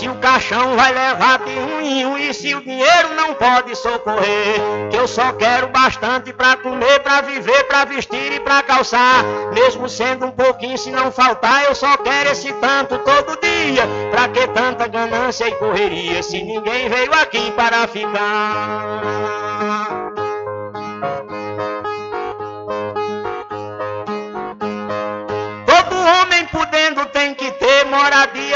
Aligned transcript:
Se 0.00 0.08
o 0.08 0.14
caixão 0.14 0.76
vai 0.76 0.94
levar 0.94 1.40
de 1.40 1.50
um, 1.50 2.16
e 2.16 2.32
se 2.32 2.54
o 2.54 2.62
dinheiro 2.62 3.12
não 3.14 3.34
pode 3.34 3.76
socorrer. 3.76 4.58
Que 4.90 4.96
eu 4.96 5.06
só 5.06 5.30
quero 5.34 5.68
bastante 5.68 6.32
pra 6.32 6.56
comer, 6.56 7.00
pra 7.00 7.20
viver, 7.20 7.64
pra 7.64 7.84
vestir 7.84 8.32
e 8.32 8.40
pra 8.40 8.62
calçar. 8.62 9.22
Mesmo 9.52 9.90
sendo 9.90 10.24
um 10.24 10.30
pouquinho, 10.30 10.78
se 10.78 10.90
não 10.90 11.12
faltar, 11.12 11.66
eu 11.66 11.74
só 11.74 11.98
quero 11.98 12.30
esse 12.30 12.50
tanto 12.54 12.96
todo 13.00 13.38
dia. 13.42 13.86
Pra 14.10 14.26
que 14.28 14.46
tanta 14.46 14.88
ganância 14.88 15.46
e 15.46 15.54
correria, 15.56 16.22
se 16.22 16.42
ninguém 16.42 16.88
veio 16.88 17.12
aqui 17.12 17.50
para 17.50 17.86
ficar? 17.86 19.19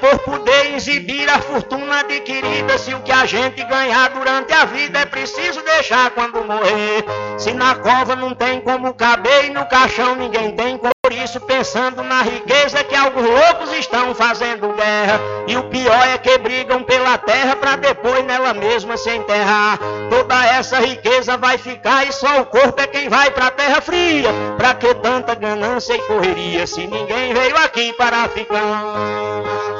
Por 0.00 0.18
poder 0.20 0.74
exibir 0.74 1.28
a 1.28 1.38
fortuna 1.40 2.00
adquirida? 2.00 2.78
Se 2.78 2.94
o 2.94 3.00
que 3.00 3.12
a 3.12 3.26
gente 3.26 3.62
ganhar 3.64 4.10
durante 4.10 4.52
a 4.52 4.64
vida 4.64 4.98
é 4.98 5.04
preciso 5.04 5.62
deixar 5.62 6.10
quando 6.10 6.44
morrer. 6.44 7.04
Se 7.38 7.52
na 7.52 7.74
cova 7.76 8.16
não 8.16 8.34
tem 8.34 8.60
como 8.60 8.94
caber 8.94 9.46
e 9.46 9.50
no 9.50 9.66
caixão 9.66 10.16
ninguém 10.16 10.52
tem 10.52 10.78
como. 10.78 10.90
Por 11.02 11.12
isso, 11.12 11.40
pensando 11.40 12.04
na 12.04 12.22
riqueza 12.22 12.84
que 12.84 12.94
alguns 12.94 13.26
loucos 13.26 13.72
estão 13.72 14.14
fazendo 14.14 14.72
guerra. 14.74 15.20
E 15.48 15.56
o 15.56 15.64
pior 15.64 16.06
é 16.06 16.16
que 16.18 16.38
brigam 16.38 16.84
pela 16.84 17.18
terra 17.18 17.56
pra 17.56 17.74
depois 17.74 18.24
nela 18.24 18.54
mesma 18.54 18.96
se 18.96 19.10
enterrar. 19.10 19.78
Toda 20.08 20.46
essa 20.46 20.78
riqueza 20.78 21.36
vai 21.36 21.58
ficar 21.58 22.06
e 22.06 22.12
só 22.12 22.42
o 22.42 22.46
corpo 22.46 22.80
é 22.80 22.86
quem 22.86 23.08
vai 23.08 23.30
pra 23.30 23.50
terra 23.50 23.80
fria. 23.80 24.30
Pra 24.56 24.74
que 24.74 24.94
tanta 24.94 25.34
ganância 25.34 25.94
e 25.94 26.02
correria 26.02 26.66
se 26.66 26.86
ninguém 26.86 27.34
veio 27.34 27.56
aqui 27.56 27.92
para 27.94 28.28
ficar? 28.28 29.79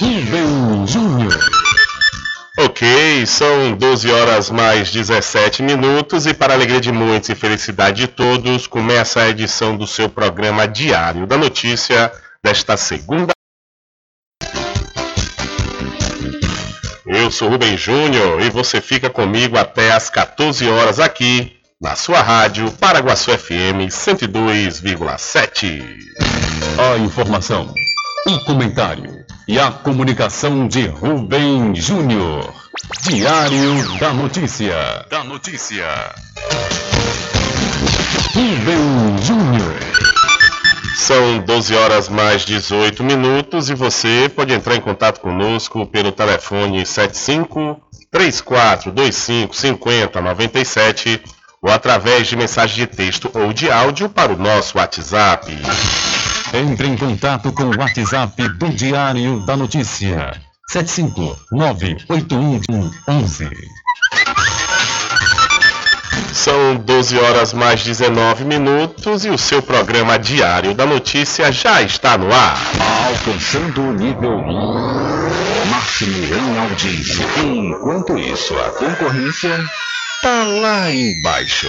Rubem 0.00 0.86
Júnior. 0.86 1.36
Ok, 2.56 3.26
são 3.26 3.72
12 3.72 4.08
horas 4.12 4.48
mais 4.48 4.92
17 4.92 5.60
minutos 5.64 6.24
e 6.24 6.32
para 6.32 6.52
a 6.52 6.56
alegria 6.56 6.80
de 6.80 6.92
muitos 6.92 7.30
e 7.30 7.34
felicidade 7.34 8.02
de 8.02 8.06
todos, 8.06 8.68
começa 8.68 9.20
a 9.20 9.28
edição 9.28 9.76
do 9.76 9.88
seu 9.88 10.08
programa 10.08 10.68
Diário 10.68 11.26
da 11.26 11.36
Notícia 11.36 12.12
desta 12.44 12.76
segunda. 12.76 13.32
Eu 17.04 17.32
sou 17.32 17.48
Rubem 17.48 17.76
Júnior 17.76 18.40
e 18.40 18.50
você 18.50 18.80
fica 18.80 19.10
comigo 19.10 19.58
até 19.58 19.90
às 19.90 20.08
14 20.08 20.68
horas 20.68 21.00
aqui 21.00 21.56
na 21.80 21.96
sua 21.96 22.22
rádio 22.22 22.70
Paraguaçu 22.70 23.36
FM 23.36 23.90
102,7. 23.90 25.82
A 26.78 26.98
informação, 26.98 27.74
o 28.28 28.38
comentário 28.44 29.26
e 29.48 29.58
a 29.58 29.70
comunicação 29.70 30.68
de 30.68 30.86
Rubem 30.86 31.74
Júnior. 31.74 32.52
Diário 33.00 33.98
da 33.98 34.12
Notícia. 34.12 35.06
Da 35.08 35.24
Notícia. 35.24 35.86
Rubem 38.34 39.18
Júnior. 39.22 39.74
São 40.98 41.38
12 41.38 41.74
horas 41.74 42.10
mais 42.10 42.44
18 42.44 43.02
minutos 43.02 43.70
e 43.70 43.74
você 43.74 44.30
pode 44.36 44.52
entrar 44.52 44.76
em 44.76 44.82
contato 44.82 45.20
conosco 45.20 45.86
pelo 45.86 46.12
telefone 46.12 46.84
75 46.84 47.80
3425 48.10 49.56
5097 49.56 51.22
ou 51.62 51.70
através 51.70 52.26
de 52.26 52.36
mensagem 52.36 52.76
de 52.76 52.86
texto 52.86 53.30
ou 53.32 53.54
de 53.54 53.70
áudio 53.70 54.10
para 54.10 54.30
o 54.30 54.36
nosso 54.36 54.76
WhatsApp. 54.76 55.56
Entre 56.52 56.88
em 56.88 56.96
contato 56.96 57.52
com 57.52 57.64
o 57.64 57.78
WhatsApp 57.78 58.48
do 58.48 58.68
Diário 58.70 59.40
da 59.40 59.54
Notícia. 59.56 60.40
759-8111. 60.72 63.50
São 66.32 66.76
12 66.76 67.18
horas 67.18 67.52
mais 67.52 67.84
19 67.84 68.44
minutos 68.44 69.26
e 69.26 69.30
o 69.30 69.36
seu 69.36 69.60
programa 69.60 70.18
Diário 70.18 70.72
da 70.74 70.86
Notícia 70.86 71.52
já 71.52 71.82
está 71.82 72.16
no 72.16 72.32
ar. 72.32 72.56
Alcançando 73.08 73.82
o 73.82 73.92
nível 73.92 74.42
máximo 75.70 76.34
em 76.34 76.58
audiência. 76.58 77.26
Enquanto 77.44 78.16
isso, 78.18 78.58
a 78.58 78.70
concorrência 78.70 79.62
tá 80.22 80.44
lá 80.44 80.90
embaixo. 80.90 81.68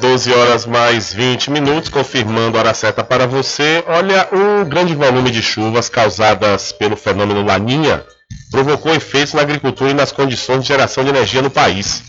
12 0.00 0.32
horas 0.32 0.64
mais 0.64 1.12
20 1.12 1.50
minutos, 1.50 1.90
confirmando 1.90 2.56
a 2.56 2.60
hora 2.60 2.74
certa 2.74 3.04
para 3.04 3.26
você. 3.26 3.84
Olha, 3.86 4.26
o 4.32 4.64
grande 4.64 4.94
volume 4.94 5.30
de 5.30 5.42
chuvas 5.42 5.90
causadas 5.90 6.72
pelo 6.72 6.96
fenômeno 6.96 7.44
Laninha 7.44 8.02
provocou 8.50 8.94
efeitos 8.94 9.34
na 9.34 9.42
agricultura 9.42 9.90
e 9.90 9.94
nas 9.94 10.10
condições 10.10 10.62
de 10.62 10.68
geração 10.68 11.04
de 11.04 11.10
energia 11.10 11.42
no 11.42 11.50
país. 11.50 12.02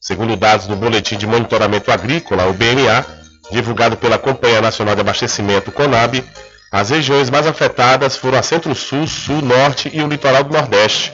Segundo 0.00 0.36
dados 0.36 0.68
do 0.68 0.76
Boletim 0.76 1.16
de 1.16 1.26
Monitoramento 1.26 1.90
Agrícola, 1.90 2.46
o 2.46 2.52
BNA, 2.52 3.04
divulgado 3.50 3.96
pela 3.96 4.18
Companhia 4.18 4.60
Nacional 4.60 4.94
de 4.94 5.00
Abastecimento, 5.00 5.72
CONAB, 5.72 6.24
as 6.70 6.90
regiões 6.90 7.28
mais 7.28 7.46
afetadas 7.46 8.16
foram 8.16 8.38
a 8.38 8.42
Centro-Sul, 8.42 9.06
Sul, 9.08 9.42
Norte 9.42 9.90
e 9.92 10.00
o 10.00 10.06
litoral 10.06 10.44
do 10.44 10.52
Nordeste. 10.52 11.12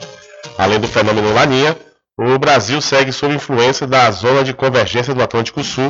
Além 0.59 0.79
do 0.79 0.87
fenômeno 0.87 1.33
Laninha, 1.33 1.75
o 2.17 2.37
Brasil 2.37 2.79
segue 2.81 3.11
sob 3.11 3.33
influência 3.33 3.87
da 3.87 4.11
zona 4.11 4.43
de 4.43 4.53
convergência 4.53 5.13
do 5.13 5.23
Atlântico 5.23 5.63
Sul, 5.63 5.89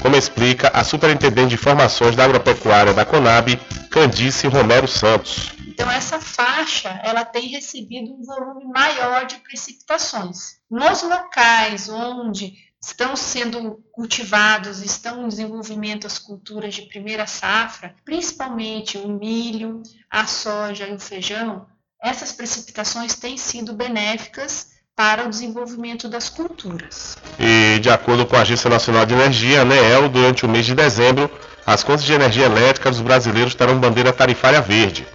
como 0.00 0.16
explica 0.16 0.68
a 0.68 0.82
Superintendente 0.84 1.48
de 1.48 1.54
Informações 1.54 2.16
da 2.16 2.24
Agropecuária 2.24 2.94
da 2.94 3.04
Conab, 3.04 3.56
Candice 3.90 4.46
Romero 4.46 4.88
Santos. 4.88 5.52
Então 5.66 5.90
essa 5.90 6.20
faixa 6.20 7.00
ela 7.02 7.24
tem 7.24 7.48
recebido 7.48 8.12
um 8.12 8.22
volume 8.22 8.64
maior 8.66 9.26
de 9.26 9.36
precipitações. 9.36 10.58
Nos 10.70 11.02
locais 11.02 11.88
onde 11.88 12.54
estão 12.82 13.14
sendo 13.14 13.84
cultivados, 13.92 14.82
estão 14.82 15.24
em 15.24 15.28
desenvolvimento 15.28 16.06
as 16.06 16.18
culturas 16.18 16.74
de 16.74 16.82
primeira 16.82 17.26
safra, 17.26 17.94
principalmente 18.04 18.96
o 18.96 19.08
milho, 19.08 19.82
a 20.10 20.26
soja 20.26 20.86
e 20.86 20.94
o 20.94 20.98
feijão, 20.98 21.66
essas 22.02 22.32
precipitações 22.32 23.14
têm 23.14 23.36
sido 23.36 23.74
benéficas 23.74 24.69
para 25.00 25.24
o 25.24 25.30
desenvolvimento 25.30 26.10
das 26.10 26.28
culturas. 26.28 27.16
E 27.38 27.78
de 27.78 27.88
acordo 27.88 28.26
com 28.26 28.36
a 28.36 28.42
Agência 28.42 28.68
Nacional 28.68 29.06
de 29.06 29.14
Energia, 29.14 29.62
ANEEL, 29.62 30.10
durante 30.10 30.44
o 30.44 30.48
mês 30.48 30.66
de 30.66 30.74
dezembro, 30.74 31.30
as 31.64 31.82
contas 31.82 32.04
de 32.04 32.12
energia 32.12 32.44
elétrica 32.44 32.90
dos 32.90 33.00
brasileiros 33.00 33.54
terão 33.54 33.80
bandeira 33.80 34.12
tarifária 34.12 34.60
verde. 34.60 35.06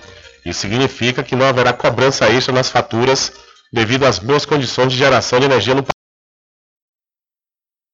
Isso 0.43 0.61
significa 0.61 1.21
que 1.21 1.35
não 1.35 1.45
haverá 1.45 1.71
cobrança 1.71 2.25
extra 2.25 2.51
nas 2.51 2.67
faturas 2.67 3.31
devido 3.71 4.07
às 4.07 4.17
boas 4.17 4.43
condições 4.43 4.91
de 4.91 4.97
geração 4.97 5.39
de 5.39 5.45
energia 5.45 5.75
no 5.75 5.83
país. 5.83 5.93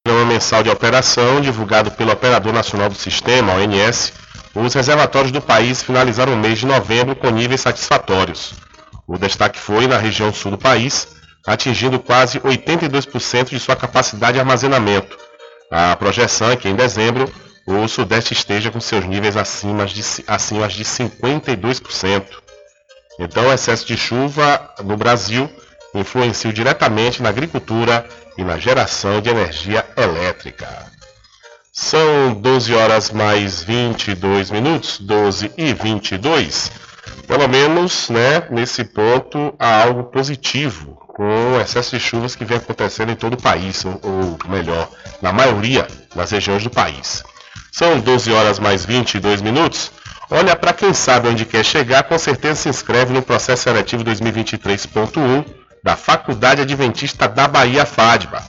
No 0.06 0.14
programa 0.14 0.34
mensal 0.34 0.64
de 0.64 0.70
operação, 0.70 1.42
divulgado 1.42 1.92
pelo 1.92 2.14
Operador 2.14 2.54
Nacional 2.54 2.88
do 2.88 2.96
Sistema, 2.96 3.56
ONS, 3.56 4.14
os 4.56 4.74
reservatórios 4.74 5.34
do 5.34 5.42
país 5.42 5.84
finalizaram 5.84 6.36
o 6.36 6.38
mês 6.38 6.58
de 6.58 6.66
novembro 6.66 7.18
com 7.18 7.30
níveis 7.32 7.60
satisfatórios. 7.60 8.54
O 9.06 9.18
destaque 9.18 9.60
foi 9.60 9.88
na 9.88 9.98
região 9.98 10.34
sul 10.34 10.52
do 10.52 10.58
país, 10.58 11.20
atingindo 11.46 12.00
quase 12.00 12.40
82% 12.40 13.50
de 13.50 13.60
sua 13.60 13.76
capacidade 13.76 14.34
de 14.34 14.40
armazenamento. 14.40 15.18
A 15.70 15.96
projeção 15.96 16.52
é 16.52 16.56
que 16.56 16.68
em 16.68 16.76
dezembro 16.76 17.32
o 17.66 17.88
Sudeste 17.88 18.34
esteja 18.34 18.72
com 18.72 18.80
seus 18.80 19.06
níveis 19.06 19.38
acima 19.38 19.86
de, 19.86 20.02
acima 20.28 20.68
de 20.68 20.84
52%. 20.84 22.24
Então, 23.20 23.48
o 23.48 23.54
excesso 23.54 23.86
de 23.86 23.96
chuva 23.96 24.74
no 24.84 24.98
Brasil 24.98 25.50
influencia 25.94 26.52
diretamente 26.52 27.22
na 27.22 27.30
agricultura 27.30 28.06
e 28.38 28.44
na 28.44 28.58
geração 28.58 29.22
de 29.22 29.30
energia 29.30 29.86
elétrica. 29.96 30.68
São 31.74 32.34
12 32.34 32.74
horas 32.74 33.12
mais 33.12 33.64
22 33.64 34.52
minutos, 34.52 35.00
12 35.00 35.52
e 35.58 35.74
22. 35.74 36.72
Pelo 37.32 37.48
menos, 37.48 38.10
né, 38.10 38.44
nesse 38.50 38.84
ponto, 38.84 39.56
há 39.58 39.84
algo 39.84 40.04
positivo 40.04 40.98
com 41.08 41.54
o 41.54 41.62
excesso 41.62 41.92
de 41.92 42.00
chuvas 42.04 42.36
que 42.36 42.44
vem 42.44 42.58
acontecendo 42.58 43.14
em 43.14 43.16
todo 43.16 43.36
o 43.36 43.42
país, 43.42 43.86
ou, 43.86 44.02
ou 44.04 44.50
melhor, 44.50 44.90
na 45.22 45.32
maioria 45.32 45.88
das 46.14 46.30
regiões 46.32 46.62
do 46.62 46.70
país. 46.70 47.24
São 47.72 48.02
12 48.02 48.34
horas 48.34 48.60
mais 48.60 48.84
22 48.84 49.42
minutos. 49.42 49.94
Olha, 50.30 50.58
para 50.58 50.74
quem 50.74 50.94
sabe 50.94 51.30
onde 51.30 51.46
quer 51.46 51.64
chegar, 51.64 52.04
com 52.04 52.20
certeza 52.20 52.64
se 52.64 52.68
inscreve 52.68 53.14
no 53.14 53.22
processo 53.22 53.64
seletivo 53.64 54.04
2023.1 54.04 55.46
da 55.82 55.96
Faculdade 55.96 56.64
Adventista 56.64 57.30
da 57.30 57.48
Bahia 57.48 57.86
FADBA. 57.86 58.44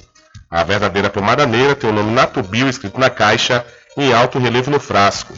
A 0.49 0.63
verdadeira 0.63 1.09
pomada 1.09 1.45
negra 1.45 1.75
tem 1.75 1.89
o 1.89 1.93
nome 1.93 2.13
Natubio 2.13 2.69
escrito 2.69 2.97
na 2.97 3.09
caixa 3.09 3.65
em 3.97 4.13
alto 4.13 4.39
relevo 4.39 4.71
no 4.71 4.79
frasco. 4.79 5.33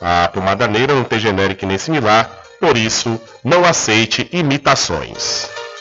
A 0.00 0.30
pomada 0.32 0.66
negra 0.66 0.94
não 0.94 1.04
tem 1.04 1.18
genérico 1.18 1.66
nem 1.66 1.76
similar, 1.76 2.30
por 2.58 2.78
isso 2.78 3.20
não 3.44 3.66
aceite 3.66 4.26
imitações. 4.32 5.57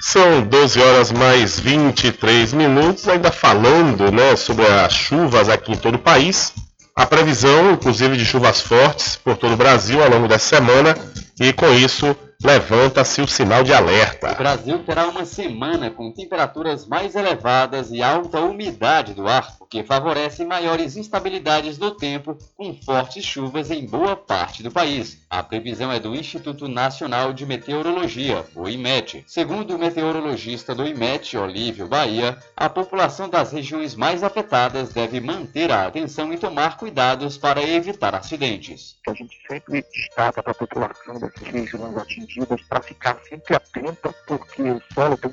São 0.00 0.40
12 0.40 0.80
horas 0.80 1.12
mais 1.12 1.60
23 1.60 2.54
minutos, 2.54 3.06
ainda 3.06 3.30
falando 3.30 4.10
né, 4.10 4.34
sobre 4.34 4.66
as 4.66 4.94
chuvas 4.94 5.50
aqui 5.50 5.72
em 5.72 5.76
todo 5.76 5.96
o 5.96 5.98
país. 5.98 6.54
A 6.96 7.04
previsão, 7.04 7.72
inclusive, 7.72 8.16
de 8.16 8.24
chuvas 8.24 8.62
fortes 8.62 9.16
por 9.16 9.36
todo 9.36 9.52
o 9.52 9.56
Brasil 9.58 10.02
ao 10.02 10.08
longo 10.08 10.26
dessa 10.26 10.56
semana, 10.56 10.96
e 11.38 11.52
com 11.52 11.70
isso 11.74 12.16
levanta-se 12.42 13.20
o 13.20 13.28
sinal 13.28 13.62
de 13.62 13.72
alerta. 13.72 14.32
O 14.32 14.34
Brasil 14.34 14.78
terá 14.82 15.06
uma 15.06 15.26
semana 15.26 15.90
com 15.90 16.10
temperaturas 16.10 16.86
mais 16.86 17.14
elevadas 17.14 17.90
e 17.90 18.02
alta 18.02 18.40
umidade 18.40 19.12
do 19.12 19.28
ar, 19.28 19.56
o 19.60 19.66
que 19.66 19.84
favorece 19.84 20.44
maiores 20.44 20.96
instabilidades 20.96 21.76
do 21.76 21.90
tempo, 21.90 22.38
com 22.56 22.74
fortes 22.74 23.24
chuvas 23.24 23.70
em 23.70 23.86
boa 23.86 24.16
parte 24.16 24.62
do 24.62 24.70
país. 24.70 25.18
A 25.28 25.42
previsão 25.42 25.92
é 25.92 26.00
do 26.00 26.14
Instituto 26.14 26.66
Nacional 26.66 27.32
de 27.34 27.44
Meteorologia, 27.44 28.44
o 28.56 28.68
IMET. 28.68 29.22
Segundo 29.26 29.76
o 29.76 29.78
meteorologista 29.78 30.74
do 30.74 30.86
IMET, 30.86 31.36
Olívio 31.36 31.88
Bahia, 31.88 32.38
a 32.56 32.70
população 32.70 33.28
das 33.28 33.52
regiões 33.52 33.94
mais 33.94 34.22
afetadas 34.22 34.94
deve 34.94 35.20
manter 35.20 35.70
a 35.70 35.86
atenção 35.86 36.32
e 36.32 36.38
tomar 36.38 36.78
cuidados 36.78 37.36
para 37.36 37.62
evitar 37.62 38.14
acidentes. 38.14 38.96
A 39.06 39.12
gente 39.12 39.36
sempre 39.46 39.84
destaca 39.92 40.42
para 40.42 40.52
a 40.52 40.54
população 40.54 41.20
dessas 41.20 41.42
regiões 41.42 41.96
atingidas 41.96 42.29
para 42.68 42.82
ficar 42.82 43.18
sempre 43.28 43.56
atenta, 43.56 44.12
porque 44.26 44.62
o 44.62 44.80
solo 44.94 45.16
tem 45.16 45.30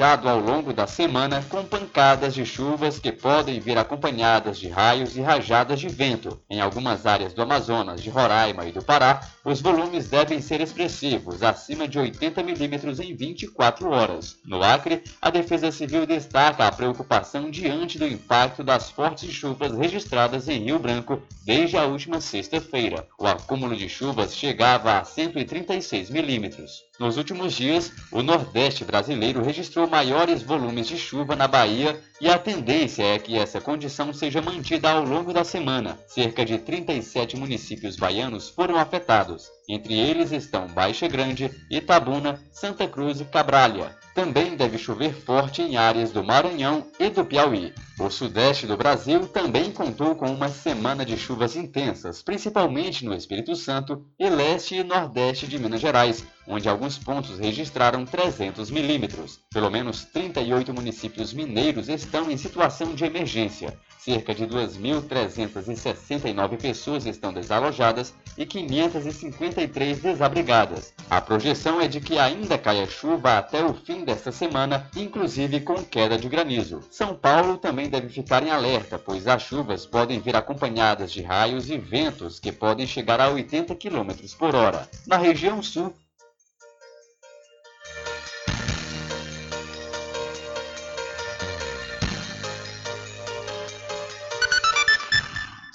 fechado 0.00 0.28
ao 0.28 0.38
longo 0.38 0.72
da 0.72 0.86
semana 0.86 1.42
com 1.48 1.64
pancadas 1.64 2.32
de 2.34 2.44
chuvas 2.46 2.98
que 2.98 3.10
podem 3.10 3.60
vir 3.60 3.76
acompanhadas 3.76 4.58
de 4.58 4.68
raios 4.68 5.14
e 5.14 5.20
rajadas 5.20 5.80
de 5.80 5.88
vento. 5.88 6.38
Em 6.48 6.60
algumas 6.60 7.04
áreas 7.04 7.34
do 7.34 7.42
Amazonas, 7.42 8.02
de 8.02 8.08
Roraima 8.08 8.66
e 8.66 8.72
do 8.72 8.82
Pará, 8.82 9.20
os 9.44 9.60
volumes 9.60 10.08
devem 10.08 10.40
ser 10.40 10.60
expressivos, 10.60 11.42
acima 11.42 11.88
de 11.88 11.98
80 11.98 12.42
milímetros 12.42 13.00
em 13.00 13.14
24 13.14 13.90
horas. 13.90 14.36
No 14.44 14.62
Acre, 14.62 15.02
a 15.20 15.28
Defesa 15.28 15.72
Civil 15.72 16.06
destaca 16.06 16.66
a 16.66 16.72
preocupação 16.72 17.50
diante 17.50 17.98
do 17.98 18.06
impacto 18.06 18.62
das 18.62 18.90
fortes 18.90 19.30
chuvas 19.30 19.72
registradas 19.72 20.48
em 20.48 20.64
Rio 20.64 20.78
Branco 20.78 21.22
desde 21.44 21.76
a 21.76 21.84
última 21.84 22.20
sexta-feira. 22.20 23.06
O 23.18 23.26
acúmulo 23.26 23.74
de 23.74 23.88
chuvas 23.88 24.34
chegava 24.34 24.98
a 24.98 25.04
136 25.04 26.10
milímetros. 26.10 26.89
Nos 27.00 27.16
últimos 27.16 27.54
dias, 27.54 27.94
o 28.12 28.22
Nordeste 28.22 28.84
brasileiro 28.84 29.42
registrou 29.42 29.88
maiores 29.88 30.42
volumes 30.42 30.86
de 30.86 30.98
chuva 30.98 31.34
na 31.34 31.48
Bahia 31.48 31.98
e 32.20 32.28
a 32.28 32.38
tendência 32.38 33.02
é 33.02 33.18
que 33.18 33.36
essa 33.36 33.60
condição 33.60 34.12
seja 34.12 34.42
mantida 34.42 34.90
ao 34.90 35.04
longo 35.04 35.32
da 35.32 35.42
semana. 35.42 35.98
Cerca 36.06 36.44
de 36.44 36.58
37 36.58 37.36
municípios 37.36 37.96
baianos 37.96 38.50
foram 38.50 38.76
afetados. 38.76 39.50
Entre 39.66 39.94
eles 39.94 40.30
estão 40.30 40.66
Baixa 40.66 41.08
Grande, 41.08 41.50
Itabuna, 41.70 42.42
Santa 42.52 42.86
Cruz 42.86 43.20
e 43.20 43.24
Cabralha. 43.24 43.96
Também 44.14 44.56
deve 44.56 44.76
chover 44.76 45.14
forte 45.14 45.62
em 45.62 45.76
áreas 45.76 46.10
do 46.10 46.22
Maranhão 46.22 46.84
e 46.98 47.08
do 47.08 47.24
Piauí. 47.24 47.72
O 47.98 48.10
sudeste 48.10 48.66
do 48.66 48.76
Brasil 48.76 49.28
também 49.28 49.70
contou 49.70 50.16
com 50.16 50.26
uma 50.26 50.48
semana 50.48 51.04
de 51.04 51.16
chuvas 51.16 51.54
intensas, 51.54 52.20
principalmente 52.20 53.04
no 53.04 53.14
Espírito 53.14 53.54
Santo 53.54 54.04
e 54.18 54.28
leste 54.28 54.74
e 54.74 54.82
nordeste 54.82 55.46
de 55.46 55.58
Minas 55.58 55.80
Gerais, 55.80 56.24
onde 56.48 56.68
alguns 56.68 56.98
pontos 56.98 57.38
registraram 57.38 58.04
300 58.04 58.70
milímetros. 58.70 59.38
Pelo 59.52 59.70
menos 59.70 60.04
38 60.04 60.74
municípios 60.74 61.32
mineiros 61.32 61.88
estão 61.88 62.09
em 62.30 62.36
situação 62.36 62.94
de 62.94 63.04
emergência. 63.04 63.76
Cerca 63.98 64.32
de 64.34 64.46
2.369 64.46 66.58
pessoas 66.58 67.04
estão 67.04 67.34
desalojadas 67.34 68.14
e 68.36 68.44
553 68.46 70.00
desabrigadas. 70.00 70.94
A 71.10 71.20
projeção 71.20 71.80
é 71.80 71.86
de 71.86 72.00
que 72.00 72.18
ainda 72.18 72.56
caia 72.56 72.86
chuva 72.86 73.36
até 73.36 73.62
o 73.62 73.74
fim 73.74 74.02
desta 74.02 74.32
semana, 74.32 74.88
inclusive 74.96 75.60
com 75.60 75.84
queda 75.84 76.16
de 76.16 76.30
granizo. 76.30 76.80
São 76.90 77.14
Paulo 77.14 77.58
também 77.58 77.90
deve 77.90 78.08
ficar 78.08 78.42
em 78.42 78.50
alerta, 78.50 78.98
pois 78.98 79.26
as 79.26 79.42
chuvas 79.42 79.84
podem 79.84 80.18
vir 80.18 80.34
acompanhadas 80.34 81.12
de 81.12 81.20
raios 81.20 81.68
e 81.68 81.76
ventos 81.76 82.40
que 82.40 82.50
podem 82.50 82.86
chegar 82.86 83.20
a 83.20 83.28
80 83.28 83.74
km 83.74 84.08
por 84.38 84.54
hora. 84.54 84.88
Na 85.06 85.18
região 85.18 85.62
sul, 85.62 85.92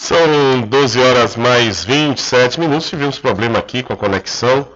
São 0.05 0.61
12 0.61 0.99
horas 0.99 1.35
mais 1.35 1.83
27 1.83 2.59
minutos. 2.59 2.87
Tivemos 2.87 3.17
problema 3.17 3.57
aqui 3.57 3.81
com 3.81 3.93
a 3.93 3.97
conexão. 3.97 4.67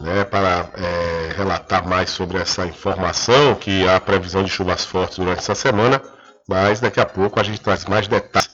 Né, 0.00 0.24
para 0.24 0.68
é, 0.74 1.32
relatar 1.36 1.86
mais 1.86 2.10
sobre 2.10 2.38
essa 2.38 2.66
informação, 2.66 3.54
que 3.54 3.88
há 3.88 4.00
previsão 4.00 4.42
de 4.42 4.50
chuvas 4.50 4.84
fortes 4.84 5.18
durante 5.18 5.38
essa 5.38 5.54
semana, 5.54 6.02
mas 6.48 6.80
daqui 6.80 6.98
a 6.98 7.06
pouco 7.06 7.38
a 7.38 7.44
gente 7.44 7.60
traz 7.60 7.84
mais 7.84 8.08
detalhes 8.08 8.50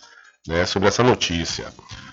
né, 0.47 0.67
sobre 0.67 0.89
essa 0.89 1.03
notícia. 1.03 1.69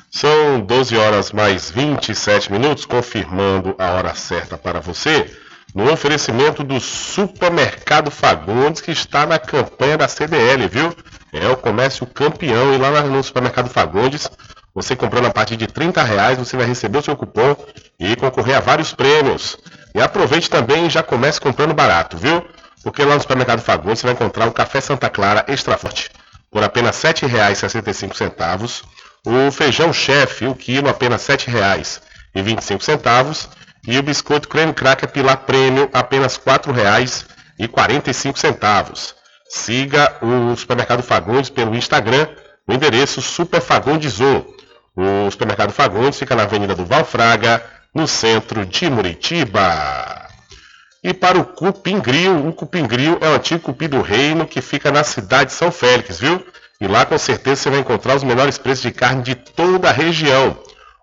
São 0.09 0.61
12 0.61 0.95
horas 0.95 1.33
mais 1.33 1.69
27 1.69 2.49
minutos, 2.49 2.85
confirmando 2.85 3.75
a 3.77 3.91
hora 3.91 4.15
certa 4.15 4.57
para 4.57 4.79
você, 4.79 5.29
no 5.75 5.91
oferecimento 5.91 6.63
do 6.63 6.79
Supermercado 6.79 8.09
Fagundes, 8.09 8.79
que 8.79 8.91
está 8.91 9.25
na 9.25 9.37
campanha 9.37 9.97
da 9.97 10.07
CDL, 10.07 10.69
viu? 10.69 10.95
É 11.35 11.47
o 11.49 11.57
comércio 11.57 12.07
campeão 12.07 12.73
e 12.73 12.77
lá 12.77 13.01
no 13.01 13.21
Supermercado 13.21 13.69
Fagundes, 13.69 14.29
você 14.73 14.95
comprando 14.95 15.25
a 15.25 15.33
partir 15.33 15.57
de 15.57 15.67
30 15.67 16.01
reais, 16.01 16.37
você 16.37 16.55
vai 16.55 16.65
receber 16.65 16.99
o 16.99 17.01
seu 17.01 17.17
cupom 17.17 17.57
e 17.99 18.15
concorrer 18.15 18.55
a 18.55 18.61
vários 18.61 18.93
prêmios. 18.93 19.57
E 19.93 20.01
aproveite 20.01 20.49
também 20.49 20.87
e 20.87 20.89
já 20.89 21.03
comece 21.03 21.41
comprando 21.41 21.73
barato, 21.73 22.15
viu? 22.15 22.41
Porque 22.81 23.03
lá 23.03 23.15
no 23.15 23.21
Supermercado 23.21 23.59
Fagundes 23.59 23.99
você 23.99 24.07
vai 24.07 24.13
encontrar 24.13 24.47
o 24.47 24.53
Café 24.53 24.79
Santa 24.79 25.09
Clara 25.09 25.43
Extra 25.49 25.77
Forte 25.77 26.09
por 26.49 26.63
apenas 26.63 27.03
R$ 27.03 27.11
7,65. 27.11 28.83
O 29.25 29.51
feijão 29.51 29.91
chefe, 29.91 30.45
o 30.45 30.55
quilo, 30.55 30.87
apenas 30.87 31.27
R$ 31.27 31.35
7,25. 31.35 33.49
E 33.85 33.99
o 33.99 34.03
biscoito 34.03 34.47
creme 34.47 34.73
cracker 34.73 35.09
Pilar 35.09 35.39
Prêmio, 35.39 35.89
apenas 35.91 36.37
R$ 36.37 36.43
4,45. 36.45 39.24
Siga 39.47 40.17
o 40.21 40.55
Supermercado 40.55 41.03
Fagundes 41.03 41.49
pelo 41.49 41.75
Instagram, 41.75 42.27
no 42.67 42.73
endereço 42.73 43.21
Super 43.21 43.61
Fagundes 43.61 44.19
1. 44.19 44.43
O 44.97 45.31
Supermercado 45.31 45.71
Fagundes 45.71 46.17
fica 46.17 46.35
na 46.35 46.43
Avenida 46.43 46.73
do 46.73 46.85
Valfraga, 46.85 47.63
no 47.93 48.07
centro 48.07 48.65
de 48.65 48.89
Muritiba. 48.89 50.27
E 51.03 51.13
para 51.13 51.37
o 51.37 51.45
Cupim 51.45 51.99
Grill, 51.99 52.47
o 52.47 52.53
Cupim 52.53 52.87
Grill 52.87 53.19
é 53.21 53.29
o 53.29 53.35
antigo 53.35 53.61
cupim 53.61 53.87
do 53.87 54.01
reino 54.01 54.47
que 54.47 54.59
fica 54.59 54.91
na 54.91 55.03
cidade 55.03 55.51
de 55.51 55.55
São 55.55 55.71
Félix, 55.71 56.19
viu? 56.19 56.43
E 56.81 56.87
lá 56.87 57.05
com 57.05 57.17
certeza 57.17 57.61
você 57.61 57.69
vai 57.69 57.79
encontrar 57.79 58.15
os 58.15 58.23
menores 58.23 58.57
preços 58.57 58.81
de 58.81 58.91
carne 58.91 59.21
de 59.21 59.35
toda 59.35 59.89
a 59.89 59.93
região. 59.93 60.57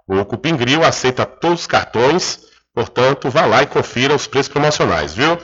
O 0.08 0.24
Cupim 0.24 0.56
Grill 0.56 0.84
aceita 0.84 1.24
todos 1.24 1.60
os 1.60 1.66
cartões, 1.66 2.40
portanto 2.74 3.30
vá 3.30 3.46
lá 3.46 3.62
e 3.62 3.66
confira 3.66 4.14
os 4.14 4.26
preços 4.26 4.52
promocionais, 4.52 5.14
viu? 5.14 5.38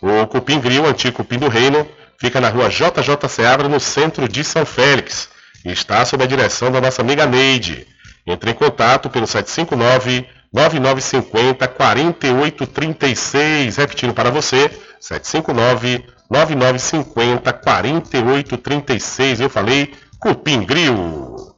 O 0.00 0.26
Cupim 0.28 0.60
Grill, 0.60 0.86
antigo 0.86 1.16
cupim 1.16 1.38
do 1.38 1.48
reino, 1.48 1.86
fica 2.18 2.40
na 2.40 2.48
rua 2.48 2.68
JJ 2.68 3.28
Seabra, 3.28 3.68
no 3.68 3.80
centro 3.80 4.28
de 4.28 4.44
São 4.44 4.64
Félix. 4.64 5.28
E 5.64 5.72
está 5.72 6.04
sob 6.04 6.22
a 6.22 6.26
direção 6.26 6.70
da 6.70 6.80
nossa 6.80 7.02
amiga 7.02 7.26
Neide. 7.26 7.86
Entre 8.26 8.50
em 8.50 8.54
contato 8.54 9.10
pelo 9.10 9.26
759 9.26 10.26
9950 10.52 11.68
4836. 11.68 13.76
Repetindo 13.76 14.14
para 14.14 14.30
você, 14.30 14.70
759 15.00 16.04
9950 16.30 17.52
4836. 17.52 19.40
Eu 19.40 19.50
falei 19.50 19.92
Cupim 20.18 20.64
Grill. 20.64 21.54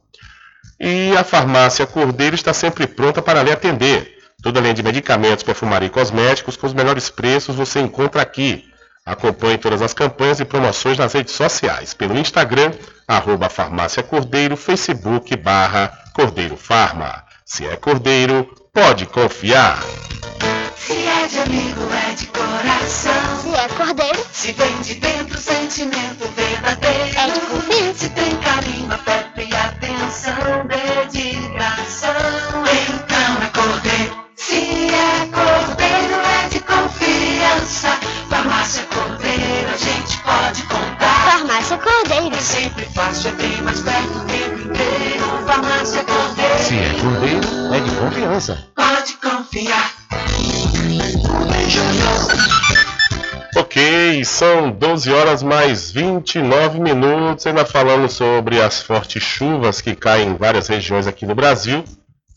E 0.79 1.15
a 1.17 1.23
farmácia 1.23 1.87
Cordeiro 1.87 2.35
está 2.35 2.53
sempre 2.53 2.85
pronta 2.85 3.21
para 3.21 3.43
lhe 3.43 3.51
atender. 3.51 4.17
Toda 4.43 4.59
linha 4.59 4.73
de 4.73 4.83
medicamentos, 4.83 5.43
perfumaria 5.43 5.87
e 5.87 5.91
cosméticos 5.91 6.55
com 6.55 6.67
os 6.67 6.73
melhores 6.73 7.09
preços 7.09 7.55
você 7.55 7.79
encontra 7.79 8.21
aqui. 8.21 8.65
Acompanhe 9.07 9.57
todas 9.57 9.81
as 9.81 9.93
campanhas 9.93 10.41
e 10.41 10.45
promoções 10.45 10.97
nas 10.97 11.13
redes 11.13 11.33
sociais, 11.33 11.93
pelo 11.93 12.17
Instagram, 12.17 12.73
arroba 13.07 13.49
Farmácia 13.49 14.03
Cordeiro, 14.03 14.57
Facebook, 14.57 15.33
barra 15.37 15.97
Cordeiro 16.13 16.57
Farma. 16.57 17.23
Se 17.45 17.65
é 17.65 17.77
Cordeiro, 17.77 18.53
pode 18.73 19.05
confiar. 19.05 19.81
Se 20.75 20.93
é 20.93 21.27
de 21.27 21.39
amigo, 21.39 21.81
é 22.09 22.13
de 22.15 22.27
coração. 22.27 23.39
Se 23.41 23.55
é 23.55 23.67
cordeiro, 23.69 24.25
Se 24.33 24.51
vem 24.51 24.81
de 24.81 24.95
dentro, 24.95 25.37
sentimento 25.37 26.27
verdadeiro. 26.35 27.17
É 27.17 27.29
de 27.29 27.39
confiança. 27.39 27.93
Se 27.99 28.09
tem 28.09 28.35
carinho, 28.37 28.91
afeto 28.91 29.39
e 29.39 29.55
atenção, 29.55 30.67
dedicação. 30.67 32.11
Então 32.89 33.41
é 33.41 33.47
cordeiro. 33.53 34.27
Se 34.35 34.87
é 34.93 35.25
cordeiro, 35.31 36.16
cordeiro. 42.07 42.35
É 42.35 42.39
sempre 42.39 42.85
fácil, 42.85 43.29
é 43.29 43.33
bem 43.33 43.61
mais 43.61 43.79
perto 43.81 44.17
o 44.17 44.25
tempo 44.25 44.61
inteiro. 44.61 45.25
Farmácia 45.45 46.03
Cordeiro. 46.03 46.59
Se 46.59 46.75
é 46.75 46.93
cordeiro, 47.01 47.73
é 47.73 47.79
de 47.79 47.95
confiança. 47.95 48.67
Pode 48.75 49.13
confiar. 49.15 49.93
Ok, 53.55 54.23
são 54.23 54.71
12 54.71 55.11
horas 55.11 55.43
mais 55.43 55.91
29 55.91 56.79
minutos, 56.79 57.45
ainda 57.47 57.65
falando 57.65 58.07
sobre 58.09 58.61
as 58.61 58.81
fortes 58.81 59.21
chuvas 59.21 59.81
que 59.81 59.95
caem 59.95 60.29
em 60.29 60.35
várias 60.35 60.67
regiões 60.67 61.07
aqui 61.07 61.25
no 61.25 61.33
Brasil. 61.35 61.83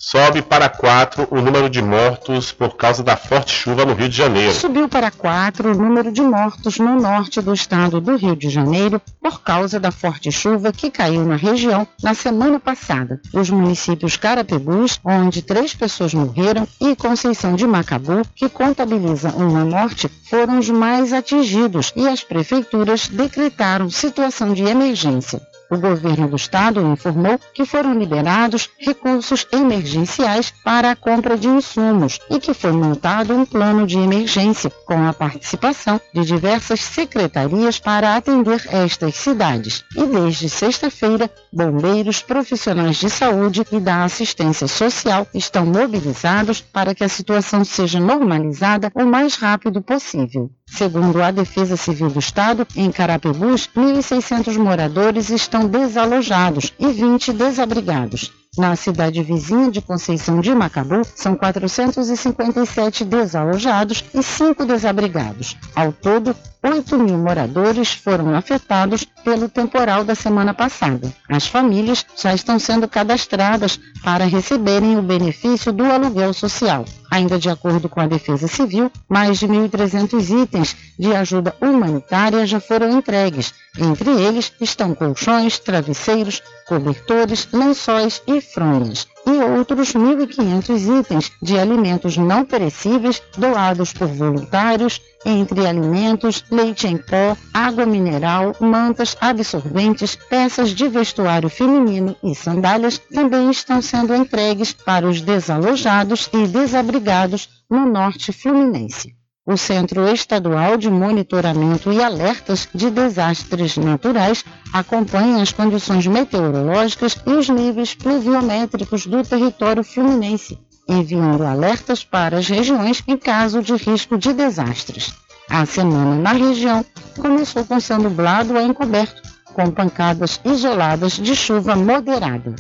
Sobe 0.00 0.40
para 0.40 0.66
4 0.70 1.28
o 1.30 1.42
número 1.42 1.68
de 1.68 1.82
mortos 1.82 2.50
por 2.52 2.74
causa 2.74 3.02
da 3.02 3.18
forte 3.18 3.52
chuva 3.52 3.84
no 3.84 3.92
Rio 3.92 4.08
de 4.08 4.16
Janeiro. 4.16 4.54
Subiu 4.54 4.88
para 4.88 5.10
4 5.10 5.72
o 5.72 5.74
número 5.74 6.10
de 6.10 6.22
mortos 6.22 6.78
no 6.78 6.98
norte 6.98 7.42
do 7.42 7.52
estado 7.52 8.00
do 8.00 8.16
Rio 8.16 8.34
de 8.34 8.48
Janeiro 8.48 9.00
por 9.20 9.42
causa 9.42 9.78
da 9.78 9.92
forte 9.92 10.32
chuva 10.32 10.72
que 10.72 10.90
caiu 10.90 11.26
na 11.26 11.36
região 11.36 11.86
na 12.02 12.14
semana 12.14 12.58
passada. 12.58 13.20
Os 13.34 13.50
municípios 13.50 14.16
Carapebus, 14.16 14.98
onde 15.04 15.42
três 15.42 15.74
pessoas 15.74 16.14
morreram, 16.14 16.66
e 16.80 16.96
Conceição 16.96 17.54
de 17.54 17.66
Macabu, 17.66 18.22
que 18.34 18.48
contabiliza 18.48 19.28
uma 19.36 19.66
morte, 19.66 20.08
foram 20.30 20.58
os 20.58 20.70
mais 20.70 21.12
atingidos 21.12 21.92
e 21.94 22.08
as 22.08 22.24
prefeituras 22.24 23.06
decretaram 23.06 23.90
situação 23.90 24.54
de 24.54 24.62
emergência. 24.62 25.42
O 25.70 25.78
governo 25.78 26.28
do 26.28 26.34
estado 26.34 26.80
informou 26.80 27.38
que 27.54 27.64
foram 27.64 27.94
liberados 27.94 28.68
recursos 28.76 29.46
emergenciais 29.52 30.52
para 30.64 30.90
a 30.90 30.96
compra 30.96 31.38
de 31.38 31.46
insumos 31.46 32.18
e 32.28 32.40
que 32.40 32.52
foi 32.52 32.72
montado 32.72 33.32
um 33.32 33.46
plano 33.46 33.86
de 33.86 33.96
emergência 33.96 34.68
com 34.84 35.06
a 35.06 35.12
participação 35.12 36.00
de 36.12 36.24
diversas 36.24 36.80
secretarias 36.80 37.78
para 37.78 38.16
atender 38.16 38.60
estas 38.66 39.14
cidades. 39.14 39.84
E 39.96 40.04
desde 40.06 40.48
sexta-feira, 40.48 41.30
bombeiros, 41.52 42.20
profissionais 42.20 42.96
de 42.96 43.08
saúde 43.08 43.64
e 43.70 43.78
da 43.78 44.02
assistência 44.02 44.66
social 44.66 45.26
estão 45.32 45.64
mobilizados 45.64 46.60
para 46.60 46.96
que 46.96 47.04
a 47.04 47.08
situação 47.08 47.64
seja 47.64 48.00
normalizada 48.00 48.90
o 48.94 49.04
mais 49.04 49.36
rápido 49.36 49.80
possível. 49.80 50.50
Segundo 50.70 51.22
a 51.22 51.30
Defesa 51.30 51.76
Civil 51.76 52.10
do 52.10 52.18
Estado, 52.18 52.66
em 52.76 52.90
Carapebus, 52.90 53.68
1.600 53.76 54.56
moradores 54.56 55.28
estão 55.28 55.66
desalojados 55.66 56.72
e 56.78 56.88
20 56.88 57.32
desabrigados. 57.32 58.32
Na 58.60 58.76
cidade 58.76 59.22
vizinha 59.22 59.70
de 59.70 59.80
Conceição 59.80 60.38
de 60.38 60.54
Macabu, 60.54 61.00
são 61.14 61.34
457 61.34 63.06
desalojados 63.06 64.04
e 64.12 64.22
5 64.22 64.66
desabrigados. 64.66 65.56
Ao 65.74 65.90
todo, 65.90 66.36
8 66.62 66.98
mil 66.98 67.16
moradores 67.16 67.94
foram 67.94 68.34
afetados 68.34 69.02
pelo 69.24 69.48
temporal 69.48 70.04
da 70.04 70.14
semana 70.14 70.52
passada. 70.52 71.10
As 71.26 71.46
famílias 71.46 72.04
já 72.14 72.34
estão 72.34 72.58
sendo 72.58 72.86
cadastradas 72.86 73.80
para 74.04 74.26
receberem 74.26 74.98
o 74.98 75.02
benefício 75.02 75.72
do 75.72 75.86
aluguel 75.86 76.34
social. 76.34 76.84
Ainda 77.10 77.38
de 77.38 77.48
acordo 77.48 77.88
com 77.88 78.00
a 78.00 78.06
Defesa 78.06 78.46
Civil, 78.46 78.92
mais 79.08 79.38
de 79.38 79.48
1.300 79.48 80.42
itens 80.42 80.76
de 80.98 81.14
ajuda 81.14 81.56
humanitária 81.62 82.46
já 82.46 82.60
foram 82.60 82.90
entregues. 82.90 83.54
Entre 83.78 84.10
eles 84.10 84.52
estão 84.60 84.94
colchões, 84.94 85.58
travesseiros, 85.58 86.42
cobertores, 86.70 87.48
lençóis 87.52 88.22
e 88.28 88.40
fronhas 88.40 89.08
e 89.26 89.42
outros 89.58 89.92
1.500 89.92 91.00
itens 91.00 91.32
de 91.42 91.58
alimentos 91.58 92.16
não 92.16 92.44
perecíveis 92.44 93.20
doados 93.36 93.92
por 93.92 94.06
voluntários, 94.06 95.02
entre 95.26 95.66
alimentos, 95.66 96.44
leite 96.48 96.86
em 96.86 96.96
pó, 96.96 97.36
água 97.52 97.84
mineral, 97.84 98.54
mantas, 98.60 99.16
absorventes, 99.20 100.14
peças 100.14 100.70
de 100.70 100.88
vestuário 100.88 101.48
feminino 101.48 102.14
e 102.22 102.36
sandálias 102.36 102.98
também 102.98 103.50
estão 103.50 103.82
sendo 103.82 104.14
entregues 104.14 104.72
para 104.72 105.08
os 105.08 105.20
desalojados 105.20 106.30
e 106.32 106.46
desabrigados 106.46 107.48
no 107.68 107.84
norte 107.84 108.32
fluminense 108.32 109.19
o 109.50 109.56
Centro 109.56 110.06
Estadual 110.08 110.76
de 110.76 110.88
Monitoramento 110.88 111.90
e 111.92 112.00
Alertas 112.00 112.68
de 112.72 112.88
Desastres 112.88 113.76
Naturais 113.76 114.44
acompanha 114.72 115.42
as 115.42 115.50
condições 115.50 116.06
meteorológicas 116.06 117.16
e 117.26 117.30
os 117.30 117.48
níveis 117.48 117.92
pluviométricos 117.94 119.06
do 119.06 119.24
território 119.24 119.82
fluminense, 119.82 120.56
enviando 120.88 121.42
alertas 121.42 122.04
para 122.04 122.38
as 122.38 122.46
regiões 122.46 123.02
em 123.08 123.16
caso 123.16 123.60
de 123.60 123.74
risco 123.74 124.16
de 124.16 124.32
desastres. 124.32 125.12
A 125.48 125.66
semana 125.66 126.14
na 126.14 126.32
região 126.32 126.84
começou 127.20 127.64
com 127.64 127.80
céu 127.80 127.98
nublado 127.98 128.56
a 128.56 128.62
encoberto, 128.62 129.20
com 129.52 129.68
pancadas 129.72 130.40
isoladas 130.44 131.14
de 131.14 131.34
chuva 131.34 131.74
moderada. 131.74 132.54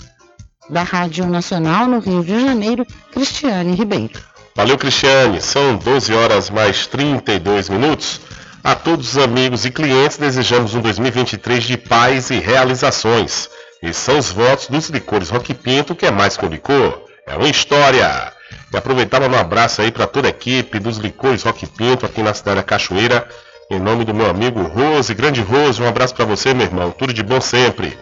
Da 0.68 0.82
Rádio 0.82 1.26
Nacional 1.26 1.86
no 1.86 2.00
Rio 2.00 2.24
de 2.24 2.40
Janeiro, 2.40 2.84
Cristiane 3.12 3.76
Ribeiro. 3.76 4.29
Valeu, 4.54 4.76
Cristiane. 4.76 5.40
São 5.40 5.76
12 5.76 6.12
horas 6.12 6.50
mais 6.50 6.86
32 6.86 7.68
minutos. 7.68 8.20
A 8.62 8.74
todos 8.74 9.16
os 9.16 9.18
amigos 9.18 9.64
e 9.64 9.70
clientes 9.70 10.18
desejamos 10.18 10.74
um 10.74 10.80
2023 10.80 11.64
de 11.64 11.78
paz 11.78 12.30
e 12.30 12.38
realizações. 12.38 13.48
E 13.82 13.94
são 13.94 14.18
os 14.18 14.30
votos 14.30 14.66
dos 14.66 14.90
licores 14.90 15.30
Rock 15.30 15.54
Pinto, 15.54 15.94
que 15.94 16.04
é 16.04 16.10
mais 16.10 16.36
que 16.36 16.44
o 16.44 16.48
licor, 16.48 17.00
é 17.26 17.34
uma 17.36 17.48
história. 17.48 18.32
E 18.72 18.76
aproveitava 18.76 19.26
um 19.26 19.38
abraço 19.38 19.80
aí 19.80 19.90
para 19.90 20.06
toda 20.06 20.28
a 20.28 20.30
equipe 20.30 20.78
dos 20.78 20.98
licores 20.98 21.42
Rock 21.42 21.66
Pinto 21.66 22.04
aqui 22.04 22.22
na 22.22 22.34
cidade 22.34 22.56
da 22.56 22.62
Cachoeira. 22.62 23.26
Em 23.70 23.78
nome 23.78 24.04
do 24.04 24.12
meu 24.12 24.28
amigo 24.28 24.62
Rose, 24.64 25.14
grande 25.14 25.40
Rose, 25.40 25.80
um 25.80 25.88
abraço 25.88 26.14
para 26.14 26.24
você, 26.24 26.52
meu 26.52 26.66
irmão. 26.66 26.90
Tudo 26.90 27.14
de 27.14 27.22
bom 27.22 27.40
sempre. 27.40 27.96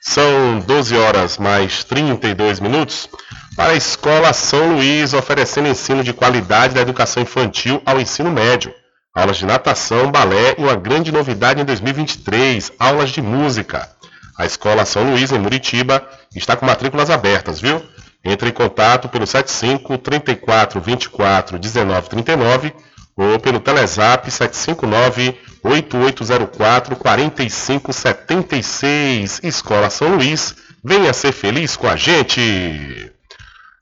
São 0.00 0.60
12 0.60 0.96
horas 0.96 1.38
mais 1.38 1.82
32 1.82 2.60
minutos 2.60 3.08
para 3.56 3.72
a 3.72 3.76
Escola 3.76 4.32
São 4.34 4.74
Luís, 4.74 5.14
oferecendo 5.14 5.68
ensino 5.68 6.04
de 6.04 6.12
qualidade 6.12 6.74
da 6.74 6.82
educação 6.82 7.22
infantil 7.22 7.80
ao 7.86 7.98
ensino 7.98 8.30
médio. 8.30 8.74
Aulas 9.14 9.38
de 9.38 9.46
natação, 9.46 10.12
balé 10.12 10.54
e 10.58 10.62
uma 10.62 10.76
grande 10.76 11.10
novidade 11.10 11.62
em 11.62 11.64
2023, 11.64 12.72
aulas 12.78 13.08
de 13.08 13.22
música. 13.22 13.88
A 14.36 14.44
Escola 14.44 14.84
São 14.84 15.10
Luís, 15.10 15.32
em 15.32 15.38
Muritiba, 15.38 16.06
está 16.34 16.54
com 16.54 16.66
matrículas 16.66 17.08
abertas, 17.08 17.58
viu? 17.58 17.82
Entre 18.22 18.50
em 18.50 18.52
contato 18.52 19.08
pelo 19.08 19.26
75 19.26 19.96
34 19.98 20.78
24 20.78 21.58
19 21.58 22.10
39 22.10 22.74
ou 23.16 23.40
pelo 23.40 23.58
Telezap 23.58 24.30
759 24.30 25.34
8804 25.64 26.96
4576. 26.96 29.40
Escola 29.42 29.88
São 29.88 30.16
Luís, 30.16 30.54
venha 30.84 31.14
ser 31.14 31.32
feliz 31.32 31.74
com 31.74 31.88
a 31.88 31.96
gente! 31.96 33.15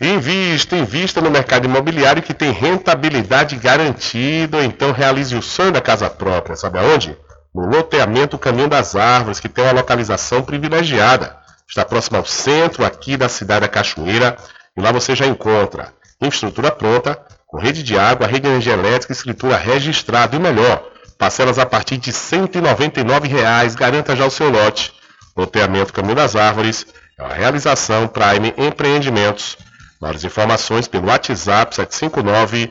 Invista, 0.00 0.76
invista 0.76 1.20
no 1.20 1.30
mercado 1.30 1.66
imobiliário 1.66 2.22
que 2.22 2.34
tem 2.34 2.50
rentabilidade 2.50 3.56
garantida, 3.56 4.64
então 4.64 4.90
realize 4.90 5.36
o 5.36 5.42
sonho 5.42 5.70
da 5.70 5.80
casa 5.80 6.10
própria. 6.10 6.56
Sabe 6.56 6.78
aonde? 6.78 7.16
No 7.54 7.66
loteamento 7.66 8.38
Caminho 8.38 8.68
das 8.68 8.96
Árvores, 8.96 9.38
que 9.38 9.48
tem 9.48 9.62
uma 9.62 9.72
localização 9.72 10.42
privilegiada. 10.42 11.36
Está 11.68 11.84
próximo 11.84 12.16
ao 12.16 12.24
centro 12.24 12.84
aqui 12.84 13.16
da 13.16 13.28
cidade 13.28 13.60
da 13.60 13.68
Cachoeira 13.68 14.36
e 14.76 14.80
lá 14.80 14.90
você 14.90 15.14
já 15.14 15.26
encontra 15.26 15.92
infraestrutura 16.20 16.70
pronta, 16.70 17.18
com 17.52 17.58
rede 17.58 17.82
de 17.82 17.98
água, 17.98 18.26
rede 18.26 18.40
de 18.40 18.48
energia 18.48 18.72
elétrica, 18.72 19.12
escritura 19.12 19.58
registrada 19.58 20.34
e 20.34 20.38
melhor, 20.38 20.88
parcelas 21.18 21.58
a 21.58 21.66
partir 21.66 21.98
de 21.98 22.10
199 22.10 23.28
reais, 23.28 23.74
garanta 23.74 24.16
já 24.16 24.24
o 24.24 24.30
seu 24.30 24.48
lote. 24.48 24.94
Loteamento 25.36 25.92
Caminho 25.92 26.14
das 26.14 26.34
Árvores 26.34 26.86
é 27.18 27.34
realização 27.34 28.08
Prime 28.08 28.54
Empreendimentos. 28.56 29.58
Mais 30.00 30.24
informações 30.24 30.88
pelo 30.88 31.08
WhatsApp 31.08 31.74
759 31.74 32.70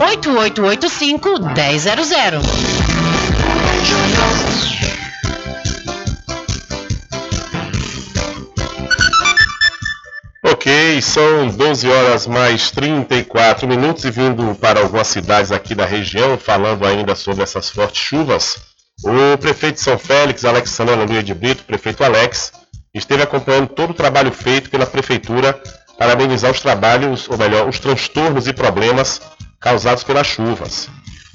8885 0.00 1.28
1000. 1.40 2.40
Ok, 10.44 11.02
são 11.02 11.48
12 11.48 11.90
horas 11.90 12.28
mais 12.28 12.70
34 12.70 13.66
minutos 13.66 14.04
e 14.04 14.10
vindo 14.12 14.54
para 14.54 14.78
algumas 14.80 15.08
cidades 15.08 15.50
aqui 15.50 15.74
da 15.74 15.84
região, 15.84 16.38
falando 16.38 16.86
ainda 16.86 17.16
sobre 17.16 17.42
essas 17.42 17.68
fortes 17.68 18.00
chuvas. 18.00 18.56
O 19.04 19.36
prefeito 19.38 19.74
de 19.74 19.80
São 19.80 19.98
Félix, 19.98 20.44
Alexandre 20.44 20.94
Luia 20.94 21.24
de 21.24 21.34
Brito, 21.34 21.64
prefeito 21.64 22.04
Alex, 22.04 22.52
esteve 22.94 23.24
acompanhando 23.24 23.66
todo 23.66 23.90
o 23.90 23.94
trabalho 23.94 24.30
feito 24.30 24.70
pela 24.70 24.86
prefeitura 24.86 25.60
para 25.98 26.12
amenizar 26.12 26.52
os 26.52 26.60
trabalhos, 26.60 27.28
ou 27.28 27.36
melhor, 27.36 27.68
os 27.68 27.80
transtornos 27.80 28.46
e 28.46 28.52
problemas 28.52 29.20
causados 29.60 30.04
pelas 30.04 30.26
chuvas. 30.26 30.88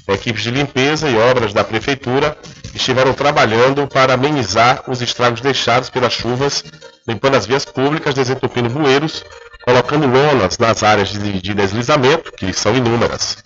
Equipes 0.06 0.42
de 0.42 0.50
limpeza 0.50 1.08
e 1.08 1.16
obras 1.16 1.52
da 1.52 1.64
prefeitura 1.64 2.36
estiveram 2.74 3.14
trabalhando 3.14 3.86
para 3.86 4.14
amenizar 4.14 4.84
os 4.86 5.00
estragos 5.00 5.40
deixados 5.40 5.88
pelas 5.88 6.12
chuvas, 6.12 6.62
limpando 7.08 7.36
as 7.36 7.46
vias 7.46 7.64
públicas, 7.64 8.14
desentupindo 8.14 8.68
bueiros, 8.68 9.24
colocando 9.64 10.06
lonas 10.06 10.58
nas 10.58 10.82
áreas 10.82 11.08
de, 11.08 11.40
de 11.40 11.54
deslizamento, 11.54 12.32
que 12.32 12.52
são 12.52 12.74
inúmeras. 12.74 13.38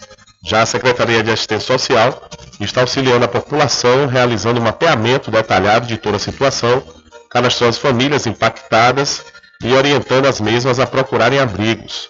Já 0.45 0.63
a 0.63 0.67
Secretaria 0.67 1.23
de 1.23 1.31
Assistência 1.31 1.79
Social 1.79 2.29
está 2.61 2.81
auxiliando 2.81 3.25
a 3.25 3.29
população, 3.29 4.07
realizando 4.07 4.61
um 4.61 4.65
mapeamento 4.65 5.31
detalhado 5.31 5.87
de 5.87 5.97
toda 5.97 6.17
a 6.17 6.21
situação, 6.21 6.83
cadastrando 7.31 7.71
as 7.71 7.79
famílias 7.79 8.27
impactadas 8.27 9.25
e 9.63 9.73
orientando 9.73 10.27
as 10.27 10.41
mesmas 10.41 10.81
a 10.81 10.87
procurarem 10.87 11.39
abrigos. 11.39 12.09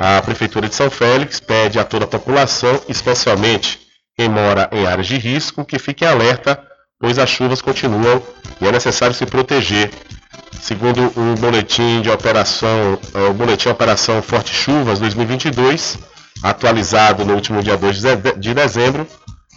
A 0.00 0.22
Prefeitura 0.22 0.68
de 0.68 0.76
São 0.76 0.88
Félix 0.88 1.40
pede 1.40 1.76
a 1.76 1.84
toda 1.84 2.04
a 2.04 2.08
população, 2.08 2.80
especialmente 2.88 3.80
quem 4.16 4.28
mora 4.28 4.70
em 4.70 4.86
áreas 4.86 5.08
de 5.08 5.18
risco, 5.18 5.64
que 5.64 5.76
fique 5.76 6.04
alerta, 6.04 6.56
pois 7.00 7.18
as 7.18 7.28
chuvas 7.28 7.60
continuam 7.60 8.22
e 8.60 8.68
é 8.68 8.70
necessário 8.70 9.12
se 9.12 9.26
proteger. 9.26 9.90
Segundo 10.60 11.12
o 11.16 11.34
boletim 11.40 12.00
de 12.00 12.10
operação, 12.10 12.96
é, 13.12 13.28
o 13.28 13.34
boletim 13.34 13.70
Operação 13.70 14.22
Forte 14.22 14.54
Chuvas 14.54 15.00
2022, 15.00 15.98
atualizado 16.44 17.24
no 17.24 17.34
último 17.34 17.60
dia 17.60 17.76
2 17.76 18.02
de 18.36 18.54
dezembro, 18.54 19.04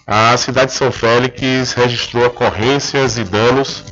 a 0.07 0.35
cidade 0.37 0.71
de 0.71 0.77
São 0.77 0.91
Félix 0.91 1.73
registrou 1.73 2.25
ocorrências 2.25 3.19
e 3.19 3.23
danos 3.23 3.83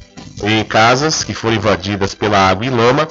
em 0.43 0.63
casas 0.63 1.23
que 1.23 1.33
foram 1.35 1.57
invadidas 1.57 2.15
pela 2.15 2.39
água 2.39 2.65
e 2.65 2.69
lama, 2.71 3.07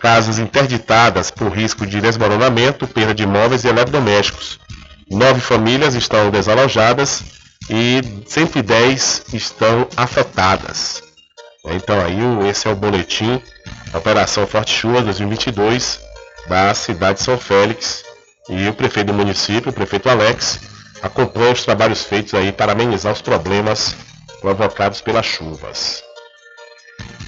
casas 0.00 0.38
interditadas 0.38 1.30
por 1.30 1.52
risco 1.52 1.86
de 1.86 2.00
desmoronamento, 2.00 2.86
perda 2.88 3.14
de 3.14 3.22
imóveis 3.22 3.64
e 3.64 3.68
eletrodomésticos. 3.68 4.58
Nove 5.10 5.40
famílias 5.40 5.94
estão 5.94 6.30
desalojadas 6.30 7.22
e 7.68 8.00
110 8.26 9.26
estão 9.32 9.86
afetadas. 9.96 11.02
Então 11.66 12.00
aí 12.00 12.18
esse 12.48 12.66
é 12.66 12.70
o 12.70 12.76
boletim 12.76 13.40
Operação 13.92 14.46
Forte 14.46 14.72
Chuva 14.72 15.02
2022 15.02 16.00
da 16.48 16.72
cidade 16.74 17.18
de 17.18 17.24
São 17.24 17.36
Félix 17.38 18.02
e 18.48 18.68
o 18.68 18.74
prefeito 18.74 19.08
do 19.08 19.14
município, 19.14 19.70
o 19.70 19.72
prefeito 19.72 20.08
Alex, 20.08 20.60
acompanha 21.02 21.52
os 21.52 21.64
trabalhos 21.64 22.02
feitos 22.02 22.34
aí 22.34 22.50
para 22.50 22.72
amenizar 22.72 23.12
os 23.12 23.20
problemas 23.20 23.94
provocados 24.40 25.00
pelas 25.00 25.26
chuvas. 25.26 26.02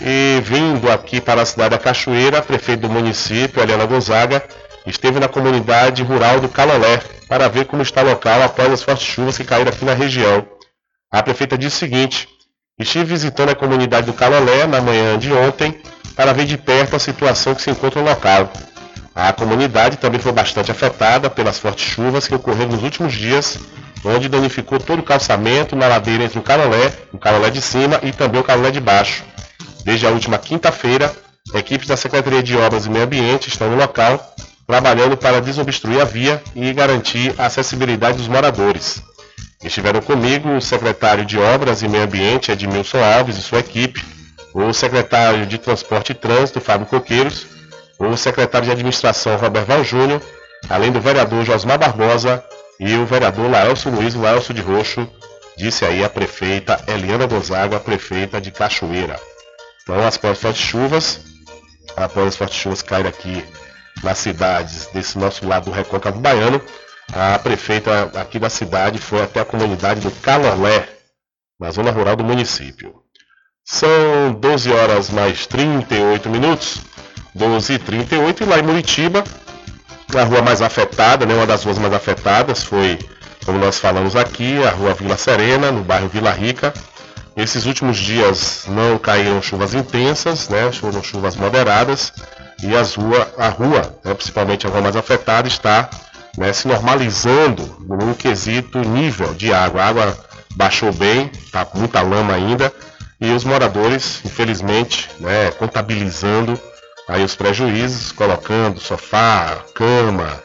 E 0.00 0.40
vindo 0.44 0.90
aqui 0.90 1.20
para 1.20 1.42
a 1.42 1.46
cidade 1.46 1.70
da 1.70 1.78
Cachoeira, 1.78 2.38
a 2.38 2.42
prefeita 2.42 2.82
do 2.82 2.90
município, 2.90 3.62
Helena 3.62 3.86
Gonzaga, 3.86 4.42
esteve 4.86 5.20
na 5.20 5.28
comunidade 5.28 6.02
rural 6.02 6.40
do 6.40 6.48
Calolé 6.48 7.00
para 7.28 7.48
ver 7.48 7.66
como 7.66 7.82
está 7.82 8.02
o 8.02 8.06
local 8.06 8.42
após 8.42 8.72
as 8.72 8.82
fortes 8.82 9.06
chuvas 9.06 9.36
que 9.36 9.44
caíram 9.44 9.70
aqui 9.70 9.84
na 9.84 9.94
região. 9.94 10.44
A 11.10 11.22
prefeita 11.22 11.56
disse 11.56 11.76
o 11.76 11.78
seguinte: 11.78 12.28
Estive 12.78 13.04
visitando 13.04 13.50
a 13.50 13.54
comunidade 13.54 14.06
do 14.06 14.12
Calolé 14.12 14.66
na 14.66 14.80
manhã 14.80 15.18
de 15.18 15.32
ontem 15.32 15.80
para 16.16 16.32
ver 16.32 16.46
de 16.46 16.58
perto 16.58 16.96
a 16.96 16.98
situação 16.98 17.54
que 17.54 17.62
se 17.62 17.70
encontra 17.70 18.00
no 18.02 18.08
local. 18.08 18.50
A 19.14 19.32
comunidade 19.32 19.98
também 19.98 20.18
foi 20.18 20.32
bastante 20.32 20.70
afetada 20.70 21.28
pelas 21.28 21.58
fortes 21.58 21.84
chuvas 21.84 22.26
que 22.26 22.34
ocorreram 22.34 22.72
nos 22.72 22.82
últimos 22.82 23.12
dias, 23.12 23.58
onde 24.04 24.28
danificou 24.28 24.78
todo 24.78 25.00
o 25.00 25.04
calçamento 25.04 25.76
na 25.76 25.86
ladeira 25.86 26.24
entre 26.24 26.38
o 26.38 26.42
Calolé, 26.42 26.92
o 27.12 27.18
Calolé 27.18 27.50
de 27.50 27.60
cima 27.60 28.00
e 28.02 28.10
também 28.10 28.40
o 28.40 28.44
Calolé 28.44 28.70
de 28.70 28.80
baixo. 28.80 29.22
Desde 29.84 30.06
a 30.06 30.10
última 30.10 30.38
quinta-feira, 30.38 31.12
equipes 31.54 31.88
da 31.88 31.96
Secretaria 31.96 32.42
de 32.42 32.56
Obras 32.56 32.86
e 32.86 32.90
Meio 32.90 33.04
Ambiente 33.04 33.48
estão 33.48 33.70
no 33.70 33.76
local, 33.76 34.34
trabalhando 34.66 35.16
para 35.16 35.40
desobstruir 35.40 36.00
a 36.00 36.04
via 36.04 36.42
e 36.54 36.72
garantir 36.72 37.34
a 37.38 37.46
acessibilidade 37.46 38.18
dos 38.18 38.28
moradores. 38.28 39.02
Estiveram 39.62 40.00
comigo 40.00 40.48
o 40.48 40.60
secretário 40.60 41.24
de 41.24 41.38
Obras 41.38 41.82
e 41.82 41.88
Meio 41.88 42.04
Ambiente, 42.04 42.50
Edmilson 42.50 43.02
Alves, 43.02 43.38
e 43.38 43.42
sua 43.42 43.60
equipe, 43.60 44.02
o 44.54 44.72
secretário 44.72 45.46
de 45.46 45.58
Transporte 45.58 46.12
e 46.12 46.14
Trânsito, 46.14 46.60
Fábio 46.60 46.86
Coqueiros, 46.86 47.46
o 47.98 48.16
secretário 48.16 48.66
de 48.66 48.72
Administração, 48.72 49.36
Roberto 49.36 49.68
Val 49.68 49.84
Júnior, 49.84 50.20
além 50.68 50.90
do 50.90 51.00
vereador 51.00 51.44
Josmar 51.44 51.78
Barbosa 51.78 52.44
e 52.78 52.94
o 52.96 53.06
vereador 53.06 53.50
Laelcio 53.50 53.90
Luiz 53.90 54.14
Laelcio 54.14 54.52
de 54.52 54.60
Roxo, 54.60 55.08
disse 55.56 55.84
aí 55.84 56.02
a 56.02 56.10
prefeita 56.10 56.82
Eliana 56.86 57.26
Gonzaga, 57.26 57.78
prefeita 57.78 58.40
de 58.40 58.50
Cachoeira. 58.50 59.18
Então, 59.82 60.06
as 60.06 60.16
fortes 60.16 60.56
chuvas, 60.56 61.20
após 61.96 62.28
as 62.28 62.36
fortes 62.36 62.56
chuvas 62.56 62.82
caírem 62.82 63.08
aqui 63.08 63.44
nas 64.02 64.18
cidades 64.18 64.86
desse 64.92 65.18
nosso 65.18 65.46
lado 65.46 65.66
do 65.66 65.70
Recôncavo 65.70 66.20
Baiano, 66.20 66.60
a 67.12 67.38
prefeita 67.38 68.10
aqui 68.14 68.38
da 68.38 68.48
cidade 68.48 68.98
foi 68.98 69.22
até 69.22 69.40
a 69.40 69.44
comunidade 69.44 70.00
do 70.00 70.10
Calolé, 70.10 70.88
na 71.58 71.70
zona 71.70 71.90
rural 71.90 72.16
do 72.16 72.24
município. 72.24 73.02
São 73.64 74.32
12 74.38 74.72
horas 74.72 75.10
mais 75.10 75.46
38 75.46 76.28
minutos, 76.28 76.80
12 77.34 77.74
e 77.74 77.78
38 77.78 78.42
e 78.42 78.46
lá 78.46 78.58
em 78.58 78.62
Muritiba, 78.62 79.24
a 80.14 80.24
rua 80.24 80.42
mais 80.42 80.60
afetada, 80.60 81.24
né, 81.24 81.34
uma 81.34 81.46
das 81.46 81.64
ruas 81.64 81.78
mais 81.78 81.92
afetadas 81.92 82.64
foi, 82.64 82.98
como 83.44 83.58
nós 83.58 83.78
falamos 83.78 84.14
aqui, 84.14 84.62
a 84.62 84.70
rua 84.70 84.94
Vila 84.94 85.16
Serena, 85.16 85.70
no 85.70 85.82
bairro 85.82 86.08
Vila 86.08 86.30
Rica, 86.32 86.72
esses 87.36 87.66
últimos 87.66 87.96
dias 87.96 88.64
não 88.68 88.98
caíram 88.98 89.40
chuvas 89.40 89.74
intensas, 89.74 90.48
né? 90.48 90.70
Foram 90.72 91.02
chuvas 91.02 91.36
moderadas 91.36 92.12
e 92.62 92.76
as 92.76 92.94
rua, 92.94 93.32
a 93.38 93.48
rua, 93.48 93.98
né, 94.04 94.14
principalmente 94.14 94.66
a 94.66 94.70
rua 94.70 94.80
mais 94.80 94.96
afetada, 94.96 95.48
está 95.48 95.90
né, 96.36 96.52
se 96.52 96.68
normalizando 96.68 97.62
no 97.80 98.14
quesito 98.14 98.78
nível 98.78 99.34
de 99.34 99.52
água. 99.52 99.82
A 99.82 99.88
água 99.88 100.18
baixou 100.54 100.92
bem, 100.92 101.30
está 101.34 101.64
com 101.64 101.78
muita 101.78 102.02
lama 102.02 102.34
ainda 102.34 102.72
e 103.20 103.30
os 103.32 103.44
moradores, 103.44 104.20
infelizmente, 104.24 105.08
né, 105.18 105.50
contabilizando 105.52 106.60
aí 107.08 107.24
os 107.24 107.34
prejuízos, 107.34 108.12
colocando 108.12 108.80
sofá, 108.80 109.58
cama, 109.74 110.42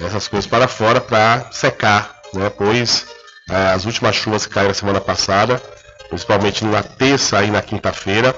essas 0.00 0.26
coisas 0.28 0.48
para 0.48 0.66
fora 0.66 1.00
para 1.00 1.46
secar, 1.52 2.16
né, 2.32 2.50
pois 2.50 3.06
eh, 3.48 3.72
as 3.72 3.84
últimas 3.84 4.16
chuvas 4.16 4.46
que 4.46 4.54
caíram 4.54 4.74
semana 4.74 5.00
passada 5.00 5.62
principalmente 6.14 6.64
na 6.64 6.82
terça 6.82 7.42
e 7.42 7.50
na 7.50 7.60
quinta-feira. 7.60 8.34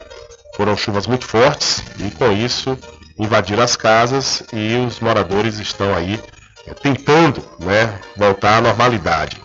Foram 0.57 0.77
chuvas 0.77 1.07
muito 1.07 1.27
fortes 1.27 1.83
e 1.99 2.11
com 2.11 2.33
isso 2.33 2.79
invadiram 3.19 3.63
as 3.63 3.77
casas 3.77 4.43
e 4.53 4.77
os 4.87 4.99
moradores 5.01 5.59
estão 5.59 5.95
aí 5.95 6.19
é, 6.67 6.73
tentando 6.73 7.43
né, 7.61 8.01
voltar 8.17 8.59
à 8.59 8.61
normalidade. 8.63 9.37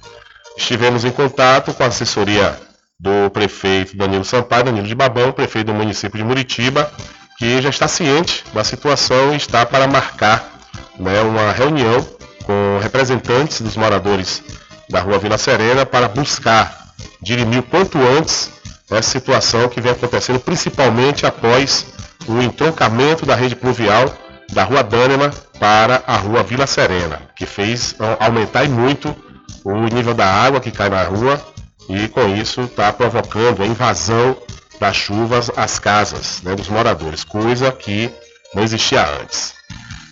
Estivemos 0.58 1.04
em 1.04 1.12
contato 1.12 1.74
com 1.74 1.84
a 1.84 1.88
assessoria 1.88 2.58
do 2.98 3.30
prefeito 3.32 3.98
Danilo 3.98 4.24
Sampaio, 4.24 4.66
Danilo 4.66 4.88
de 4.88 4.96
Babão, 4.96 5.34
prefeito 5.34 5.68
do 5.68 5.74
município 5.74 6.18
de 6.18 6.24
Muritiba, 6.24 6.90
que 7.38 7.62
já 7.62 7.70
está 7.70 7.88
ciente 7.88 8.46
da 8.54 8.64
situação 8.64 9.34
e 9.34 9.38
está 9.38 9.66
para 9.66 9.88
marcar 9.88 10.54
né, 10.98 11.22
uma 11.22 11.52
reunião 11.52 12.08
com 12.44 12.80
representantes 12.82 13.60
dos 13.60 13.76
moradores 13.76 14.42
da 14.90 15.02
rua 15.02 15.20
Vila 15.20 15.38
Serena 15.38 15.86
para 15.86 16.08
buscar 16.08 16.81
dirimir 17.22 17.64
quanto 17.64 17.98
antes 17.98 18.52
essa 18.90 19.10
situação 19.10 19.70
que 19.70 19.80
vem 19.80 19.92
acontecendo, 19.92 20.40
principalmente 20.40 21.26
após 21.26 21.86
o 22.28 22.42
entroncamento 22.42 23.26
da 23.26 23.36
rede 23.36 23.56
pluvial 23.56 24.14
da 24.52 24.64
Rua 24.64 24.84
Dânima 24.84 25.32
para 25.60 26.04
a 26.06 26.18
Rua 26.18 26.44
Vila 26.44 26.68
Serena, 26.68 27.22
que 27.36 27.46
fez 27.46 27.96
aumentar 28.20 28.68
muito 28.68 29.16
o 29.64 29.74
nível 29.88 30.14
da 30.14 30.26
água 30.26 30.60
que 30.60 30.72
cai 30.72 30.90
na 30.90 31.04
rua 31.04 31.42
e 31.88 32.08
com 32.08 32.28
isso 32.36 32.62
está 32.62 32.92
provocando 32.92 33.64
a 33.64 33.66
invasão 33.66 34.36
das 34.80 34.96
chuvas 34.96 35.52
às 35.56 35.80
casas 35.80 36.42
né, 36.42 36.56
dos 36.56 36.68
moradores, 36.68 37.24
coisa 37.24 37.72
que 37.72 38.10
não 38.54 38.64
existia 38.64 39.08
antes. 39.22 39.54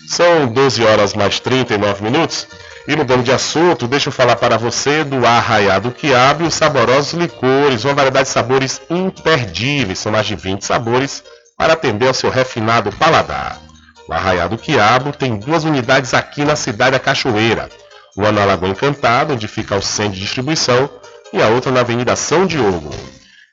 São 0.08 0.48
12 0.48 0.84
horas 0.84 1.14
mais 1.14 1.40
39 1.40 2.04
minutos. 2.04 2.48
E 2.90 2.96
mudando 2.96 3.24
de 3.24 3.32
assunto, 3.32 3.88
deixa 3.88 4.10
eu 4.10 4.12
falar 4.12 4.36
para 4.36 4.58
você 4.58 5.04
do 5.04 5.24
Arraiado 5.24 5.92
Quiabo 5.92 6.44
e 6.44 6.48
os 6.48 6.56
saborosos 6.56 7.14
licores, 7.14 7.86
uma 7.86 7.94
variedade 7.94 8.26
de 8.26 8.34
sabores 8.34 8.82
imperdíveis, 8.90 10.00
são 10.00 10.12
mais 10.12 10.26
de 10.26 10.36
20 10.36 10.66
sabores 10.66 11.24
para 11.56 11.74
atender 11.74 12.08
ao 12.08 12.16
seu 12.16 12.32
refinado 12.32 12.92
paladar. 12.94 13.60
O 14.08 14.12
Arraiado 14.12 14.58
Quiabo 14.58 15.12
tem 15.12 15.38
duas 15.38 15.66
unidades 15.66 16.16
aqui 16.16 16.44
na 16.44 16.56
cidade 16.56 16.94
da 16.94 17.00
Cachoeira. 17.00 17.70
uma 18.18 18.32
na 18.32 18.44
Lagoa 18.44 18.70
Encantada, 18.70 19.36
onde 19.36 19.48
fica 19.48 19.76
o 19.76 19.84
centro 19.84 20.14
de 20.14 20.22
distribuição, 20.22 20.90
e 21.32 21.40
a 21.40 21.48
outra 21.48 21.72
na 21.72 21.82
Avenida 21.82 22.16
São 22.16 22.48
Diogo. 22.48 22.90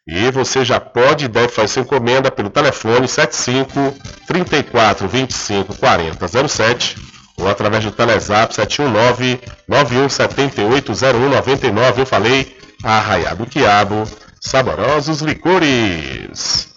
E 0.09 0.31
você 0.31 0.65
já 0.65 0.81
pode 0.81 1.27
e 1.27 1.29
deve 1.29 1.49
fazer 1.49 1.69
sua 1.69 1.83
encomenda 1.83 2.31
pelo 2.31 2.49
telefone 2.49 3.07
75 3.07 3.99
34 4.27 5.07
25 5.07 5.77
40 5.77 6.49
07 6.49 7.16
ou 7.37 7.49
através 7.49 7.85
do 7.85 7.91
Telezap 7.91 8.55
719 8.55 9.41
9178 9.69 10.93
0199. 10.95 12.03
Eu 12.03 12.07
falei 12.07 12.57
Arraiado 12.83 13.47
Quiabo, 13.47 14.05
saborosos 14.41 15.21
licores. 15.21 16.69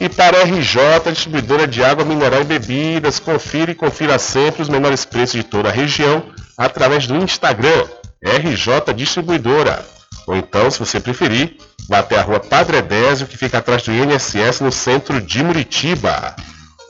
E 0.00 0.08
para 0.08 0.42
RJ, 0.42 1.12
distribuidora 1.12 1.66
de 1.66 1.84
água 1.84 2.04
mineral 2.04 2.40
e 2.40 2.44
bebidas, 2.44 3.20
confira 3.20 3.70
e 3.70 3.74
confira 3.74 4.18
sempre 4.18 4.62
os 4.62 4.68
menores 4.68 5.04
preços 5.04 5.34
de 5.34 5.42
toda 5.42 5.68
a 5.68 5.72
região 5.72 6.24
através 6.56 7.06
do 7.06 7.16
Instagram 7.16 7.86
RJ 8.22 8.94
Distribuidora. 8.94 9.84
Ou 10.26 10.36
então, 10.36 10.70
se 10.70 10.78
você 10.78 11.00
preferir, 11.00 11.56
vá 11.88 11.98
até 11.98 12.18
a 12.18 12.22
rua 12.22 12.40
Padre 12.40 12.78
Edésio, 12.78 13.26
que 13.26 13.36
fica 13.36 13.58
atrás 13.58 13.82
do 13.82 13.92
INSS 13.92 14.60
no 14.60 14.72
centro 14.72 15.20
de 15.20 15.42
Muritiba. 15.42 16.34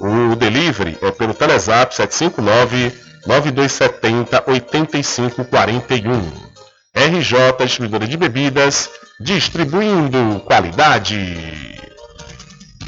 O 0.01 0.35
delivery 0.35 0.97
é 1.03 1.11
pelo 1.11 1.35
Telezap 1.35 1.95
759 1.95 3.10
9270 3.27 4.45
8541. 4.47 6.51
RJ 6.95 7.65
Distribuidora 7.65 8.07
de 8.07 8.17
Bebidas, 8.17 8.91
distribuindo 9.21 10.41
qualidade. 10.41 11.79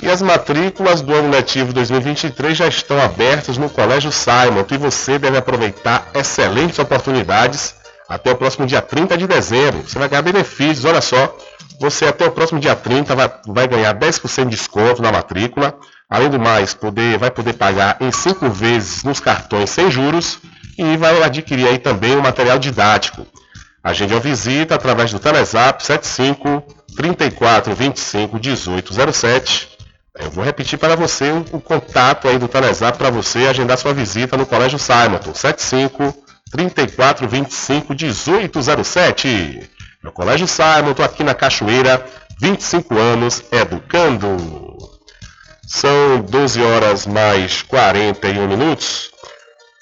E 0.03 0.11
as 0.11 0.21
matrículas 0.21 1.01
do 1.01 1.15
ano 1.15 1.31
letivo 1.31 1.73
2023 1.73 2.57
já 2.57 2.67
estão 2.67 3.01
abertas 3.01 3.57
no 3.57 3.71
Colégio 3.71 4.11
Simon 4.11 4.65
e 4.69 4.77
você 4.77 5.17
deve 5.17 5.39
aproveitar 5.39 6.11
excelentes 6.13 6.79
oportunidades 6.81 7.77
até 8.09 8.33
o 8.33 8.37
próximo 8.37 8.67
dia 8.67 8.83
30 8.83 9.17
de 9.17 9.29
dezembro. 9.29 9.89
Você 9.89 9.99
vai 9.99 10.09
ganhar 10.09 10.23
benefícios, 10.23 10.85
olha 10.85 11.01
só. 11.01 11.37
Você 11.81 12.07
até 12.07 12.27
o 12.27 12.33
próximo 12.33 12.59
dia 12.59 12.75
30 12.75 13.15
vai, 13.15 13.33
vai 13.47 13.69
ganhar 13.69 13.95
10% 13.95 14.45
de 14.45 14.51
desconto 14.51 15.01
na 15.01 15.13
matrícula. 15.13 15.75
Além 16.09 16.29
do 16.29 16.39
mais, 16.39 16.75
poder, 16.75 17.19
vai 17.19 17.31
poder 17.31 17.55
pagar 17.55 17.97
em 18.01 18.11
5 18.11 18.49
vezes 18.51 19.03
nos 19.03 19.21
cartões 19.21 19.71
sem 19.71 19.91
juros 19.91 20.39
e 20.79 20.97
vai 20.97 21.23
adquirir 21.23 21.67
aí 21.69 21.79
também 21.79 22.17
o 22.17 22.23
material 22.23 22.59
didático. 22.59 23.27
Agende 23.83 24.15
uma 24.15 24.21
visita 24.21 24.75
através 24.75 25.11
do 25.11 25.19
Telezap 25.19 25.83
75 25.85 26.63
34 26.97 27.75
25 27.75 28.35
1807 28.37 29.73
eu 30.19 30.31
vou 30.31 30.45
repetir 30.45 30.79
para 30.79 30.95
você 30.95 31.31
o, 31.31 31.57
o 31.57 31.61
contato 31.61 32.29
aí 32.29 32.39
do 32.39 32.47
Telezap 32.47 32.99
para 32.99 33.11
você 33.11 33.47
agendar 33.47 33.79
sua 33.79 33.95
visita 33.95 34.37
no 34.37 34.45
Colégio 34.45 34.79
Simonton, 34.79 35.35
75 35.35 36.15
34 36.51 37.27
25 37.27 37.95
1807. 37.95 39.71
No 40.03 40.13
Colégio 40.13 40.47
Simonton, 40.47 41.03
aqui 41.03 41.25
na 41.25 41.35
Cachoeira, 41.35 42.05
25 42.39 42.99
anos 42.99 43.43
educando. 43.51 44.72
São 45.73 46.21
12 46.21 46.63
horas 46.63 47.07
mais 47.07 47.63
41 47.63 48.47
minutos. 48.47 49.11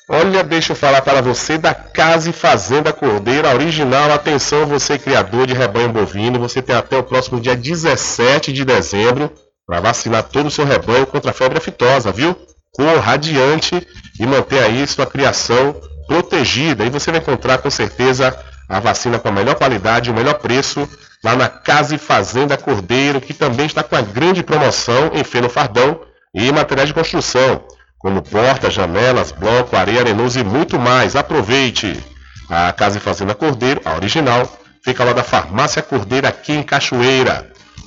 Olha, 0.09 0.45
deixa 0.45 0.71
eu 0.71 0.77
falar 0.77 1.03
para 1.03 1.21
você 1.21 1.59
da 1.59 1.75
Casa 1.75 2.31
e 2.31 2.33
Fazenda 2.33 2.93
Cordeira 2.93 3.53
original. 3.53 4.13
Atenção, 4.13 4.67
você 4.67 4.97
criador 4.97 5.49
de 5.49 5.53
rebanho 5.53 5.89
bovino, 5.89 6.39
você 6.39 6.63
tem 6.63 6.77
até 6.77 6.97
o 6.97 7.03
próximo 7.03 7.41
dia 7.41 7.57
17 7.57 8.53
de 8.53 8.65
dezembro 8.65 9.33
para 9.67 9.81
vacinar 9.81 10.23
todo 10.23 10.47
o 10.47 10.51
seu 10.51 10.65
rebanho 10.65 11.09
contra 11.09 11.33
a 11.33 11.35
febre 11.35 11.59
aftosa, 11.59 12.13
viu? 12.13 12.37
Cor 12.73 13.01
radiante 13.01 13.85
e 14.19 14.25
manter 14.25 14.63
aí 14.63 14.87
sua 14.87 15.07
criação 15.07 15.75
protegida. 16.07 16.85
E 16.85 16.89
você 16.89 17.11
vai 17.11 17.19
encontrar 17.19 17.59
com 17.59 17.69
certeza 17.69 18.39
a 18.71 18.79
vacina 18.79 19.19
com 19.19 19.29
a 19.29 19.33
melhor 19.33 19.57
qualidade 19.57 20.09
e 20.09 20.13
o 20.13 20.15
melhor 20.15 20.35
preço 20.35 20.89
lá 21.25 21.35
na 21.35 21.49
Casa 21.49 21.97
e 21.97 21.99
Fazenda 21.99 22.57
Cordeiro, 22.57 23.21
que 23.21 23.35
também 23.35 23.67
está 23.67 23.83
com 23.83 23.97
a 23.97 24.01
grande 24.01 24.45
promoção 24.45 25.11
em 25.13 25.25
feno 25.25 25.49
fardão 25.49 26.01
e 26.33 26.53
materiais 26.53 26.89
de 26.89 26.95
construção, 26.95 27.65
como 27.99 28.23
portas, 28.23 28.73
janelas, 28.73 29.33
bloco, 29.33 29.77
areia, 29.77 30.01
arenoso 30.01 30.39
e 30.39 30.45
muito 30.45 30.79
mais. 30.79 31.17
Aproveite! 31.17 31.99
A 32.49 32.73
Casa 32.73 32.99
e 32.99 33.01
Fazenda 33.01 33.35
Cordeiro, 33.35 33.81
a 33.85 33.95
original, 33.95 34.49
fica 34.85 35.05
lá 35.05 35.13
da 35.13 35.25
Farmácia 35.25 35.83
Cordeiro 35.83 36.29
aqui 36.29 36.53
em 36.53 36.63
Cachoeira. 36.63 37.50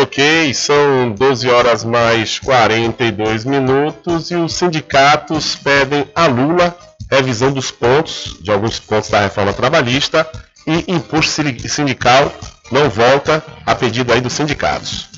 Ok, 0.00 0.54
são 0.54 1.10
12 1.10 1.50
horas 1.50 1.82
mais 1.82 2.38
42 2.38 3.44
minutos 3.44 4.30
e 4.30 4.36
os 4.36 4.54
sindicatos 4.54 5.56
pedem 5.56 6.08
a 6.14 6.28
Lula 6.28 6.76
revisão 7.10 7.50
dos 7.50 7.72
pontos, 7.72 8.36
de 8.40 8.52
alguns 8.52 8.78
pontos 8.78 9.10
da 9.10 9.20
reforma 9.20 9.52
trabalhista 9.52 10.24
e 10.66 10.84
imposto 10.92 11.42
sindical 11.68 12.32
não 12.70 12.88
volta 12.88 13.42
a 13.66 13.74
pedido 13.74 14.12
aí 14.12 14.20
dos 14.20 14.34
sindicatos. 14.34 15.08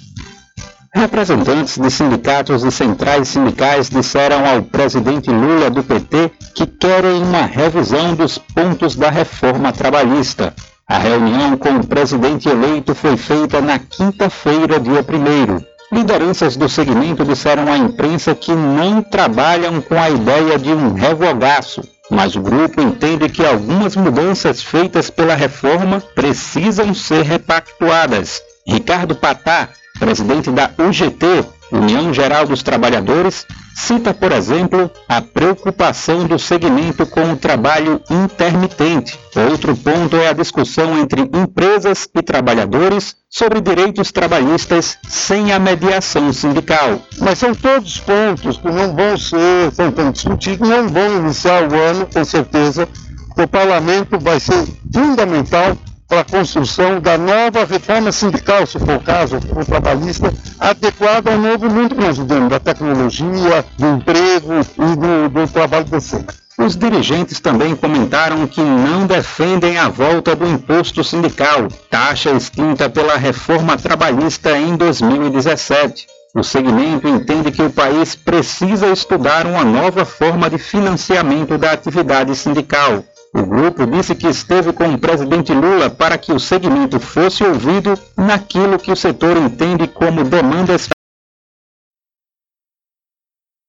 Representantes 0.94 1.76
de 1.76 1.90
sindicatos 1.90 2.64
e 2.64 2.70
centrais 2.70 3.28
sindicais 3.28 3.90
disseram 3.90 4.46
ao 4.46 4.62
presidente 4.62 5.30
Lula 5.30 5.70
do 5.70 5.84
PT 5.84 6.30
que 6.54 6.66
querem 6.66 7.22
uma 7.22 7.42
revisão 7.42 8.14
dos 8.14 8.38
pontos 8.38 8.96
da 8.96 9.10
reforma 9.10 9.72
trabalhista. 9.72 10.54
A 10.90 10.98
reunião 10.98 11.56
com 11.56 11.76
o 11.76 11.86
presidente 11.86 12.48
eleito 12.48 12.96
foi 12.96 13.16
feita 13.16 13.60
na 13.60 13.78
quinta-feira, 13.78 14.80
dia 14.80 15.06
1. 15.08 15.96
Lideranças 15.96 16.56
do 16.56 16.68
segmento 16.68 17.24
disseram 17.24 17.72
à 17.72 17.78
imprensa 17.78 18.34
que 18.34 18.52
não 18.52 19.00
trabalham 19.00 19.80
com 19.80 19.94
a 19.94 20.10
ideia 20.10 20.58
de 20.58 20.70
um 20.70 20.92
revogaço, 20.92 21.80
mas 22.10 22.34
o 22.34 22.40
grupo 22.40 22.82
entende 22.82 23.28
que 23.28 23.46
algumas 23.46 23.94
mudanças 23.94 24.64
feitas 24.64 25.08
pela 25.08 25.36
reforma 25.36 26.02
precisam 26.12 26.92
ser 26.92 27.22
repactuadas. 27.22 28.42
Ricardo 28.66 29.14
Patá, 29.14 29.68
presidente 30.00 30.50
da 30.50 30.72
UGT, 30.76 31.44
União 31.70 32.12
Geral 32.12 32.48
dos 32.48 32.64
Trabalhadores, 32.64 33.46
cita, 33.80 34.12
por 34.12 34.30
exemplo, 34.30 34.90
a 35.08 35.20
preocupação 35.20 36.26
do 36.26 36.38
segmento 36.38 37.06
com 37.06 37.32
o 37.32 37.36
trabalho 37.36 38.00
intermitente. 38.10 39.18
Outro 39.50 39.74
ponto 39.76 40.16
é 40.16 40.28
a 40.28 40.32
discussão 40.32 40.98
entre 40.98 41.22
empresas 41.22 42.08
e 42.14 42.22
trabalhadores 42.22 43.16
sobre 43.28 43.60
direitos 43.60 44.12
trabalhistas 44.12 44.98
sem 45.08 45.52
a 45.52 45.58
mediação 45.58 46.32
sindical. 46.32 47.00
Mas 47.18 47.38
são 47.38 47.54
todos 47.54 47.98
pontos 47.98 48.58
que 48.58 48.70
não 48.70 48.94
vão 48.94 49.16
ser 49.16 49.72
discutidos, 50.12 50.68
não 50.68 50.88
vão 50.88 51.16
iniciar 51.16 51.70
o 51.70 51.74
ano, 51.74 52.06
com 52.06 52.24
certeza. 52.24 52.88
O 53.36 53.48
parlamento 53.48 54.18
vai 54.18 54.38
ser 54.38 54.66
fundamental 54.92 55.76
para 56.10 56.22
a 56.22 56.24
construção 56.24 57.00
da 57.00 57.16
nova 57.16 57.64
reforma 57.64 58.10
sindical, 58.10 58.66
se 58.66 58.80
for 58.80 58.96
o 58.96 59.00
caso, 59.00 59.36
o 59.36 59.64
trabalhista, 59.64 60.34
adequada 60.58 61.30
ao 61.30 61.38
novo 61.38 61.70
mundo 61.70 61.94
que 61.94 62.48
da 62.48 62.58
tecnologia, 62.58 63.64
do 63.78 63.86
emprego 63.86 64.54
e 64.58 64.96
do, 64.96 65.28
do 65.28 65.52
trabalho 65.52 65.84
decente. 65.84 66.26
Os 66.58 66.76
dirigentes 66.76 67.38
também 67.38 67.76
comentaram 67.76 68.44
que 68.48 68.60
não 68.60 69.06
defendem 69.06 69.78
a 69.78 69.88
volta 69.88 70.34
do 70.34 70.46
imposto 70.46 71.04
sindical, 71.04 71.68
taxa 71.88 72.32
extinta 72.32 72.90
pela 72.90 73.16
reforma 73.16 73.78
trabalhista 73.78 74.58
em 74.58 74.76
2017. 74.76 76.06
O 76.34 76.42
segmento 76.42 77.06
entende 77.06 77.52
que 77.52 77.62
o 77.62 77.70
país 77.70 78.16
precisa 78.16 78.88
estudar 78.88 79.46
uma 79.46 79.64
nova 79.64 80.04
forma 80.04 80.50
de 80.50 80.58
financiamento 80.58 81.56
da 81.56 81.70
atividade 81.70 82.34
sindical. 82.34 83.04
O 83.32 83.46
grupo 83.46 83.86
disse 83.86 84.14
que 84.14 84.26
esteve 84.26 84.72
com 84.72 84.92
o 84.92 84.98
presidente 84.98 85.52
Lula 85.52 85.88
para 85.88 86.18
que 86.18 86.32
o 86.32 86.40
segmento 86.40 86.98
fosse 86.98 87.44
ouvido 87.44 87.94
naquilo 88.16 88.78
que 88.78 88.90
o 88.90 88.96
setor 88.96 89.36
entende 89.36 89.86
como 89.86 90.24
demandas. 90.24 90.88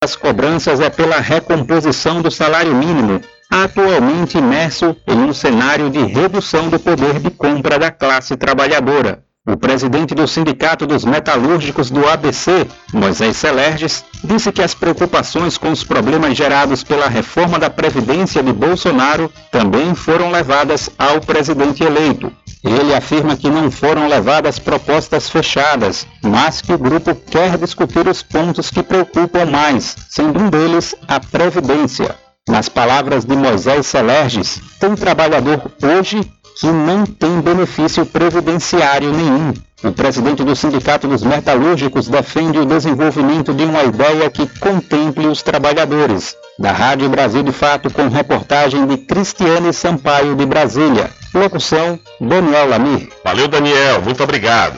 As 0.04 0.15
cobranças 0.15 0.80
é 0.80 0.89
pela 0.89 1.19
recomposição 1.19 2.21
do 2.21 2.32
salário 2.32 2.74
mínimo. 2.74 3.21
atualmente 3.52 4.38
imerso 4.38 4.95
em 5.06 5.17
um 5.17 5.34
cenário 5.34 5.89
de 5.89 6.00
redução 6.00 6.69
do 6.69 6.80
poder 6.80 7.19
de 7.19 7.30
compra 7.30 7.78
da 7.78 7.91
classe 7.91 8.38
trabalhadora. 8.38 9.26
O 9.47 9.58
presidente 9.58 10.13
do 10.13 10.27
Sindicato 10.27 10.86
dos 10.86 11.04
Metalúrgicos 11.04 11.89
do 11.89 12.08
ABC, 12.08 12.67
Moisés 12.93 13.38
Celerges, 13.38 14.06
disse 14.23 14.51
que 14.51 14.62
as 14.62 14.75
preocupações 14.75 15.58
com 15.58 15.71
os 15.71 15.84
problemas 15.84 16.38
gerados 16.38 16.84
pela 16.84 17.08
reforma 17.08 17.58
da 17.58 17.67
Previdência 17.67 18.43
de 18.43 18.54
Bolsonaro 18.54 19.32
também 19.49 19.95
foram 19.95 20.30
levadas 20.30 20.91
ao 20.95 21.19
presidente 21.19 21.84
eleito. 21.84 22.32
Ele 22.63 22.93
afirma 22.93 23.36
que 23.36 23.49
não 23.49 23.71
foram 23.71 24.08
levadas 24.08 24.60
propostas 24.60 25.27
fechadas, 25.27 26.06
mas 26.21 26.62
que 26.62 26.71
o 26.71 26.77
grupo 26.77 27.15
quer 27.15 27.58
discutir 27.58 28.08
os 28.08 28.21
pontos 28.21 28.69
que 28.69 28.84
preocupam 28.84 29.45
mais, 29.45 29.95
sendo 30.08 30.39
um 30.39 30.51
deles 30.51 30.93
a 31.08 31.19
Previdência. 31.19 32.15
Nas 32.47 32.69
palavras 32.69 33.25
de 33.25 33.36
Moisés 33.36 33.88
Celerges, 33.88 34.62
tem 34.80 34.93
trabalhador 34.95 35.71
hoje 35.82 36.21
que 36.59 36.67
não 36.67 37.05
tem 37.05 37.41
benefício 37.41 38.05
previdenciário 38.05 39.11
nenhum. 39.11 39.53
O 39.83 39.91
presidente 39.91 40.43
do 40.43 40.55
Sindicato 40.55 41.07
dos 41.07 41.23
Metalúrgicos 41.23 42.07
defende 42.07 42.59
o 42.59 42.65
desenvolvimento 42.65 43.51
de 43.53 43.63
uma 43.63 43.83
ideia 43.83 44.29
que 44.29 44.47
contemple 44.59 45.25
os 45.27 45.41
trabalhadores. 45.41 46.35
Da 46.59 46.71
Rádio 46.71 47.09
Brasil 47.09 47.41
de 47.41 47.51
Fato, 47.51 47.89
com 47.89 48.07
reportagem 48.07 48.85
de 48.85 48.97
Cristiane 48.97 49.73
Sampaio 49.73 50.35
de 50.35 50.45
Brasília. 50.45 51.09
Locução: 51.33 51.99
Daniel 52.19 52.69
Lamir. 52.69 53.09
Valeu, 53.23 53.47
Daniel. 53.47 54.01
Muito 54.03 54.23
obrigado. 54.23 54.77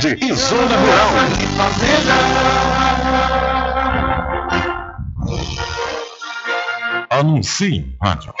e 0.03 0.33
Zona 0.33 0.77
Rural. 0.77 1.09
Anuncie 7.11 7.75
em 7.75 7.97
rádio. 8.01 8.33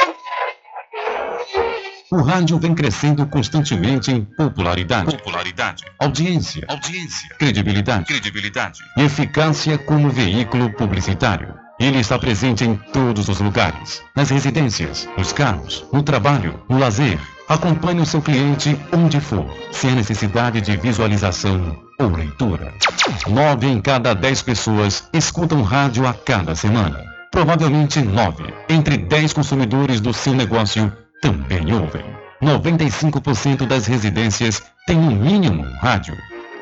O 2.11 2.21
rádio 2.23 2.57
vem 2.57 2.73
crescendo 2.73 3.27
constantemente 3.27 4.11
em 4.11 4.25
popularidade, 4.25 5.15
popularidade, 5.17 5.83
audiência, 5.99 6.65
audiência, 6.67 7.29
credibilidade, 7.37 8.05
credibilidade. 8.05 8.79
E 8.97 9.03
eficácia 9.03 9.77
como 9.77 10.09
veículo 10.09 10.73
publicitário. 10.73 11.53
Ele 11.79 11.99
está 11.99 12.17
presente 12.17 12.63
em 12.63 12.75
todos 12.91 13.29
os 13.29 13.39
lugares, 13.39 14.01
nas 14.15 14.29
residências, 14.31 15.07
nos 15.15 15.31
carros, 15.31 15.85
no 15.93 16.01
trabalho, 16.01 16.59
no 16.67 16.79
lazer, 16.79 17.19
Acompanhe 17.51 17.99
o 17.99 18.05
seu 18.05 18.21
cliente 18.21 18.79
onde 18.93 19.19
for, 19.19 19.45
sem 19.73 19.91
necessidade 19.91 20.61
de 20.61 20.77
visualização 20.77 21.77
ou 21.99 22.07
leitura. 22.07 22.73
Nove 23.27 23.67
em 23.67 23.81
cada 23.81 24.15
dez 24.15 24.41
pessoas 24.41 25.03
escutam 25.11 25.61
rádio 25.61 26.07
a 26.07 26.13
cada 26.13 26.55
semana. 26.55 27.03
Provavelmente 27.29 27.99
nove 28.01 28.53
entre 28.69 28.97
dez 28.97 29.33
consumidores 29.33 29.99
do 29.99 30.13
seu 30.13 30.33
negócio 30.33 30.93
também 31.21 31.73
ouvem. 31.73 32.05
95% 32.41 33.67
das 33.67 33.85
residências 33.85 34.63
têm 34.87 34.95
no 34.95 35.11
mínimo 35.11 35.63
rádio. 35.81 36.15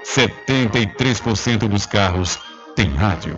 73% 0.04 1.68
dos 1.68 1.86
carros 1.86 2.40
têm 2.76 2.90
rádio. 2.96 3.38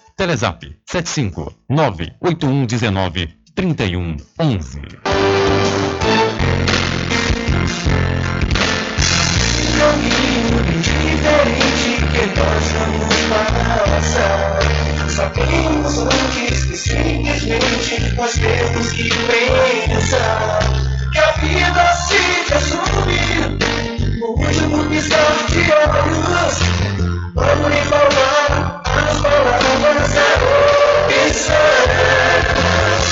Telezap 0.15 0.63
75 0.85 1.53
98119 1.69 3.27
3111. 3.55 4.81
um 9.61 9.77
caminho 9.77 10.57
diferente 10.81 11.91
que 12.11 12.25
nós 12.39 12.65
vamos. 12.73 13.11
Sabemos 15.11 15.97
antes 15.97 16.65
que 16.65 16.75
simplesmente 16.77 18.15
nós 18.15 18.33
temos 18.33 18.91
que 18.91 19.09
pensar 19.09 20.59
que 21.11 21.19
a 21.19 21.31
vida 21.33 21.85
se 21.95 22.21
de. 26.97 27.10
Vamos 27.33 27.69
lhe 27.69 27.81
falar 27.83 28.83
as 28.85 29.17
palavras 29.19 30.17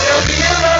a 0.10 0.22
vida 0.22 0.80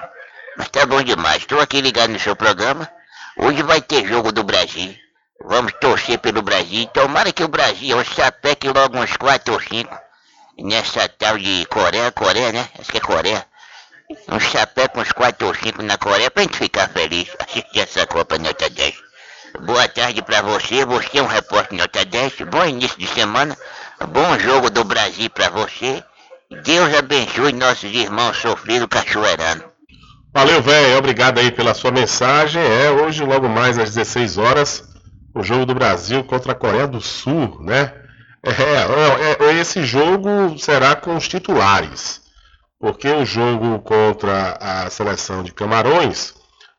Mas 0.56 0.68
tá 0.68 0.84
bom 0.84 1.02
demais, 1.02 1.38
estou 1.38 1.60
aqui 1.60 1.80
ligado 1.80 2.10
no 2.10 2.18
seu 2.18 2.34
programa. 2.34 2.90
Hoje 3.36 3.62
vai 3.62 3.80
ter 3.80 4.06
jogo 4.06 4.32
do 4.32 4.42
Brasil. 4.42 4.94
Vamos 5.44 5.72
torcer 5.80 6.18
pelo 6.18 6.42
Brasil. 6.42 6.86
Tomara 6.86 7.32
que 7.32 7.44
o 7.44 7.48
Brasil 7.48 7.96
hoje 7.96 8.14
sapeque 8.14 8.68
logo 8.68 8.98
uns 8.98 9.16
4 9.16 9.54
ou 9.54 9.60
5. 9.60 9.98
Nessa 10.58 11.08
tal 11.08 11.36
de 11.38 11.66
Coreia, 11.66 12.10
Coreia, 12.12 12.52
né? 12.52 12.68
Acho 12.78 12.90
que 12.90 12.98
é 12.98 13.00
Coreia. 13.00 13.46
Um 14.28 14.40
sapeque 14.40 14.98
uns 14.98 15.12
4 15.12 15.46
ou 15.46 15.54
5 15.54 15.82
na 15.82 15.98
Coreia 15.98 16.30
pra 16.30 16.42
gente 16.42 16.56
ficar 16.56 16.88
feliz. 16.88 17.28
Assistir 17.38 17.80
essa 17.80 18.06
Copa 18.06 18.38
Nota 18.38 18.70
10. 18.70 18.94
Boa 19.60 19.86
tarde 19.88 20.22
pra 20.22 20.42
você. 20.42 20.84
Você 20.84 21.18
é 21.18 21.22
um 21.22 21.26
repórter 21.26 21.78
Nota 21.78 22.04
10. 22.04 22.34
Bom 22.50 22.64
início 22.64 22.98
de 22.98 23.06
semana. 23.06 23.56
Bom 24.08 24.38
jogo 24.38 24.70
do 24.70 24.84
Brasil 24.84 25.28
pra 25.30 25.50
você. 25.50 26.02
Deus 26.62 26.94
abençoe 26.94 27.52
nossos 27.52 27.92
irmãos 27.92 28.36
sofridos 28.36 28.88
cachoeirando. 28.88 29.64
Valeu, 30.32 30.62
velho. 30.62 30.98
Obrigado 30.98 31.38
aí 31.38 31.50
pela 31.50 31.74
sua 31.74 31.90
mensagem. 31.90 32.62
É, 32.62 32.90
hoje, 32.90 33.24
logo 33.24 33.48
mais 33.48 33.78
às 33.78 33.94
16 33.94 34.38
horas, 34.38 34.84
o 35.36 35.42
jogo 35.42 35.66
do 35.66 35.74
Brasil 35.74 36.24
contra 36.24 36.52
a 36.52 36.54
Coreia 36.54 36.86
do 36.86 37.00
Sul, 37.00 37.58
né? 37.60 37.92
É, 38.42 38.50
é, 38.50 39.50
é, 39.50 39.60
esse 39.60 39.84
jogo 39.84 40.58
será 40.58 40.96
com 40.96 41.14
os 41.14 41.28
titulares, 41.28 42.22
porque 42.78 43.08
o 43.08 43.24
jogo 43.24 43.78
contra 43.80 44.56
a 44.58 44.88
seleção 44.88 45.42
de 45.42 45.52
Camarões 45.52 46.34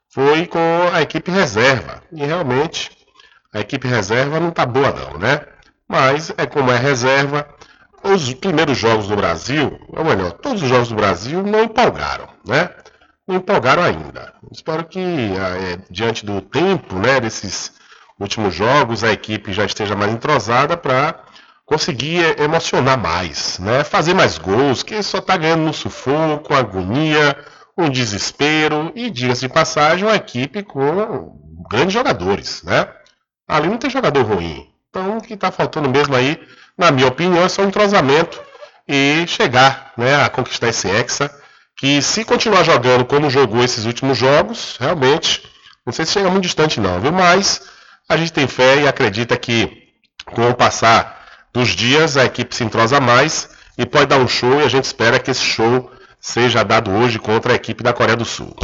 foi 0.10 0.47
com 0.47 0.60
a 0.91 1.01
equipe 1.01 1.30
reserva. 1.30 2.01
E 2.12 2.26
realmente 2.26 2.89
a 3.53 3.60
equipe 3.60 3.88
reserva 3.88 4.39
não 4.39 4.49
tá 4.49 4.66
boa 4.66 4.91
não, 4.91 5.20
né? 5.20 5.41
Mas 5.88 6.34
é 6.36 6.47
como 6.47 6.72
é 6.72 6.78
reserva, 6.78 7.47
os 8.03 8.34
primeiros 8.34 8.78
jogos 8.78 9.08
do 9.08 9.16
Brasil, 9.16 9.80
ou 9.89 10.03
melhor, 10.03 10.32
todos 10.32 10.64
os 10.64 10.70
jogos 10.70 10.89
do 10.89 10.95
Brasil 10.95 11.43
não 11.43 11.64
empolgaram, 11.64 12.28
né? 12.45 12.70
Não 13.28 13.36
empolgaram 13.36 13.84
ainda. 13.84 14.34
Espero 14.51 14.84
que 14.86 14.99
é, 14.99 15.78
diante 15.91 16.26
do 16.26 16.41
tempo, 16.41 16.95
né, 16.95 17.20
desses 17.20 17.78
últimos 18.20 18.53
jogos 18.53 19.03
a 19.03 19.11
equipe 19.11 19.53
já 19.53 19.65
esteja 19.65 19.95
mais 19.95 20.11
entrosada 20.11 20.76
para 20.76 21.15
conseguir 21.65 22.39
emocionar 22.39 22.97
mais, 22.97 23.59
né? 23.59 23.84
Fazer 23.84 24.13
mais 24.13 24.38
gols, 24.38 24.84
que 24.84 25.01
só 25.03 25.18
está 25.18 25.36
ganhando 25.36 25.63
no 25.63 25.74
sufoco, 25.74 26.53
agonia, 26.53 27.38
um 27.78 27.89
desespero 27.89 28.91
e 28.95 29.09
dias 29.09 29.41
de 29.41 29.49
passagem 29.49 30.05
uma 30.05 30.15
equipe 30.15 30.63
com 30.63 31.38
grandes 31.70 31.93
jogadores, 31.93 32.63
né? 32.63 32.88
Ali 33.47 33.68
não 33.68 33.78
tem 33.78 33.89
jogador 33.89 34.24
ruim. 34.24 34.68
Então 34.89 35.18
o 35.18 35.22
que 35.22 35.34
está 35.34 35.51
faltando 35.51 35.89
mesmo 35.89 36.15
aí, 36.15 36.39
na 36.78 36.89
minha 36.89 37.07
opinião, 37.07 37.43
é 37.43 37.49
só 37.49 37.61
um 37.61 37.68
entrosamento 37.68 38.41
e 38.88 39.26
chegar, 39.28 39.91
né, 39.97 40.24
a 40.24 40.30
conquistar 40.30 40.70
esse 40.70 40.88
hexa. 40.89 41.30
Que 41.76 42.01
se 42.01 42.26
continuar 42.26 42.63
jogando 42.63 43.05
como 43.05 43.30
jogou 43.30 43.63
esses 43.63 43.86
últimos 43.86 44.18
jogos, 44.18 44.78
realmente, 44.80 45.43
não 45.86 45.93
sei 45.93 46.05
se 46.05 46.13
chega 46.13 46.30
muito 46.30 46.45
distante 46.45 46.80
não, 46.80 46.99
viu? 46.99 47.11
Mas 47.11 47.61
a 48.10 48.16
gente 48.16 48.32
tem 48.32 48.47
fé 48.47 48.82
e 48.82 48.88
acredita 48.88 49.36
que 49.36 49.89
com 50.26 50.49
o 50.49 50.55
passar 50.55 51.26
dos 51.53 51.70
dias 51.70 52.16
a 52.16 52.26
equipe 52.26 52.55
se 52.55 52.64
entrosa 52.64 52.99
mais 52.99 53.49
e 53.78 53.86
pode 53.86 54.08
dar 54.08 54.18
um 54.18 54.28
show 54.28 54.60
e 54.60 54.64
a 54.64 54.70
gente 54.70 54.86
espera 54.86 55.20
que 55.20 55.32
esse 55.32 55.43
show 55.43 55.91
seja 56.20 56.64
dado 56.64 56.91
hoje 56.91 57.20
contra 57.20 57.53
a 57.53 57.55
equipe 57.55 57.84
da 57.84 57.93
Coreia 57.93 58.16
do 58.16 58.26
Sul. 58.26 58.55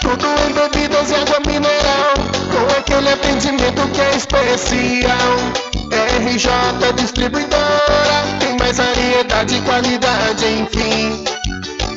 Tudo 0.00 0.26
em 0.26 0.52
bebidas 0.52 1.10
e 1.10 1.14
água 1.14 1.40
mineral, 1.46 2.14
com 2.50 2.78
aquele 2.78 3.10
atendimento 3.10 3.88
que 3.92 4.00
é 4.00 4.16
especial. 4.16 5.38
RJ 6.20 6.92
Distribuidora, 6.96 8.24
tem 8.40 8.56
mais 8.58 8.76
variedade 8.76 9.56
e 9.56 9.60
qualidade, 9.62 10.46
enfim. 10.46 11.37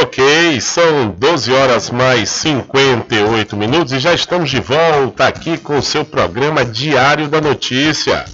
Ok, 0.00 0.60
são 0.60 1.10
12 1.10 1.52
horas 1.52 1.90
mais 1.90 2.28
58 2.30 3.56
minutos 3.56 3.92
e 3.92 3.98
já 3.98 4.14
estamos 4.14 4.48
de 4.48 4.60
volta 4.60 5.26
aqui 5.26 5.58
com 5.58 5.76
o 5.76 5.82
seu 5.82 6.04
programa 6.04 6.64
Diário 6.64 7.26
da 7.26 7.40
Notícia. 7.40 8.24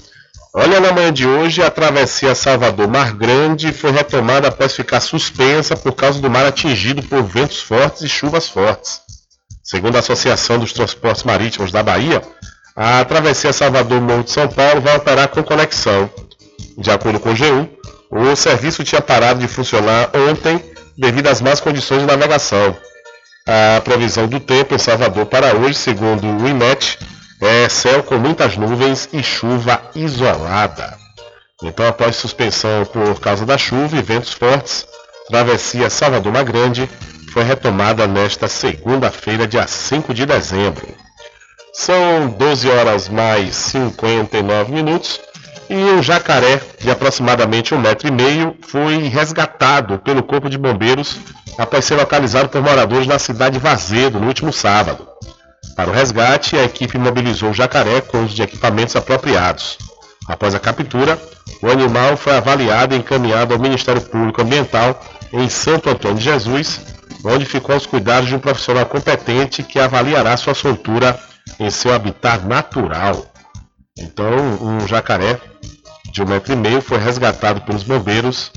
Olha, 0.53 0.79
na 0.79 0.93
manhã 0.93 1.11
de 1.11 1.27
hoje, 1.27 1.63
a 1.63 1.71
travessia 1.71 2.35
Salvador-Mar 2.35 3.17
Grande 3.17 3.73
foi 3.73 3.93
retomada 3.93 4.49
após 4.49 4.77
ficar 4.77 5.01
suspensa 5.01 5.75
por 5.75 5.93
causa 5.93 6.21
do 6.21 6.29
mar 6.29 6.45
atingido 6.45 7.03
por 7.03 7.23
ventos 7.23 7.63
fortes 7.63 8.03
e 8.03 8.09
chuvas 8.11 8.47
fortes. 8.47 9.01
Segundo 9.63 9.97
a 9.97 10.01
Associação 10.01 10.59
dos 10.59 10.75
Transportes 10.75 11.25
Marítimos 11.25 11.73
da 11.73 11.83
Bahia, 11.83 12.21
a 12.77 13.03
travessia 13.07 13.55
Salvador-Morro 13.55 14.25
de 14.25 14.33
São 14.33 14.49
Paulo 14.49 14.83
vai 14.83 14.97
operar 14.99 15.29
com 15.29 15.43
conexão. 15.43 16.11
De 16.77 16.91
acordo 16.91 17.19
com 17.19 17.31
o 17.31 17.35
G1, 17.35 17.71
o 18.11 18.37
serviço 18.37 18.85
tinha 18.85 19.01
parado 19.01 19.41
de 19.41 19.49
funcionar 19.49 20.11
ontem 20.15 20.74
devido 20.97 21.29
às 21.29 21.41
más 21.41 21.61
condições 21.61 22.01
de 22.01 22.07
navegação. 22.07 22.77
A 23.47 23.81
previsão 23.83 24.27
do 24.27 24.41
tempo 24.41 24.75
em 24.75 24.79
Salvador 24.79 25.27
para 25.27 25.55
hoje, 25.55 25.75
segundo 25.75 26.27
o 26.27 26.49
IMET, 26.49 26.99
é 27.41 27.69
céu 27.69 28.03
com 28.03 28.17
muitas 28.17 28.57
nuvens 28.57 29.09
e 29.13 29.23
chuva 29.23 29.83
isolada. 29.95 30.97
Então, 31.63 31.87
após 31.87 32.17
suspensão 32.17 32.85
por 32.87 33.21
causa 33.21 33.45
da 33.45 33.59
chuva 33.59 33.97
e 33.97 34.03
ventos 34.03 34.33
fortes, 34.33 34.87
travessia 35.29 35.91
Salvador 35.91 36.43
Grande 36.45 36.89
foi 37.33 37.43
retomada 37.43 38.07
nesta 38.07 38.49
segunda-feira, 38.49 39.47
dia 39.47 39.67
5 39.67 40.15
de 40.15 40.25
dezembro. 40.25 40.87
São 41.73 42.29
12 42.29 42.71
horas 42.71 43.09
mais 43.09 43.57
59 43.57 44.73
minutos 44.73 45.21
e 45.69 45.75
um 45.75 46.03
jacaré 46.03 46.61
de 46.81 46.91
aproximadamente 46.91 47.75
um 47.75 47.79
metro 47.79 48.09
e 48.09 48.11
meio 48.11 48.57
foi 48.67 48.99
resgatado 49.09 49.99
pelo 49.99 50.23
Corpo 50.23 50.49
de 50.49 50.59
Bombeiros 50.59 51.17
após 51.59 51.85
ser 51.85 51.95
localizado 51.95 52.49
por 52.49 52.63
moradores 52.63 53.07
da 53.07 53.19
cidade 53.19 53.59
de 53.59 53.63
Vazedo 53.63 54.21
no 54.21 54.27
último 54.27 54.53
sábado. 54.53 55.07
Para 55.77 55.91
o 55.91 55.93
resgate, 55.93 56.57
a 56.57 56.65
equipe 56.65 56.99
mobilizou 56.99 57.51
o 57.51 57.55
jacaré 57.55 58.01
com 58.01 58.25
uso 58.25 58.35
de 58.35 58.43
equipamentos 58.43 58.95
apropriados. 58.95 59.79
Após 60.29 60.55
a 60.55 60.61
captura, 60.61 61.19
O 61.61 61.71
animal 61.71 62.17
foi 62.17 62.37
avaliado 62.37 62.95
e 62.95 62.99
encaminhado 62.99 63.55
ao 63.55 63.61
Ministério 63.61 64.01
Público 64.01 64.43
Ambiental 64.43 65.01
em 65.33 65.49
Santo 65.49 65.91
Antônio 65.91 66.19
de 66.19 66.25
Jesus, 66.25 66.81
onde 67.25 67.45
ficou 67.45 67.75
aos 67.75 67.87
cuidados 67.87 68.29
de 68.29 68.35
um 68.35 68.39
profissional 68.39 68.87
competente 68.87 69.63
que 69.63 69.79
avaliará 69.79 70.37
sua 70.37 70.55
soltura 70.55 71.19
em 71.59 71.71
seu 71.71 71.93
habitat 71.93 72.45
natural. 72.47 73.34
Então, 73.97 74.29
um 74.61 74.87
jacaré 74.87 75.41
de 76.13 76.23
um 76.23 76.27
metro 76.27 76.53
e 76.53 76.57
meio 76.57 76.83
foi 76.83 76.99
resgatado 76.99 77.61
pelos 77.61 77.83
bombeiros 77.85 78.51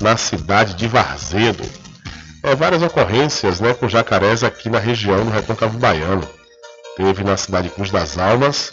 na 0.00 0.16
cidade 0.16 0.74
de 0.74 0.86
Varzedo. 0.86 1.64
É, 2.42 2.54
várias 2.54 2.82
ocorrências 2.82 3.60
né, 3.60 3.74
com 3.74 3.88
jacarés 3.88 4.44
aqui 4.44 4.68
na 4.68 4.78
região, 4.78 5.24
no 5.24 5.30
Recôncavo 5.30 5.78
Baiano. 5.78 6.28
Teve 6.96 7.24
na 7.24 7.36
cidade 7.36 7.68
de 7.68 7.74
Cruz 7.74 7.90
das 7.90 8.18
Almas, 8.18 8.70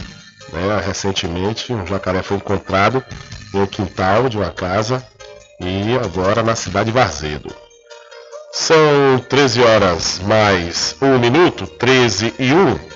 né, 0.52 0.82
recentemente, 0.86 1.74
um 1.74 1.88
jacaré 1.88 2.22
foi 2.22 2.38
encontrado 2.38 3.04
um 3.54 3.66
quintal 3.66 4.30
de 4.30 4.38
uma 4.38 4.52
casa 4.52 5.06
e 5.60 5.98
agora 6.04 6.44
na 6.44 6.56
cidade 6.56 6.88
de 6.88 6.92
Varzedo. 6.92 7.54
São 8.52 9.20
13 9.30 9.62
horas 9.64 10.20
mais 10.20 10.96
um 11.02 11.18
minuto, 11.18 11.66
13 11.66 12.34
e 12.38 12.54
1. 12.54 12.91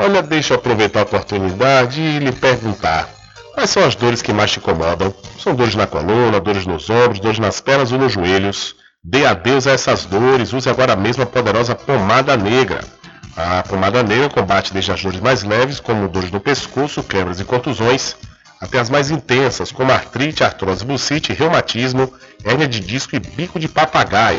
Olha, 0.00 0.22
deixa 0.22 0.54
eu 0.54 0.58
aproveitar 0.58 1.00
a 1.00 1.02
oportunidade 1.02 2.00
e 2.00 2.20
lhe 2.20 2.30
perguntar. 2.30 3.08
Quais 3.52 3.68
são 3.68 3.84
as 3.84 3.96
dores 3.96 4.22
que 4.22 4.32
mais 4.32 4.52
te 4.52 4.60
incomodam? 4.60 5.12
São 5.42 5.56
dores 5.56 5.74
na 5.74 5.88
coluna, 5.88 6.38
dores 6.38 6.64
nos 6.64 6.88
ombros, 6.88 7.18
dores 7.18 7.40
nas 7.40 7.60
pernas 7.60 7.90
ou 7.90 7.98
nos 7.98 8.12
joelhos? 8.12 8.76
Dê 9.02 9.26
adeus 9.26 9.66
a 9.66 9.72
essas 9.72 10.04
dores, 10.04 10.52
use 10.52 10.70
agora 10.70 10.94
mesmo 10.94 11.24
a 11.24 11.26
poderosa 11.26 11.74
pomada 11.74 12.36
negra. 12.36 12.84
A 13.36 13.64
pomada 13.64 14.00
negra 14.04 14.28
combate 14.28 14.72
desde 14.72 14.92
as 14.92 15.02
dores 15.02 15.18
mais 15.18 15.42
leves, 15.42 15.80
como 15.80 16.08
dores 16.08 16.30
no 16.30 16.38
pescoço, 16.38 17.02
quebras 17.02 17.40
e 17.40 17.44
contusões, 17.44 18.14
até 18.60 18.78
as 18.78 18.88
mais 18.88 19.10
intensas, 19.10 19.72
como 19.72 19.90
artrite, 19.90 20.44
artrose 20.44 20.84
bucite, 20.84 21.32
reumatismo, 21.32 22.12
hérnia 22.44 22.68
de 22.68 22.78
disco 22.78 23.16
e 23.16 23.18
bico 23.18 23.58
de 23.58 23.66
papagaio. 23.66 24.38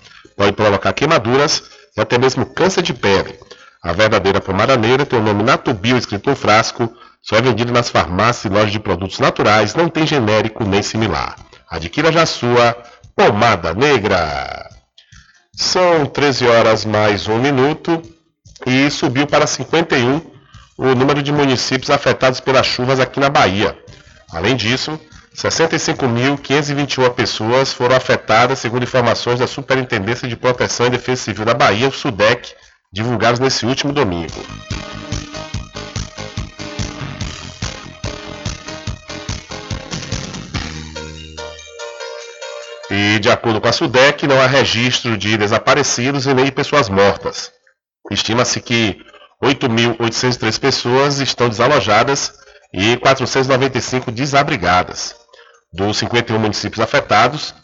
pode 0.41 0.53
provocar 0.53 0.91
queimaduras 0.93 1.63
e 1.95 2.01
até 2.01 2.17
mesmo 2.17 2.47
câncer 2.47 2.81
de 2.81 2.95
pele. 2.95 3.39
A 3.83 3.93
verdadeira 3.93 4.41
pomada 4.41 4.75
negra 4.75 5.05
tem 5.05 5.19
o 5.19 5.21
nome 5.21 5.43
Natubio 5.43 5.97
escrito 5.97 6.31
no 6.31 6.35
frasco, 6.35 6.91
só 7.21 7.35
é 7.35 7.41
vendido 7.41 7.71
nas 7.71 7.89
farmácias 7.89 8.45
e 8.45 8.49
lojas 8.49 8.71
de 8.71 8.79
produtos 8.79 9.19
naturais, 9.19 9.75
não 9.75 9.87
tem 9.87 10.07
genérico 10.07 10.63
nem 10.63 10.81
similar. 10.81 11.35
Adquira 11.69 12.11
já 12.11 12.25
sua 12.25 12.75
pomada 13.15 13.73
negra. 13.75 14.67
São 15.55 16.07
13 16.07 16.47
horas 16.47 16.85
mais 16.85 17.27
um 17.27 17.37
minuto 17.37 18.01
e 18.65 18.89
subiu 18.89 19.27
para 19.27 19.45
51 19.45 20.21
o 20.75 20.95
número 20.95 21.21
de 21.21 21.31
municípios 21.31 21.91
afetados 21.91 22.39
pelas 22.39 22.65
chuvas 22.65 22.99
aqui 22.99 23.19
na 23.19 23.29
Bahia. 23.29 23.77
Além 24.31 24.55
disso, 24.55 24.99
65.521 25.35 27.09
pessoas 27.13 27.71
foram 27.71 27.95
afetadas, 27.95 28.59
segundo 28.59 28.83
informações 28.83 29.39
da 29.39 29.47
Superintendência 29.47 30.27
de 30.27 30.35
Proteção 30.35 30.87
e 30.87 30.89
Defesa 30.89 31.23
Civil 31.23 31.45
da 31.45 31.53
Bahia, 31.53 31.87
o 31.87 31.91
SUDEC, 31.91 32.53
divulgados 32.91 33.39
nesse 33.39 33.65
último 33.65 33.93
domingo. 33.93 34.45
E, 42.89 43.19
de 43.19 43.29
acordo 43.29 43.61
com 43.61 43.69
a 43.69 43.71
SUDEC, 43.71 44.27
não 44.27 44.41
há 44.41 44.47
registro 44.47 45.17
de 45.17 45.37
desaparecidos 45.37 46.25
e 46.25 46.33
nem 46.33 46.43
de 46.43 46.51
pessoas 46.51 46.89
mortas. 46.89 47.49
Estima-se 48.11 48.59
que 48.59 48.97
8.803 49.41 50.59
pessoas 50.59 51.19
estão 51.19 51.47
desalojadas 51.47 52.33
e 52.73 52.97
495 52.97 54.11
desabrigadas. 54.11 55.20
Dos 55.73 55.99
51 55.99 56.37
municípios 56.37 56.81
afetados, 56.81 57.55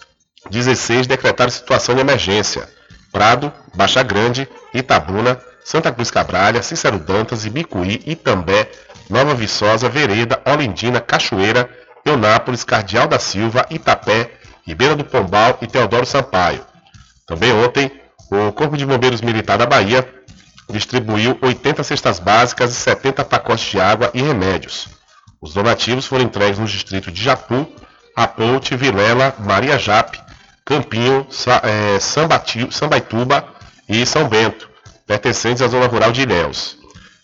16 0.49 1.07
decretaram 1.07 1.51
situação 1.51 1.93
de 1.93 1.99
emergência. 1.99 2.69
Prado, 3.11 3.51
Baixa 3.75 4.01
Grande, 4.01 4.47
Itabuna, 4.73 5.41
Santa 5.65 5.91
Cruz 5.91 6.09
Cabralha, 6.09 6.63
Cícero 6.63 6.99
Dantas, 6.99 7.45
Ibicuí, 7.45 8.01
Itambé, 8.05 8.71
Nova 9.09 9.35
Viçosa, 9.35 9.89
Vereda, 9.89 10.41
Olindina, 10.45 11.01
Cachoeira, 11.01 11.69
Eunápolis, 12.05 12.63
Cardeal 12.63 13.09
da 13.09 13.19
Silva, 13.19 13.65
Itapé, 13.69 14.31
Ribeira 14.65 14.95
do 14.95 15.03
Pombal 15.03 15.57
e 15.61 15.67
Teodoro 15.67 16.05
Sampaio. 16.05 16.65
Também 17.25 17.51
ontem, 17.51 17.91
o 18.31 18.53
Corpo 18.53 18.77
de 18.77 18.85
Bombeiros 18.85 19.19
Militar 19.19 19.57
da 19.57 19.65
Bahia 19.65 20.07
distribuiu 20.69 21.37
80 21.41 21.83
cestas 21.83 22.19
básicas 22.19 22.71
e 22.71 22.75
70 22.75 23.25
pacotes 23.25 23.65
de 23.69 23.81
água 23.81 24.09
e 24.13 24.21
remédios. 24.21 24.87
Os 25.41 25.53
donativos 25.53 26.05
foram 26.05 26.23
entregues 26.23 26.57
nos 26.57 26.71
distritos 26.71 27.13
de 27.13 27.21
Japu, 27.21 27.67
Aponte, 28.17 28.75
Vilela, 28.75 29.35
Maria 29.37 29.77
Jape, 29.77 30.19
Campinho, 30.65 31.27
Sa 31.29 31.61
é, 31.63 31.99
Sambaituba 31.99 33.47
e 33.87 34.03
São 34.07 34.27
Bento, 34.27 34.67
pertencentes 35.05 35.61
à 35.61 35.67
zona 35.67 35.85
rural 35.85 36.11
de 36.11 36.23
Ilhéus. 36.23 36.79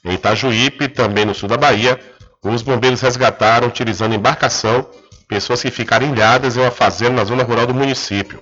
Em 0.06 0.14
Itajuípe, 0.14 0.88
também 0.88 1.26
no 1.26 1.34
sul 1.34 1.50
da 1.50 1.58
Bahia, 1.58 2.00
os 2.44 2.62
bombeiros 2.62 3.02
resgataram, 3.02 3.70
utilizando 3.70 4.14
embarcação, 4.14 4.88
pessoas 5.28 5.64
que 5.64 5.72
ficaram 5.72 6.06
ilhadas 6.06 6.58
em 6.58 6.60
uma 6.60 6.70
fazenda 6.70 7.16
na 7.16 7.24
zona 7.24 7.42
rural 7.42 7.66
do 7.66 7.74
município. 7.74 8.40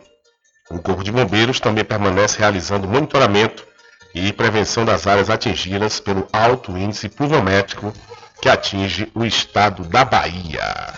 O 0.70 0.78
Corpo 0.78 1.06
de 1.06 1.12
Bombeiros 1.12 1.62
também 1.62 1.86
permanece 1.86 2.38
realizando 2.38 2.86
monitoramento 2.86 3.66
e 4.14 4.34
prevenção 4.34 4.84
das 4.84 5.08
áreas 5.08 5.30
atingidas 5.30 6.02
pelo 6.02 6.28
alto 6.34 6.78
índice 6.78 7.08
pluviométrico 7.08 7.94
que 8.42 8.50
atinge 8.50 9.10
o 9.16 9.24
estado 9.24 9.86
da 9.86 10.04
Bahia. 10.04 10.94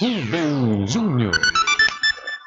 Rubem 0.00 0.86
Júnior. 0.88 1.40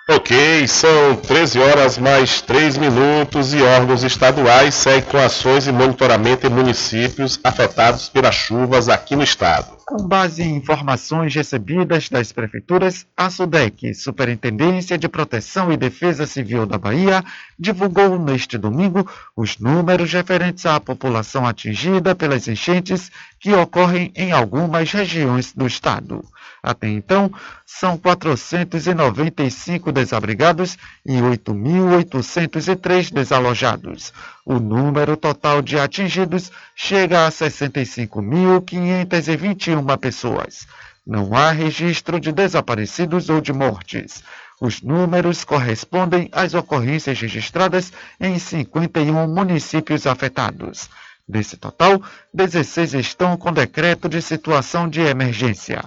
Ok, 0.10 0.68
são 0.68 1.16
13 1.16 1.60
horas 1.60 1.98
mais 1.98 2.42
3 2.42 2.78
minutos 2.78 3.54
e 3.54 3.62
órgãos 3.62 4.04
estaduais 4.04 4.76
seguem 4.76 5.02
com 5.10 5.18
ações 5.18 5.66
e 5.66 5.72
monitoramento 5.72 6.46
em 6.46 6.50
municípios 6.50 7.40
afetados 7.44 8.10
pelas 8.10 8.36
chuvas 8.36 8.90
aqui 8.90 9.16
no 9.16 9.24
estado. 9.24 9.78
Com 9.86 10.06
base 10.06 10.44
em 10.44 10.58
informações 10.58 11.34
recebidas 11.34 12.10
das 12.10 12.34
prefeituras, 12.34 13.06
a 13.16 13.30
SUDEC, 13.30 13.94
Superintendência 13.94 14.98
de 14.98 15.08
Proteção 15.08 15.72
e 15.72 15.78
Defesa 15.78 16.26
Civil 16.26 16.66
da 16.66 16.78
Bahia, 16.78 17.24
divulgou 17.58 18.20
neste 18.20 18.58
domingo 18.58 19.10
os 19.36 19.58
números 19.58 20.12
referentes 20.12 20.66
à 20.66 20.80
população 20.80 21.46
atingida 21.46 22.14
pelas 22.14 22.48
enchentes 22.50 23.10
que 23.40 23.54
ocorrem 23.54 24.12
em 24.16 24.34
algumas 24.34 24.92
regiões 24.92 25.54
do 25.54 25.66
estado. 25.66 26.22
Até 26.68 26.90
então, 26.90 27.32
são 27.66 27.98
495 27.98 29.90
desabrigados 29.90 30.78
e 31.06 31.14
8.803 31.14 33.14
desalojados. 33.14 34.12
O 34.46 34.60
número 34.60 35.16
total 35.16 35.62
de 35.62 35.80
atingidos 35.80 36.52
chega 36.76 37.26
a 37.26 37.32
65.521 37.32 39.98
pessoas. 39.98 40.68
Não 41.06 41.34
há 41.34 41.52
registro 41.52 42.20
de 42.20 42.34
desaparecidos 42.34 43.30
ou 43.30 43.40
de 43.40 43.54
mortes. 43.54 44.22
Os 44.60 44.82
números 44.82 45.46
correspondem 45.46 46.28
às 46.34 46.54
ocorrências 46.54 47.18
registradas 47.18 47.94
em 48.20 48.38
51 48.38 49.26
municípios 49.26 50.06
afetados. 50.06 50.90
Desse 51.30 51.58
total, 51.58 52.02
16 52.34 52.94
estão 52.94 53.36
com 53.36 53.52
decreto 53.52 54.08
de 54.08 54.22
situação 54.22 54.88
de 54.88 55.02
emergência. 55.02 55.84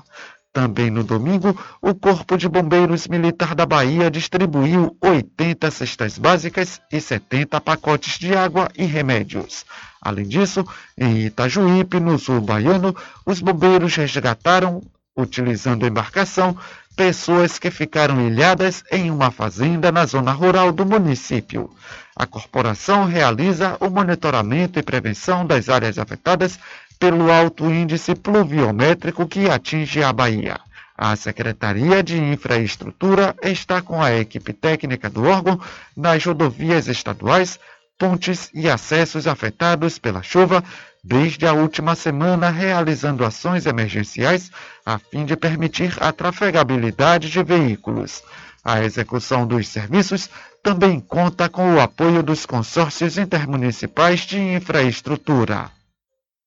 Também 0.52 0.90
no 0.90 1.04
domingo, 1.04 1.56
o 1.80 1.94
Corpo 1.94 2.36
de 2.36 2.48
Bombeiros 2.48 3.06
Militar 3.06 3.54
da 3.54 3.64
Bahia 3.64 4.10
distribuiu 4.10 4.96
80 5.00 5.70
cestas 5.70 6.18
básicas 6.18 6.80
e 6.90 7.00
70 7.00 7.60
pacotes 7.60 8.18
de 8.18 8.34
água 8.34 8.68
e 8.76 8.84
remédios. 8.84 9.64
Além 10.02 10.26
disso, 10.26 10.66
em 10.98 11.18
Itajuípe, 11.26 12.00
no 12.00 12.18
sul 12.18 12.40
baiano, 12.40 12.96
os 13.24 13.40
bombeiros 13.40 13.94
resgataram, 13.94 14.82
utilizando 15.16 15.86
embarcação, 15.86 16.56
pessoas 16.96 17.56
que 17.56 17.70
ficaram 17.70 18.20
ilhadas 18.20 18.82
em 18.90 19.08
uma 19.08 19.30
fazenda 19.30 19.92
na 19.92 20.04
zona 20.04 20.32
rural 20.32 20.72
do 20.72 20.84
município. 20.84 21.70
A 22.16 22.26
corporação 22.26 23.04
realiza 23.04 23.76
o 23.78 23.88
monitoramento 23.88 24.80
e 24.80 24.82
prevenção 24.82 25.46
das 25.46 25.68
áreas 25.68 25.96
afetadas 25.96 26.58
pelo 27.00 27.32
alto 27.32 27.64
índice 27.64 28.14
pluviométrico 28.14 29.26
que 29.26 29.48
atinge 29.48 30.04
a 30.04 30.12
Bahia. 30.12 30.60
A 30.96 31.16
Secretaria 31.16 32.02
de 32.02 32.22
Infraestrutura 32.22 33.34
está 33.42 33.80
com 33.80 34.02
a 34.02 34.14
equipe 34.14 34.52
técnica 34.52 35.08
do 35.08 35.24
órgão 35.24 35.58
nas 35.96 36.22
rodovias 36.22 36.88
estaduais, 36.88 37.58
pontes 37.98 38.50
e 38.52 38.68
acessos 38.68 39.26
afetados 39.26 39.98
pela 39.98 40.22
chuva 40.22 40.62
desde 41.02 41.46
a 41.46 41.54
última 41.54 41.94
semana, 41.94 42.50
realizando 42.50 43.24
ações 43.24 43.64
emergenciais 43.64 44.50
a 44.84 44.98
fim 44.98 45.24
de 45.24 45.34
permitir 45.36 45.96
a 46.02 46.12
trafegabilidade 46.12 47.30
de 47.30 47.42
veículos. 47.42 48.22
A 48.62 48.84
execução 48.84 49.46
dos 49.46 49.68
serviços 49.68 50.28
também 50.62 51.00
conta 51.00 51.48
com 51.48 51.76
o 51.76 51.80
apoio 51.80 52.22
dos 52.22 52.44
consórcios 52.44 53.16
intermunicipais 53.16 54.20
de 54.20 54.38
infraestrutura. 54.38 55.70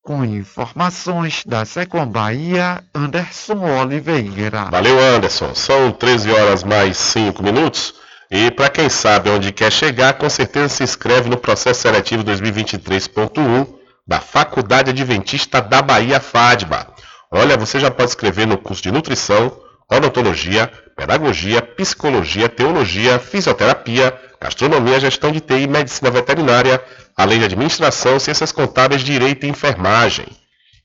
Com 0.04 0.26
informações 0.26 1.44
da 1.46 1.64
Secom 1.64 2.06
Bahia, 2.06 2.84
Anderson 2.94 3.60
Oliveira. 3.80 4.66
Valeu, 4.66 5.00
Anderson. 5.00 5.56
São 5.56 5.94
13 5.94 6.30
horas 6.30 6.62
mais 6.62 6.98
5 6.98 7.42
minutos. 7.42 7.94
E 8.30 8.52
para 8.52 8.68
quem 8.68 8.90
sabe 8.90 9.30
onde 9.30 9.54
quer 9.54 9.72
chegar, 9.72 10.16
com 10.16 10.30
certeza 10.30 10.68
se 10.68 10.84
inscreve 10.84 11.30
no 11.30 11.38
processo 11.38 11.84
seletivo 11.84 12.22
2023.1 12.22 13.66
da 14.06 14.20
Faculdade 14.20 14.90
Adventista 14.90 15.62
da 15.62 15.82
Bahia 15.82 16.20
FADBA. 16.20 16.86
Olha, 17.32 17.56
você 17.56 17.80
já 17.80 17.90
pode 17.90 18.10
escrever 18.10 18.46
no 18.46 18.58
curso 18.58 18.84
de 18.84 18.92
nutrição, 18.92 19.58
odontologia, 19.90 20.70
pedagogia, 20.98 21.62
psicologia, 21.62 22.50
teologia, 22.50 23.20
fisioterapia, 23.20 24.14
gastronomia, 24.44 25.00
gestão 25.00 25.32
de 25.32 25.40
TI, 25.40 25.66
medicina 25.68 26.12
veterinária, 26.12 26.84
além 27.16 27.40
de 27.40 27.46
administração, 27.46 28.20
ciências 28.20 28.52
contábeis, 28.52 29.02
direito 29.02 29.46
e 29.46 29.50
enfermagem. 29.50 30.26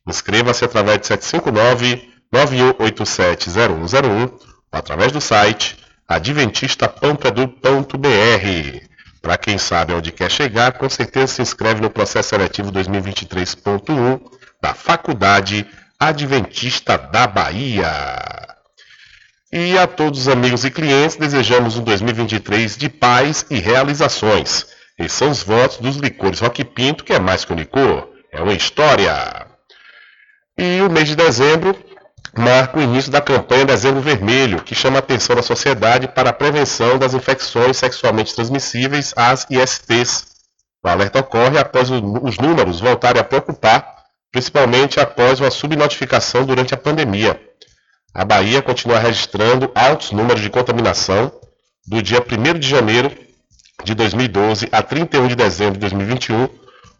Inscreva-se 0.07 0.65
através 0.65 1.01
de 1.01 1.09
759-9187-0101 2.33 4.31
ou 4.31 4.39
através 4.71 5.11
do 5.11 5.21
site 5.21 5.77
adventista.edu.br. 6.07 8.89
Para 9.21 9.37
quem 9.37 9.59
sabe 9.59 9.93
onde 9.93 10.13
quer 10.13 10.31
chegar, 10.31 10.79
com 10.79 10.89
certeza 10.89 11.35
se 11.35 11.43
inscreve 11.43 11.81
no 11.81 11.91
processo 11.91 12.29
seletivo 12.29 12.71
2023.1 12.71 14.21
da 14.63 14.73
Faculdade 14.73 15.67
Adventista 15.99 16.97
da 16.97 17.27
Bahia. 17.27 17.89
E 19.51 19.79
a 19.79 19.87
todos 19.87 20.21
os 20.21 20.29
amigos 20.29 20.63
e 20.67 20.71
clientes, 20.71 21.17
desejamos 21.17 21.79
um 21.79 21.83
2023 21.83 22.77
de 22.77 22.91
paz 22.91 23.47
e 23.49 23.59
realizações. 23.59 24.67
Esses 24.99 25.13
são 25.13 25.31
os 25.31 25.43
votos 25.43 25.79
dos 25.79 25.97
licores 25.97 26.41
Rock 26.41 26.63
Pinto, 26.65 27.03
que 27.03 27.15
é 27.15 27.19
mais 27.19 27.47
que 27.47 27.53
um 27.55 27.57
licor, 27.57 28.11
é 28.31 28.43
uma 28.43 28.53
história. 28.53 29.47
E 30.59 30.83
o 30.83 30.91
mês 30.91 31.09
de 31.09 31.17
dezembro 31.17 31.75
marca 32.37 32.79
o 32.79 32.83
início 32.83 33.11
da 33.11 33.23
campanha 33.23 33.65
Dezembro 33.65 34.03
Vermelho, 34.03 34.63
que 34.63 34.75
chama 34.75 34.97
a 34.97 34.99
atenção 34.99 35.35
da 35.35 35.43
sociedade 35.43 36.09
para 36.09 36.29
a 36.29 36.35
prevenção 36.35 36.99
das 36.99 37.15
infecções 37.15 37.79
sexualmente 37.79 38.35
transmissíveis, 38.35 39.15
as 39.17 39.47
ISTs. 39.49 40.27
O 40.85 40.89
alerta 40.89 41.21
ocorre 41.21 41.59
após 41.59 41.89
os 41.91 42.37
números 42.37 42.81
voltarem 42.81 43.23
a 43.23 43.25
preocupar, 43.25 44.05
principalmente 44.31 45.01
após 45.01 45.41
uma 45.41 45.51
subnotificação 45.51 46.45
durante 46.45 46.75
a 46.75 46.77
pandemia. 46.77 47.41
A 48.15 48.25
Bahia 48.25 48.63
continua 48.63 48.99
registrando 48.99 49.71
altos 49.75 50.13
números 50.13 50.41
de 50.41 50.51
contaminação 50.51 51.31
do 51.87 52.03
dia 52.03 52.21
1 52.21 52.59
de 52.59 52.69
janeiro 52.69 53.11
de 53.85 53.95
2012 53.95 54.69
a 54.73 54.83
31 54.83 55.29
de 55.29 55.37
dezembro 55.37 55.75
de 55.75 55.81
2021. 55.81 56.49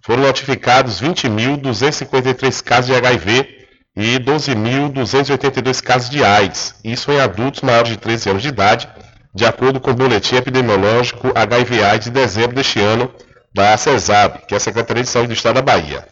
Foram 0.03 0.23
notificados 0.23 1.01
20.253 1.01 2.63
casos 2.63 2.87
de 2.87 2.95
HIV 2.95 3.59
e 3.97 4.19
12.282 4.21 5.83
casos 5.83 6.09
de 6.09 6.23
AIDS, 6.23 6.77
isso 6.85 7.11
em 7.11 7.19
adultos 7.19 7.63
maiores 7.63 7.91
de 7.91 7.99
13 7.99 8.31
anos 8.31 8.43
de 8.43 8.49
idade, 8.49 8.89
de 9.35 9.45
acordo 9.45 9.81
com 9.81 9.91
o 9.91 9.95
boletim 9.95 10.37
epidemiológico 10.37 11.33
HIV-AIDS 11.35 12.05
de 12.05 12.13
dezembro 12.13 12.55
deste 12.55 12.81
ano 12.81 13.13
da 13.53 13.77
CESAB, 13.77 14.47
que 14.47 14.55
é 14.55 14.57
a 14.57 14.61
Secretaria 14.61 15.03
de 15.03 15.09
Saúde 15.09 15.29
do 15.29 15.35
Estado 15.35 15.57
da 15.57 15.63
Bahia. 15.63 16.07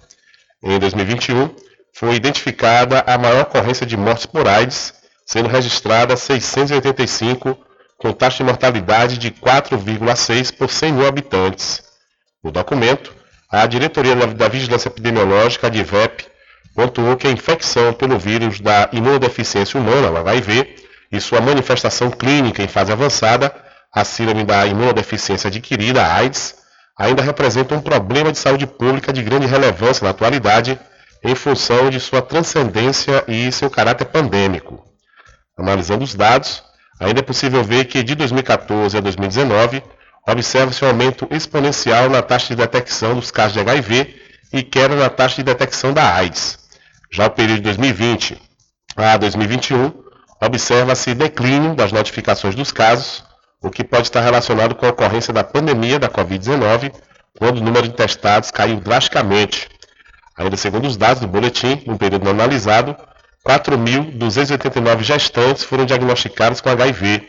Em 0.62 0.78
2021, 0.78 1.54
foi 1.98 2.14
identificada 2.14 3.02
a 3.06 3.16
maior 3.16 3.44
ocorrência 3.44 3.86
de 3.86 3.96
mortes 3.96 4.26
por 4.26 4.46
AIDS, 4.46 4.92
sendo 5.24 5.48
registrada 5.48 6.14
685, 6.14 7.58
com 7.96 8.12
taxa 8.12 8.36
de 8.36 8.44
mortalidade 8.44 9.16
de 9.16 9.30
4,6 9.30 10.54
por 10.54 10.70
100 10.70 10.92
mil 10.92 11.06
habitantes. 11.06 11.82
No 12.44 12.52
documento, 12.52 13.14
a 13.50 13.64
Diretoria 13.64 14.14
da 14.14 14.46
Vigilância 14.46 14.90
Epidemiológica, 14.90 15.68
a 15.68 15.70
DIVEP, 15.70 16.26
pontuou 16.74 17.16
que 17.16 17.26
a 17.26 17.30
infecção 17.30 17.94
pelo 17.94 18.18
vírus 18.18 18.60
da 18.60 18.90
imunodeficiência 18.92 19.80
humana, 19.80 20.10
o 20.10 20.18
HIV, 20.18 20.76
e 21.10 21.18
sua 21.18 21.40
manifestação 21.40 22.10
clínica 22.10 22.62
em 22.62 22.68
fase 22.68 22.92
avançada, 22.92 23.50
a 23.90 24.04
síndrome 24.04 24.44
da 24.44 24.66
imunodeficiência 24.66 25.48
adquirida, 25.48 26.06
AIDS, 26.06 26.56
ainda 26.98 27.22
representa 27.22 27.74
um 27.74 27.80
problema 27.80 28.30
de 28.30 28.38
saúde 28.38 28.66
pública 28.66 29.14
de 29.14 29.22
grande 29.22 29.46
relevância 29.46 30.04
na 30.04 30.10
atualidade, 30.10 30.78
em 31.26 31.34
função 31.34 31.90
de 31.90 31.98
sua 31.98 32.22
transcendência 32.22 33.24
e 33.26 33.50
seu 33.50 33.68
caráter 33.68 34.04
pandêmico. 34.06 34.84
Analisando 35.58 36.04
os 36.04 36.14
dados, 36.14 36.62
ainda 37.00 37.20
é 37.20 37.22
possível 37.22 37.64
ver 37.64 37.86
que 37.86 38.02
de 38.02 38.14
2014 38.14 38.96
a 38.96 39.00
2019 39.00 39.82
observa-se 40.28 40.84
um 40.84 40.88
aumento 40.88 41.26
exponencial 41.30 42.08
na 42.08 42.22
taxa 42.22 42.48
de 42.48 42.56
detecção 42.56 43.14
dos 43.14 43.30
casos 43.30 43.54
de 43.54 43.60
HIV 43.60 44.14
e 44.52 44.62
queda 44.62 44.94
na 44.94 45.08
taxa 45.08 45.36
de 45.36 45.42
detecção 45.42 45.92
da 45.92 46.14
AIDS. 46.14 46.58
Já 47.10 47.26
o 47.26 47.30
período 47.30 47.56
de 47.56 47.62
2020 47.64 48.40
a 48.96 49.16
2021 49.16 49.92
observa-se 50.40 51.14
declínio 51.14 51.74
das 51.74 51.92
notificações 51.92 52.54
dos 52.54 52.70
casos, 52.70 53.24
o 53.62 53.70
que 53.70 53.82
pode 53.82 54.04
estar 54.04 54.20
relacionado 54.20 54.74
com 54.74 54.86
a 54.86 54.90
ocorrência 54.90 55.32
da 55.32 55.42
pandemia 55.42 55.98
da 55.98 56.08
Covid-19, 56.08 56.92
quando 57.38 57.58
o 57.58 57.64
número 57.64 57.88
de 57.88 57.94
testados 57.94 58.50
caiu 58.50 58.80
drasticamente. 58.80 59.68
Ainda 60.36 60.56
segundo 60.56 60.86
os 60.86 60.96
dados 60.96 61.20
do 61.20 61.26
boletim, 61.26 61.82
no 61.86 61.96
período 61.96 62.28
analisado, 62.28 62.96
4.289 63.46 65.02
gestantes 65.02 65.64
foram 65.64 65.86
diagnosticados 65.86 66.60
com 66.60 66.68
HIV. 66.68 67.22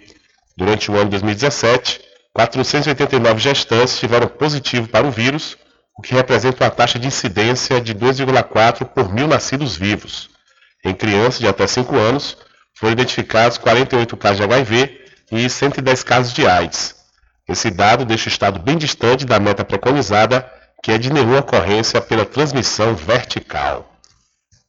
Durante 0.58 0.92
o 0.92 0.96
ano 0.96 1.06
de 1.06 1.12
2017, 1.12 2.02
489 2.34 3.40
gestantes 3.40 4.00
tiveram 4.00 4.28
positivo 4.28 4.88
para 4.88 5.08
o 5.08 5.12
vírus, 5.12 5.56
o 5.98 6.02
que 6.02 6.14
representa 6.14 6.64
uma 6.64 6.70
taxa 6.70 7.00
de 7.00 7.08
incidência 7.08 7.80
de 7.80 7.96
2,4 7.96 8.86
por 8.86 9.14
mil 9.14 9.28
nascidos 9.28 9.76
vivos. 9.76 10.30
Em 10.84 10.94
crianças 10.94 11.40
de 11.40 11.48
até 11.48 11.66
5 11.66 11.96
anos, 11.96 12.38
foram 12.76 12.94
identificados 12.94 13.58
48 13.58 14.16
casos 14.18 14.38
de 14.38 14.44
HIV 14.44 15.02
e 15.32 15.50
110 15.50 16.04
casos 16.04 16.34
de 16.34 16.46
AIDS. 16.46 16.96
Esse 17.48 17.72
dado 17.72 18.06
deixa 18.06 18.30
o 18.30 18.32
estado 18.32 18.60
bem 18.60 18.78
distante 18.78 19.26
da 19.26 19.40
meta 19.40 19.64
preconizada, 19.64 20.50
que 20.84 20.92
é 20.92 20.98
de 20.98 21.12
nenhuma 21.12 21.40
ocorrência 21.40 22.02
pela 22.02 22.26
transmissão 22.26 22.96
vertical. 22.96 23.92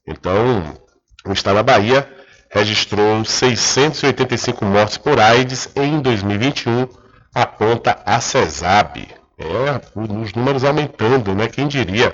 Então, 0.07 0.75
o 1.27 1.33
estado 1.33 1.57
da 1.57 1.63
Bahia 1.63 2.09
registrou 2.51 3.25
685 3.25 4.65
mortes 4.65 4.97
por 4.97 5.21
AIDS 5.21 5.69
em 5.77 6.01
2021, 6.01 6.89
aponta 7.35 8.01
a 8.05 8.21
CESAB. 8.21 9.09
É, 9.39 9.81
os 9.95 10.33
números 10.33 10.65
aumentando, 10.65 11.35
né? 11.35 11.47
Quem 11.47 11.69
diria? 11.69 12.13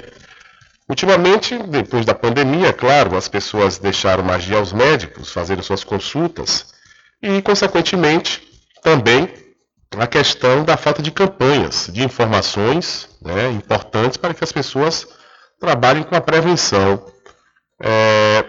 Ultimamente, 0.87 1.57
depois 1.57 2.05
da 2.05 2.15
pandemia, 2.15 2.73
claro, 2.73 3.17
as 3.17 3.29
pessoas 3.29 3.79
deixaram 3.79 4.23
mais 4.23 4.45
de 4.45 4.55
aos 4.55 4.73
médicos, 4.73 5.33
fazerem 5.33 5.63
suas 5.63 5.83
consultas 5.83 6.75
e, 7.23 7.41
consequentemente, 7.41 8.43
também 8.83 9.44
a 9.99 10.07
questão 10.07 10.65
da 10.65 10.77
falta 10.77 11.03
de 11.03 11.11
campanhas, 11.11 11.91
de 11.93 12.03
informações 12.03 13.09
né, 13.23 13.51
importantes 13.51 14.17
para 14.17 14.35
que 14.35 14.45
as 14.45 14.53
pessoas 14.53 15.07
trabalhem 15.59 16.03
com 16.03 16.15
a 16.15 16.21
prevenção. 16.21 17.07
É, 17.81 18.45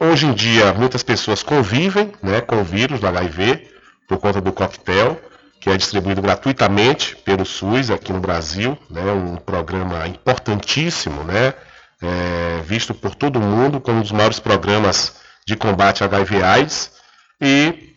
hoje 0.00 0.26
em 0.26 0.32
dia, 0.32 0.72
muitas 0.72 1.02
pessoas 1.02 1.42
convivem 1.42 2.12
né, 2.22 2.40
com 2.40 2.60
o 2.60 2.64
vírus 2.64 3.00
do 3.00 3.06
HIV 3.06 3.68
por 4.08 4.18
conta 4.18 4.40
do 4.40 4.52
coquetel 4.52 5.20
que 5.60 5.70
é 5.70 5.76
distribuído 5.76 6.22
gratuitamente 6.22 7.16
pelo 7.16 7.44
SUS 7.44 7.90
aqui 7.90 8.12
no 8.12 8.20
Brasil, 8.20 8.78
né, 8.90 9.12
um 9.12 9.36
programa 9.36 10.06
importantíssimo, 10.06 11.24
né, 11.24 11.52
é, 12.00 12.62
visto 12.64 12.94
por 12.94 13.14
todo 13.14 13.40
mundo 13.40 13.80
como 13.80 13.98
um 13.98 14.02
dos 14.02 14.12
maiores 14.12 14.38
programas 14.38 15.16
de 15.46 15.56
combate 15.56 16.04
a 16.04 16.06
HIV 16.06 16.42
AIDS 16.42 16.92
e 17.40 17.87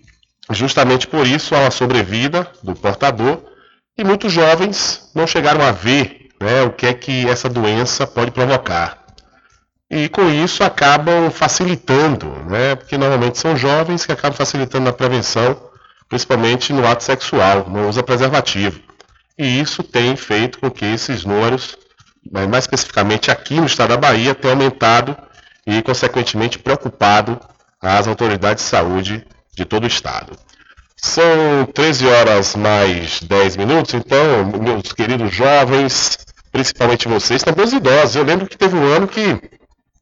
justamente 0.53 1.07
por 1.07 1.25
isso 1.25 1.55
há 1.55 1.59
uma 1.59 1.71
sobrevida 1.71 2.47
do 2.63 2.75
portador 2.75 3.41
e 3.97 4.03
muitos 4.03 4.31
jovens 4.31 5.09
não 5.13 5.27
chegaram 5.27 5.61
a 5.61 5.71
ver 5.71 6.29
né, 6.41 6.63
o 6.63 6.71
que 6.71 6.87
é 6.87 6.93
que 6.93 7.29
essa 7.29 7.47
doença 7.47 8.07
pode 8.07 8.31
provocar. 8.31 8.97
E 9.89 10.07
com 10.07 10.29
isso 10.29 10.63
acabam 10.63 11.29
facilitando, 11.29 12.27
né, 12.49 12.75
porque 12.75 12.97
normalmente 12.97 13.37
são 13.37 13.55
jovens 13.55 14.05
que 14.05 14.11
acabam 14.11 14.37
facilitando 14.37 14.85
na 14.85 14.93
prevenção, 14.93 15.69
principalmente 16.07 16.71
no 16.71 16.87
ato 16.87 17.03
sexual, 17.03 17.67
não 17.69 17.89
usa 17.89 18.01
preservativo. 18.01 18.79
E 19.37 19.59
isso 19.59 19.83
tem 19.83 20.15
feito 20.15 20.59
com 20.59 20.71
que 20.71 20.85
esses 20.85 21.25
números, 21.25 21.77
mais 22.31 22.63
especificamente 22.63 23.29
aqui 23.29 23.55
no 23.55 23.65
estado 23.65 23.89
da 23.89 23.97
Bahia, 23.97 24.33
tenham 24.33 24.55
aumentado 24.55 25.17
e, 25.65 25.81
consequentemente, 25.81 26.59
preocupado 26.59 27.39
as 27.81 28.07
autoridades 28.07 28.63
de 28.63 28.69
saúde 28.69 29.25
de 29.55 29.65
todo 29.65 29.83
o 29.83 29.87
estado. 29.87 30.37
São 31.03 31.65
13 31.73 32.07
horas 32.07 32.55
mais 32.55 33.21
10 33.21 33.57
minutos, 33.57 33.93
então, 33.95 34.45
meus 34.61 34.93
queridos 34.93 35.33
jovens, 35.33 36.19
principalmente 36.51 37.07
vocês, 37.07 37.41
também 37.41 37.65
os 37.65 37.73
idosos. 37.73 38.15
Eu 38.15 38.23
lembro 38.23 38.45
que 38.45 38.57
teve 38.57 38.75
um 38.75 38.85
ano 38.85 39.07
que 39.07 39.41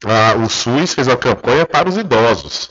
ah, 0.04 0.34
o 0.36 0.48
SUS 0.48 0.94
fez 0.94 1.06
uma 1.06 1.16
campanha 1.16 1.64
para 1.64 1.88
os 1.88 1.96
idosos, 1.96 2.70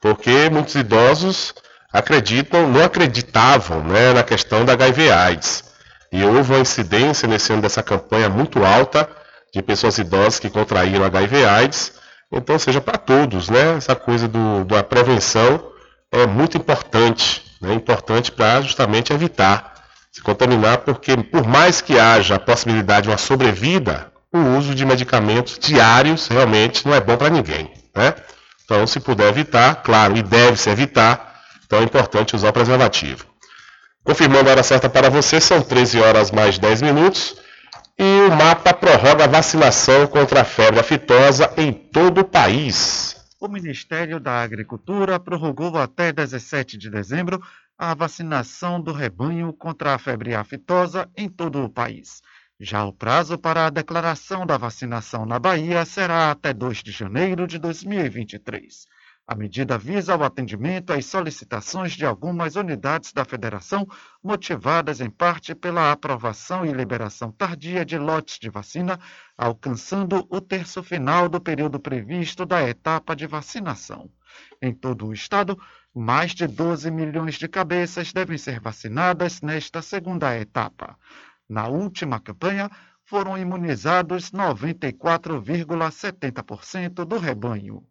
porque 0.00 0.50
muitos 0.50 0.74
idosos 0.74 1.54
acreditam, 1.90 2.68
não 2.68 2.84
acreditavam 2.84 3.82
né, 3.84 4.12
na 4.12 4.22
questão 4.22 4.64
da 4.64 4.74
HIV/AIDS. 4.74 5.64
E 6.12 6.22
houve 6.22 6.52
uma 6.52 6.60
incidência 6.60 7.26
nesse 7.26 7.54
ano 7.54 7.62
dessa 7.62 7.82
campanha 7.82 8.28
muito 8.28 8.62
alta 8.62 9.08
de 9.52 9.62
pessoas 9.62 9.96
idosas 9.96 10.38
que 10.38 10.50
contraíram 10.50 11.06
HIV/AIDS. 11.06 11.92
Então, 12.30 12.58
seja 12.58 12.82
para 12.82 12.98
todos, 12.98 13.48
né? 13.48 13.76
Essa 13.76 13.94
coisa 13.94 14.28
do, 14.28 14.64
da 14.64 14.82
prevenção 14.82 15.71
é 16.12 16.26
muito 16.26 16.56
importante, 16.56 17.42
né? 17.60 17.72
Importante 17.74 18.30
para 18.30 18.60
justamente 18.60 19.12
evitar 19.12 19.72
se 20.12 20.20
contaminar, 20.20 20.78
porque 20.78 21.16
por 21.16 21.46
mais 21.46 21.80
que 21.80 21.98
haja 21.98 22.34
a 22.34 22.38
possibilidade 22.38 23.04
de 23.04 23.08
uma 23.08 23.16
sobrevida, 23.16 24.12
o 24.30 24.38
uso 24.58 24.74
de 24.74 24.84
medicamentos 24.84 25.58
diários 25.58 26.28
realmente 26.28 26.86
não 26.86 26.94
é 26.94 27.00
bom 27.00 27.16
para 27.16 27.30
ninguém. 27.30 27.72
Né? 27.96 28.14
Então, 28.64 28.86
se 28.86 29.00
puder 29.00 29.28
evitar, 29.28 29.76
claro, 29.76 30.14
e 30.14 30.22
deve-se 30.22 30.68
evitar, 30.68 31.40
então 31.64 31.80
é 31.80 31.82
importante 31.82 32.36
usar 32.36 32.50
o 32.50 32.52
preservativo. 32.52 33.24
Confirmando 34.04 34.48
a 34.48 34.52
hora 34.52 34.62
certa 34.62 34.88
para 34.88 35.08
você, 35.08 35.40
são 35.40 35.62
13 35.62 36.00
horas 36.00 36.30
mais 36.30 36.58
10 36.58 36.82
minutos. 36.82 37.36
E 37.98 38.26
o 38.28 38.32
mapa 38.34 38.74
prorroga 38.74 39.24
a 39.24 39.28
vacinação 39.28 40.06
contra 40.06 40.40
a 40.40 40.44
febre 40.44 40.80
aftosa 40.80 41.52
em 41.56 41.72
todo 41.72 42.22
o 42.22 42.24
país. 42.24 43.16
O 43.42 43.48
Ministério 43.48 44.20
da 44.20 44.40
Agricultura 44.40 45.18
prorrogou 45.18 45.76
até 45.76 46.12
17 46.12 46.78
de 46.78 46.88
dezembro 46.88 47.42
a 47.76 47.92
vacinação 47.92 48.80
do 48.80 48.92
rebanho 48.92 49.52
contra 49.52 49.96
a 49.96 49.98
febre 49.98 50.32
aftosa 50.32 51.10
em 51.16 51.28
todo 51.28 51.64
o 51.64 51.68
país. 51.68 52.22
Já 52.60 52.84
o 52.84 52.92
prazo 52.92 53.36
para 53.36 53.66
a 53.66 53.70
declaração 53.70 54.46
da 54.46 54.56
vacinação 54.56 55.26
na 55.26 55.40
Bahia 55.40 55.84
será 55.84 56.30
até 56.30 56.54
2 56.54 56.84
de 56.84 56.92
janeiro 56.92 57.48
de 57.48 57.58
2023. 57.58 58.86
A 59.24 59.36
medida 59.36 59.78
visa 59.78 60.16
o 60.16 60.24
atendimento 60.24 60.92
às 60.92 61.06
solicitações 61.06 61.92
de 61.92 62.04
algumas 62.04 62.56
unidades 62.56 63.12
da 63.12 63.24
federação, 63.24 63.86
motivadas 64.22 65.00
em 65.00 65.08
parte 65.08 65.54
pela 65.54 65.92
aprovação 65.92 66.66
e 66.66 66.72
liberação 66.72 67.30
tardia 67.30 67.84
de 67.84 67.96
lotes 67.96 68.40
de 68.40 68.50
vacina, 68.50 68.98
alcançando 69.38 70.26
o 70.28 70.40
terço 70.40 70.82
final 70.82 71.28
do 71.28 71.40
período 71.40 71.78
previsto 71.78 72.44
da 72.44 72.68
etapa 72.68 73.14
de 73.14 73.28
vacinação. 73.28 74.10
Em 74.60 74.74
todo 74.74 75.06
o 75.06 75.12
estado, 75.12 75.56
mais 75.94 76.34
de 76.34 76.48
12 76.48 76.90
milhões 76.90 77.36
de 77.36 77.46
cabeças 77.46 78.12
devem 78.12 78.36
ser 78.36 78.58
vacinadas 78.58 79.40
nesta 79.40 79.80
segunda 79.82 80.36
etapa. 80.36 80.98
Na 81.48 81.68
última 81.68 82.18
campanha, 82.18 82.68
foram 83.04 83.38
imunizados 83.38 84.32
94,70% 84.32 87.04
do 87.04 87.18
rebanho. 87.18 87.86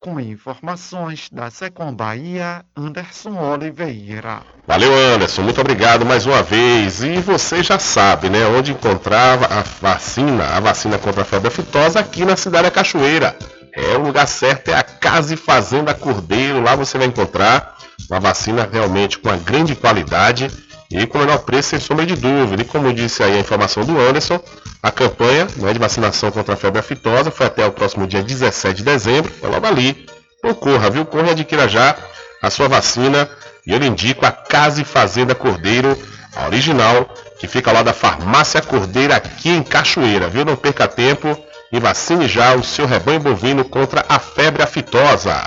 Com 0.00 0.20
informações 0.20 1.28
da 1.32 1.50
Secom 1.50 1.92
Bahia, 1.92 2.64
Anderson 2.76 3.36
Oliveira. 3.36 4.42
Valeu, 4.64 4.94
Anderson. 4.94 5.42
Muito 5.42 5.60
obrigado 5.60 6.06
mais 6.06 6.24
uma 6.24 6.40
vez. 6.40 7.02
E 7.02 7.16
você 7.16 7.64
já 7.64 7.80
sabe, 7.80 8.30
né, 8.30 8.46
onde 8.46 8.70
encontrar 8.70 9.42
a 9.52 9.62
vacina, 9.80 10.44
a 10.44 10.60
vacina 10.60 10.98
contra 10.98 11.22
a 11.22 11.24
febre 11.24 11.48
aftosa 11.48 11.98
aqui 11.98 12.24
na 12.24 12.36
cidade 12.36 12.64
da 12.64 12.70
Cachoeira. 12.70 13.36
É, 13.74 13.96
o 13.96 14.02
lugar 14.02 14.28
certo 14.28 14.68
é 14.68 14.74
a 14.74 14.84
Casa 14.84 15.34
e 15.34 15.36
Fazenda 15.36 15.92
Cordeiro. 15.92 16.62
Lá 16.62 16.76
você 16.76 16.96
vai 16.96 17.08
encontrar 17.08 17.76
uma 18.08 18.20
vacina 18.20 18.68
realmente 18.70 19.18
com 19.18 19.28
uma 19.28 19.36
grande 19.36 19.74
qualidade 19.74 20.48
e 20.90 21.06
com 21.06 21.18
o 21.18 21.20
menor 21.20 21.38
preço, 21.40 21.70
sem 21.70 21.80
sombra 21.80 22.06
de 22.06 22.16
dúvida. 22.16 22.62
E 22.62 22.64
como 22.64 22.92
disse 22.92 23.22
aí 23.22 23.36
a 23.36 23.40
informação 23.40 23.84
do 23.84 23.98
Anderson, 24.00 24.40
a 24.82 24.90
campanha 24.90 25.46
né, 25.56 25.72
de 25.72 25.78
vacinação 25.78 26.30
contra 26.30 26.54
a 26.54 26.56
febre 26.56 26.80
aftosa 26.80 27.30
foi 27.30 27.46
até 27.46 27.66
o 27.66 27.72
próximo 27.72 28.06
dia 28.06 28.22
17 28.22 28.78
de 28.78 28.84
dezembro. 28.84 29.32
É 29.42 29.46
logo 29.46 29.66
ali. 29.66 30.06
Então 30.38 30.54
corra, 30.54 30.88
viu? 30.88 31.04
Corra 31.04 31.28
e 31.28 31.30
adquira 31.30 31.68
já 31.68 31.94
a 32.40 32.48
sua 32.48 32.68
vacina. 32.68 33.28
E 33.66 33.72
eu 33.72 33.78
lhe 33.78 33.86
indico 33.86 34.24
a 34.24 34.32
Casa 34.32 34.80
e 34.80 34.84
Fazenda 34.84 35.34
Cordeiro, 35.34 35.96
a 36.34 36.46
original, 36.46 37.12
que 37.38 37.46
fica 37.46 37.70
lá 37.70 37.82
da 37.82 37.92
Farmácia 37.92 38.62
Cordeira 38.62 39.16
aqui 39.16 39.50
em 39.50 39.62
Cachoeira, 39.62 40.28
viu? 40.28 40.44
Não 40.44 40.56
perca 40.56 40.88
tempo 40.88 41.38
e 41.70 41.78
vacine 41.78 42.26
já 42.26 42.54
o 42.54 42.64
seu 42.64 42.86
rebanho 42.86 43.20
bovino 43.20 43.62
contra 43.64 44.06
a 44.08 44.18
febre 44.18 44.62
aftosa. 44.62 45.44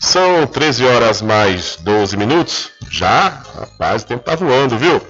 São 0.00 0.46
13 0.46 0.84
horas 0.84 1.22
mais 1.22 1.76
12 1.80 2.16
minutos. 2.16 2.70
Já? 2.90 3.42
Rapaz, 3.54 4.02
o 4.02 4.06
tempo 4.06 4.24
tá 4.24 4.34
voando, 4.34 4.78
viu? 4.78 5.00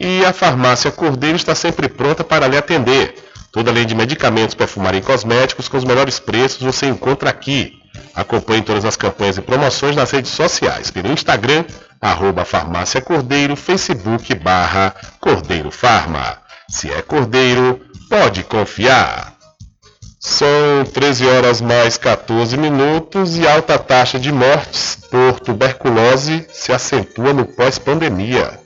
E 0.00 0.24
a 0.24 0.32
farmácia 0.32 0.90
Cordeiro 0.90 1.36
está 1.36 1.54
sempre 1.54 1.88
pronta 1.88 2.24
para 2.24 2.48
lhe 2.48 2.56
atender. 2.56 3.14
Toda 3.52 3.70
além 3.70 3.86
de 3.86 3.94
medicamentos, 3.94 4.56
perfumaria 4.56 4.98
e 4.98 5.04
cosméticos 5.04 5.68
com 5.68 5.76
os 5.76 5.84
melhores 5.84 6.18
preços 6.18 6.62
você 6.62 6.86
encontra 6.86 7.30
aqui. 7.30 7.74
Acompanhe 8.12 8.62
todas 8.62 8.84
as 8.84 8.96
campanhas 8.96 9.38
e 9.38 9.42
promoções 9.42 9.94
nas 9.94 10.10
redes 10.10 10.32
sociais, 10.32 10.90
pelo 10.90 11.12
Instagram, 11.12 11.64
arroba 12.04 12.44
Farmácia 12.44 13.00
Cordeiro, 13.00 13.56
Facebook 13.56 14.34
barra 14.34 14.94
Cordeiro 15.18 15.70
Farma. 15.70 16.36
Se 16.68 16.90
é 16.90 17.00
Cordeiro, 17.00 17.80
pode 18.10 18.44
confiar. 18.44 19.32
São 20.20 20.84
13 20.92 21.26
horas 21.26 21.60
mais 21.62 21.96
14 21.96 22.58
minutos 22.58 23.38
e 23.38 23.48
alta 23.48 23.78
taxa 23.78 24.18
de 24.18 24.30
mortes 24.30 24.98
por 25.10 25.40
tuberculose 25.40 26.46
se 26.52 26.72
acentua 26.72 27.32
no 27.32 27.46
pós-pandemia. 27.46 28.63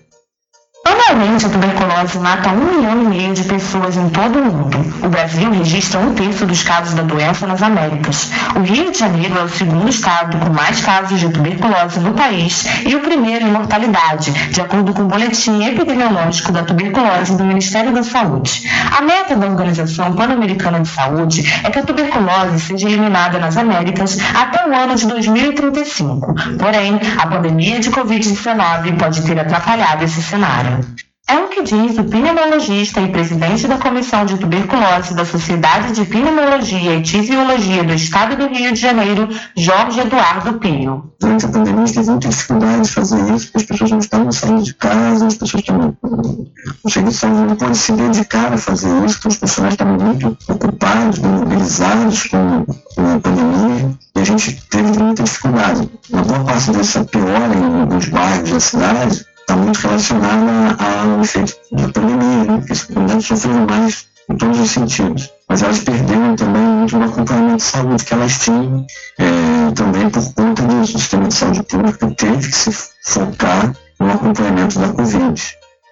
Ana 0.99 1.18
Atualmente, 1.18 1.46
a 1.46 1.49
tuberculose 1.49 2.18
mata 2.18 2.51
um 2.51 2.64
milhão 2.64 3.03
e 3.03 3.07
meio 3.09 3.34
de 3.34 3.42
pessoas 3.42 3.96
em 3.96 4.09
todo 4.11 4.38
o 4.38 4.44
mundo. 4.44 4.78
O 5.03 5.09
Brasil 5.09 5.51
registra 5.51 5.99
um 5.99 6.14
terço 6.14 6.46
dos 6.46 6.62
casos 6.62 6.94
da 6.94 7.03
doença 7.03 7.46
nas 7.46 7.62
Américas. 7.62 8.30
O 8.55 8.61
Rio 8.61 8.92
de 8.92 8.99
Janeiro 8.99 9.38
é 9.38 9.42
o 9.42 9.49
segundo 9.49 9.88
estado 9.88 10.38
com 10.38 10.53
mais 10.53 10.80
casos 10.80 11.18
de 11.18 11.28
tuberculose 11.30 11.99
no 12.01 12.12
país 12.12 12.66
e 12.86 12.94
o 12.94 13.01
primeiro 13.01 13.46
em 13.46 13.51
mortalidade, 13.51 14.30
de 14.51 14.61
acordo 14.61 14.92
com 14.92 15.03
o 15.03 15.07
boletim 15.07 15.64
epidemiológico 15.64 16.53
da 16.53 16.62
tuberculose 16.62 17.36
do 17.36 17.44
Ministério 17.44 17.92
da 17.92 18.03
Saúde. 18.03 18.62
A 18.96 19.01
meta 19.01 19.34
da 19.34 19.46
Organização 19.46 20.12
Pan-Americana 20.12 20.80
de 20.80 20.88
Saúde 20.88 21.42
é 21.64 21.70
que 21.70 21.78
a 21.78 21.82
tuberculose 21.82 22.61
seja 22.61 22.86
eliminada 22.86 23.38
nas 23.38 23.57
Américas 23.57 24.18
até 24.34 24.68
o 24.68 24.76
ano 24.76 24.94
de 24.94 25.07
2035. 25.07 26.34
Porém, 26.59 27.01
a 27.16 27.26
pandemia 27.26 27.80
de 27.80 27.90
Covid-19 27.90 28.99
pode 28.99 29.22
ter 29.22 29.40
atrapalhado 29.40 30.05
esse 30.05 30.22
cenário. 30.22 30.88
É 31.31 31.37
o 31.37 31.49
que 31.49 31.62
diz 31.62 31.99
o 31.99 32.05
pneumologista 32.05 33.03
e 33.03 33.12
presidente 33.12 33.68
da 33.68 33.76
Comissão 33.76 34.24
de 34.24 34.39
Tuberculose 34.39 35.14
da 35.14 35.26
Sociedade 35.26 35.93
de 35.93 36.07
Pneumologia 36.07 36.95
e 36.95 37.03
Tisiologia 37.03 37.85
do 37.85 37.93
Estado 37.93 38.35
do 38.35 38.47
Rio 38.47 38.72
de 38.72 38.81
Janeiro, 38.81 39.29
Jorge 39.55 40.01
Eduardo 40.01 40.55
Pio. 40.55 41.12
Durante 41.20 41.45
a 41.45 41.49
pandemia, 41.51 41.85
teve 41.85 42.11
muita 42.11 42.29
dificuldade 42.29 42.81
de 42.81 42.91
fazer 42.91 43.35
isso, 43.35 43.53
porque 43.53 43.59
as 43.59 43.64
pessoas 43.64 43.91
não 43.91 43.99
estavam 43.99 44.33
saindo 44.33 44.62
de 44.62 44.72
casa, 44.72 45.26
as 45.26 45.35
pessoas 45.35 45.62
estavam. 45.62 45.97
O 46.03 47.47
não 47.47 47.57
pode 47.57 47.76
se 47.76 47.93
dedicar 47.93 48.55
a 48.55 48.57
fazer 48.57 49.05
isso, 49.05 49.18
então 49.18 49.31
os 49.31 49.37
profissionais 49.37 49.74
estavam 49.74 49.99
muito 49.99 50.39
ocupados, 50.49 51.18
mobilizados 51.18 52.24
com, 52.24 52.64
com 52.64 53.03
a 53.03 53.20
pandemia, 53.20 53.99
e 54.16 54.20
a 54.20 54.24
gente 54.24 54.62
teve 54.70 54.99
muita 54.99 55.24
dificuldade. 55.24 55.91
Uma 56.09 56.22
boa 56.22 56.45
parte 56.45 56.70
dessa 56.70 57.05
piora 57.05 57.55
nos 57.55 58.07
bairros 58.07 58.51
da 58.51 58.61
cidade 58.61 59.29
está 59.49 59.57
muito 59.57 59.78
relacionada 59.78 60.76
ao 60.78 61.22
efeito 61.22 61.55
da 61.72 61.88
pandemia, 61.88 62.44
né? 62.44 62.57
porque 62.59 62.72
as 62.72 62.82
comunidades 62.82 63.26
sofreram 63.26 63.66
mais 63.66 64.07
em 64.28 64.36
todos 64.36 64.61
os 64.61 64.70
sentidos. 64.70 65.30
Mas 65.49 65.62
elas 65.62 65.78
perderam 65.78 66.36
também 66.36 66.62
muito 66.62 66.99
no 66.99 67.05
acompanhamento 67.07 67.57
de 67.57 67.62
saúde 67.62 68.05
que 68.05 68.12
elas 68.12 68.38
tinham, 68.40 68.86
é, 69.18 69.70
também 69.74 70.11
por 70.11 70.34
conta 70.34 70.62
do 70.62 70.86
sistema 70.86 71.28
de 71.28 71.34
saúde 71.34 71.62
pública 71.62 72.11
teve 72.11 72.46
que 72.46 72.57
se 72.57 72.72
focar 73.05 73.74
no 73.99 74.12
acompanhamento 74.12 74.78
da 74.78 74.88
Covid. 74.90 75.42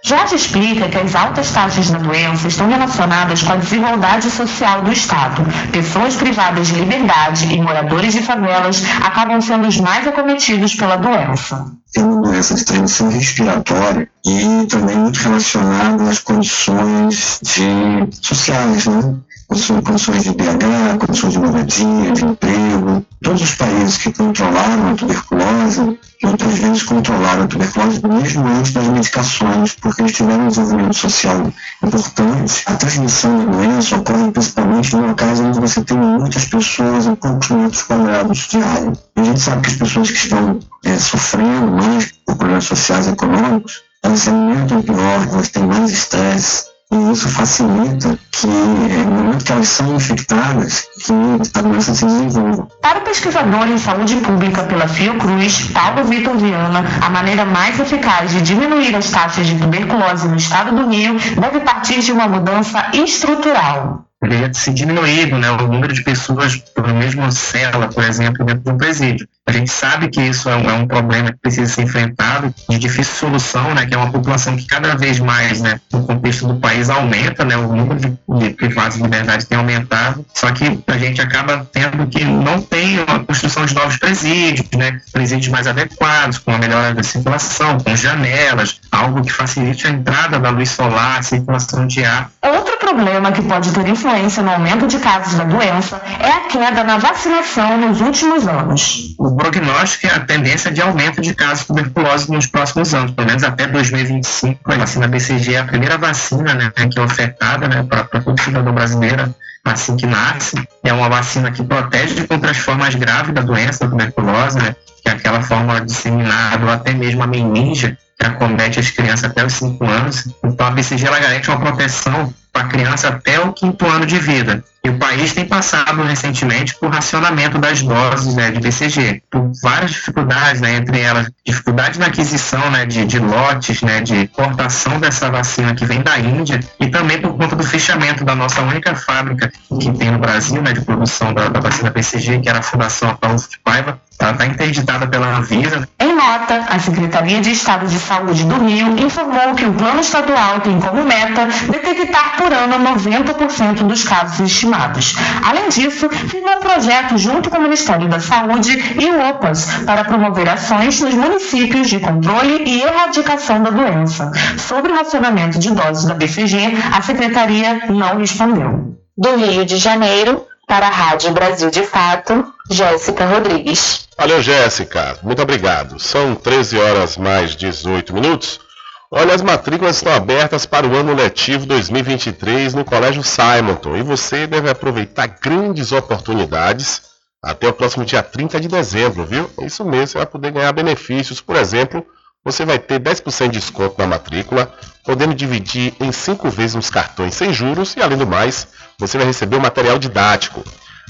Jorge 0.07 0.37
explica 0.37 0.89
que 0.89 0.99
as 0.99 1.17
altas 1.17 1.51
taxas 1.51 1.91
da 1.91 1.99
doença 1.99 2.47
estão 2.47 2.69
relacionadas 2.69 3.43
com 3.43 3.53
a 3.53 3.57
desigualdade 3.57 4.31
social 4.31 4.81
do 4.83 4.93
Estado. 4.93 5.43
Pessoas 5.73 6.15
privadas 6.15 6.69
de 6.69 6.77
liberdade 6.77 7.53
e 7.53 7.61
moradores 7.61 8.13
de 8.13 8.23
favelas 8.23 8.85
acabam 9.03 9.41
sendo 9.41 9.67
os 9.67 9.81
mais 9.81 10.07
acometidos 10.07 10.77
pela 10.77 10.95
doença. 10.95 11.73
Tem 11.93 12.05
uma 12.05 12.23
doença 12.23 12.55
de 12.55 12.65
transmissão 12.65 13.09
respiratória 13.09 14.09
e 14.25 14.67
também 14.67 14.97
muito 14.97 15.17
relacionada 15.17 16.05
às 16.05 16.21
condições 16.21 17.41
de 17.43 18.09
sociais, 18.23 18.87
né? 18.87 19.17
Condições 19.49 20.25
de 20.25 20.31
BH, 20.31 20.99
condições 20.99 21.33
de 21.33 21.39
moradia, 21.39 22.13
de 22.13 22.25
emprego. 22.25 23.07
Todos 23.23 23.43
os 23.43 23.55
países 23.55 23.97
que 23.99 24.13
controlaram 24.13 24.91
a 24.91 24.95
tuberculose, 24.95 25.99
muitas 26.23 26.59
vezes 26.59 26.83
controlaram 26.83 27.45
a 27.45 27.47
tuberculose 27.47 28.07
mesmo 28.07 28.47
antes 28.47 28.73
das 28.73 28.87
medicações, 28.89 29.75
porque 29.75 30.03
eles 30.03 30.13
tiveram 30.13 30.45
um 30.45 30.49
desenvolvimento 30.49 30.97
social 30.97 31.53
importante. 31.83 32.63
A 32.67 32.75
transmissão 32.75 33.39
da 33.39 33.53
doença 33.53 33.97
ocorre 33.97 34.31
principalmente 34.33 34.97
em 34.97 35.01
locais 35.01 35.41
onde 35.41 35.61
você 35.61 35.83
tem 35.83 35.97
muitas 35.97 36.45
pessoas 36.47 37.07
em 37.07 37.15
poucos 37.15 37.49
metros 37.49 37.83
quadrados 37.83 38.39
de 38.49 38.59
área. 38.59 38.93
E 39.17 39.21
a 39.21 39.25
gente 39.25 39.41
sabe 39.41 39.63
que 39.63 39.69
as 39.69 39.77
pessoas 39.77 40.11
que 40.11 40.19
estão 40.19 40.59
é, 40.85 40.97
sofrendo 40.99 41.73
mais 41.73 42.13
por 42.27 42.37
problemas 42.37 42.65
sociais 42.65 43.07
e 43.07 43.11
econômicos, 43.11 43.83
elas 44.03 44.21
se 44.21 44.31
alimentam 44.31 44.83
pior, 44.83 45.29
elas 45.33 45.49
têm 45.49 45.65
mais 45.65 45.91
estresse, 45.91 46.76
e 46.93 47.13
isso 47.13 47.29
facilita 47.29 48.19
que, 48.31 48.47
no 48.47 49.11
momento 49.11 49.45
que 49.45 49.53
elas 49.53 49.69
são 49.69 49.97
infectadas, 49.97 50.87
que 51.05 51.59
a 51.59 51.63
doença 51.63 51.95
se 51.95 52.05
desenvolva. 52.05 52.69
Para 52.81 53.01
o 53.01 53.03
pesquisador 53.03 53.67
em 53.69 53.79
saúde 53.79 54.17
pública 54.17 54.63
pela 54.65 54.87
Fiocruz, 54.87 55.71
Paulo 55.73 56.05
Vitor 56.05 56.37
Viana, 56.37 56.85
a 57.01 57.11
maneira 57.11 57.45
mais 57.45 57.81
eficaz 57.81 58.31
de 58.31 58.41
diminuir 58.43 58.95
as 58.95 59.11
taxas 59.11 59.47
de 59.47 59.59
tuberculose 59.59 60.29
no 60.29 60.37
estado 60.37 60.77
do 60.77 60.89
Rio 60.89 61.17
deve 61.41 61.61
partir 61.61 62.01
de 62.01 62.13
uma 62.13 62.29
mudança 62.29 62.91
estrutural 62.93 64.07
deveria 64.23 64.53
ser 64.53 64.73
diminuído 64.73 65.39
né, 65.39 65.51
o 65.51 65.69
número 65.69 65.93
de 65.93 66.03
pessoas 66.03 66.57
por 66.57 66.93
mesma 66.93 67.31
cela, 67.31 67.89
por 67.89 68.03
exemplo, 68.03 68.45
dentro 68.45 68.63
de 68.65 68.71
um 68.71 68.77
presídio. 68.79 69.29
A 69.49 69.53
gente 69.53 69.71
sabe 69.71 70.09
que 70.09 70.21
isso 70.21 70.49
é 70.51 70.57
um, 70.57 70.69
é 70.69 70.73
um, 70.73 70.89
problema 70.89 71.31
que 71.31 71.39
precisa 71.39 71.73
ser 71.73 71.83
enfrentado, 71.83 72.53
de 72.69 72.79
difícil 72.79 73.15
solução, 73.15 73.75
né, 73.75 73.87
que 73.87 73.95
é 73.95 73.97
uma 73.97 74.11
população 74.11 74.57
que 74.57 74.67
cada 74.67 74.97
vez 74.97 75.21
mais, 75.21 75.61
né, 75.61 75.81
no 75.93 76.05
contexto 76.05 76.49
do 76.49 76.57
país, 76.57 76.91
aumenta, 76.91 77.45
né, 77.45 77.57
o 77.57 77.69
número 77.69 78.01
de, 78.01 78.19
de 78.41 78.51
privados 78.51 78.97
de 78.97 79.05
liberdade 79.05 79.47
tem 79.47 79.57
aumentado, 79.57 80.27
só 80.35 80.51
que 80.51 80.83
a 80.89 80.99
gente 80.99 81.21
acaba 81.21 81.65
tendo 81.73 82.09
que 82.09 82.25
não 82.25 82.61
tem 82.61 82.99
a 83.07 83.21
construção 83.21 83.65
de 83.65 83.75
novos 83.75 83.97
presídios, 83.99 84.69
né, 84.77 85.01
presídios 85.13 85.49
mais 85.49 85.69
adequados, 85.69 86.39
com 86.39 86.51
a 86.51 86.59
melhora 86.59 86.93
da 86.93 87.05
circulação, 87.05 87.79
com 87.79 87.95
janelas, 87.95 88.81
algo 88.91 89.23
que 89.23 89.33
facilite 89.33 89.87
a 89.87 89.91
entrada 89.91 90.41
da 90.41 90.51
luz 90.51 90.71
solar, 90.71 91.21
a 91.21 91.23
circulação 91.23 91.87
de 91.87 92.05
ar. 92.05 92.33
Outro 92.43 92.77
problema 92.79 93.31
que 93.31 93.43
pode 93.43 93.71
ter 93.71 93.87
influência 93.87 94.43
no 94.43 94.51
aumento 94.51 94.89
de 94.89 94.99
casos 94.99 95.35
da 95.35 95.45
doença 95.45 96.03
é 96.19 96.31
a 96.31 96.41
queda 96.41 96.83
na 96.83 96.99
vacinação 96.99 97.79
nos 97.79 98.01
últimos 98.01 98.49
anos. 98.49 99.15
O 99.37 99.39
prognóstico 99.39 100.07
é 100.07 100.11
a 100.13 100.21
tendência 100.21 100.73
de 100.73 100.81
aumento 100.81 101.21
de 101.21 101.35
casos 101.35 101.61
de 101.61 101.67
tuberculose 101.67 102.33
nos 102.33 102.47
próximos 102.47 102.95
anos, 102.95 103.11
pelo 103.11 103.27
menos 103.27 103.45
até 103.45 103.67
2025. 103.67 104.73
A 104.73 104.77
vacina 104.79 105.07
BCG 105.07 105.57
é 105.57 105.59
a 105.59 105.65
primeira 105.65 105.99
vacina 105.99 106.55
né, 106.55 106.73
que 106.91 106.99
é 106.99 107.03
ofertada 107.03 107.69
né, 107.69 107.83
para 107.83 108.05
todo 108.05 108.41
cidadão 108.41 108.73
brasileiro 108.73 109.35
assim 109.63 109.95
que 109.95 110.07
nasce. 110.07 110.57
É 110.83 110.91
uma 110.91 111.11
vacina 111.11 111.53
que 111.53 111.63
protege 111.63 112.27
contra 112.27 112.51
as 112.51 112.57
formas 112.57 112.95
graves 112.95 113.35
da 113.35 113.43
doença 113.43 113.85
da 113.85 113.91
tuberculose, 113.91 114.57
né, 114.57 114.75
que 115.03 115.11
é 115.11 115.13
aquela 115.13 115.43
forma 115.43 115.83
disseminada 115.83 116.65
ou 116.65 116.71
até 116.71 116.95
mesmo 116.95 117.23
a 117.23 117.27
meninge, 117.27 117.95
que 118.19 118.27
acomete 118.27 118.81
as 118.81 118.91
crianças 118.91 119.25
até 119.25 119.45
os 119.45 119.53
5 119.53 119.85
anos. 119.85 120.29
Então 120.43 120.67
a 120.67 120.71
BCG 120.71 121.09
ela 121.09 121.21
garante 121.21 121.51
uma 121.51 121.61
proteção 121.61 122.33
para 122.57 122.69
criança 122.69 123.09
até 123.09 123.39
o 123.39 123.53
quinto 123.53 123.87
ano 123.87 124.07
de 124.07 124.19
vida. 124.19 124.65
E 124.83 124.89
o 124.89 124.99
país 124.99 125.35
tem 125.35 125.45
passado 125.45 126.03
recentemente 126.03 126.75
por 126.77 126.91
racionamento 126.91 127.59
das 127.59 127.83
doses 127.83 128.35
né, 128.35 128.51
de 128.51 128.61
BCG, 128.61 129.21
por 129.31 129.51
várias 129.61 129.91
dificuldades, 129.91 130.61
né, 130.61 130.77
entre 130.77 131.01
elas 131.01 131.29
dificuldade 131.45 131.99
na 131.99 132.07
aquisição 132.07 132.71
né, 132.71 132.87
de, 132.87 133.05
de 133.05 133.19
lotes, 133.19 133.83
né, 133.83 134.01
de 134.01 134.15
importação 134.23 134.99
dessa 134.99 135.29
vacina 135.29 135.75
que 135.75 135.85
vem 135.85 136.03
da 136.03 136.19
Índia, 136.19 136.61
e 136.81 136.89
também 136.89 137.21
por 137.21 137.37
conta 137.37 137.57
do 137.57 137.65
fechamento 137.65 138.25
da 138.25 138.35
nossa 138.35 138.63
única 138.63 138.95
fábrica 138.95 139.53
que 139.81 139.91
tem 139.93 140.11
no 140.11 140.19
Brasil 140.19 140.63
né, 140.63 140.73
de 140.73 140.81
produção 140.81 141.35
da, 141.35 141.49
da 141.49 141.61
vacina 141.61 141.91
BCG, 141.91 142.41
que 142.41 142.49
era 142.49 142.61
a 142.61 142.63
Fundação 142.63 143.11
Ataúfo 143.11 143.51
de 143.51 143.59
Paiva, 143.59 144.01
está 144.33 144.47
interditada 144.47 145.07
pela 145.07 145.37
Anvisa. 145.37 145.89
Em 146.01 146.15
nota, 146.15 146.65
a 146.69 146.79
Secretaria 146.79 147.41
de 147.41 147.51
Estado 147.51 147.87
de 147.87 147.99
Saúde 147.99 148.45
do 148.45 148.65
Rio 148.65 148.99
informou 148.99 149.55
que 149.55 149.65
o 149.65 149.73
plano 149.73 150.01
estadual 150.01 150.61
tem 150.61 150.81
como 150.81 151.05
meta 151.05 151.47
detectar 151.71 152.37
por 152.47 152.53
ano 152.53 152.79
90% 152.79 153.89
dos 153.89 154.05
casos 154.05 154.39
estimados. 154.39 155.17
Além 155.43 155.69
disso, 155.69 156.09
firmou 156.09 156.59
um 156.59 156.61
projeto 156.61 157.19
junto 157.19 157.51
com 157.51 157.59
o 157.59 157.63
Ministério 157.63 158.09
da 158.09 158.21
Saúde 158.21 158.71
e 159.01 159.11
o 159.11 159.29
OPAS 159.31 159.83
para 159.85 160.05
promover 160.05 160.49
ações 160.49 161.01
nos 161.01 161.13
municípios 161.13 161.89
de 161.89 161.99
controle 161.99 162.63
e 162.65 162.83
erradicação 162.83 163.61
da 163.65 163.71
doença. 163.71 164.31
Sobre 164.59 164.93
o 164.93 164.95
racionamento 164.95 165.59
de 165.59 165.73
doses 165.73 166.05
da 166.05 166.15
BCG, 166.15 166.57
a 166.97 167.03
Secretaria 167.03 167.87
não 167.89 168.17
respondeu. 168.17 168.97
Do 169.19 169.37
Rio 169.37 169.65
de 169.65 169.77
Janeiro, 169.77 170.47
para 170.69 170.87
a 170.87 170.91
Rádio 170.91 171.33
Brasil 171.33 171.69
de 171.69 171.83
Fato, 171.83 172.47
Jéssica 172.71 173.27
Rodrigues. 173.27 174.07
Valeu, 174.17 174.41
Jéssica. 174.41 175.19
Muito 175.21 175.43
obrigado. 175.43 175.99
São 175.99 176.37
13 176.37 176.79
horas 176.79 177.17
mais 177.17 177.57
18 177.57 178.15
minutos. 178.15 178.61
Olha, 179.09 179.35
as 179.35 179.43
matrículas 179.43 179.97
estão 179.97 180.13
abertas 180.13 180.67
para 180.67 180.85
o 180.85 180.97
ano 180.97 181.15
letivo 181.15 181.65
2023 181.65 182.75
no 182.75 182.85
Colégio 182.85 183.23
Simonton 183.23 183.97
e 183.97 184.03
você 184.03 184.49
deve 184.49 184.69
aproveitar 184.69 185.29
grandes 185.29 185.93
oportunidades 185.93 187.03
até 187.41 187.69
o 187.69 187.73
próximo 187.73 188.05
dia 188.05 188.21
30 188.21 188.61
de 188.61 188.67
dezembro, 188.67 189.25
viu? 189.25 189.49
Isso 189.63 189.85
mesmo, 189.85 190.09
você 190.09 190.19
vai 190.19 190.27
poder 190.27 190.51
ganhar 190.51 190.73
benefícios. 190.73 191.41
Por 191.41 191.55
exemplo, 191.55 192.05
você 192.45 192.65
vai 192.65 192.81
ter 192.81 192.99
10% 192.99 193.45
de 193.45 193.61
desconto 193.61 193.95
na 193.97 194.09
matrícula, 194.09 194.73
podendo 195.05 195.35
dividir 195.35 195.95
em 196.01 196.11
5 196.11 196.51
vezes 196.51 196.75
nos 196.75 196.91
cartões 196.91 197.35
sem 197.35 197.53
juros 197.53 197.95
e, 197.97 198.03
além 198.03 198.19
do 198.19 198.27
mais, 198.27 198.67
você 198.99 199.17
vai 199.17 199.27
receber 199.29 199.55
o 199.55 199.61
material 199.61 200.01
didático. 200.01 200.65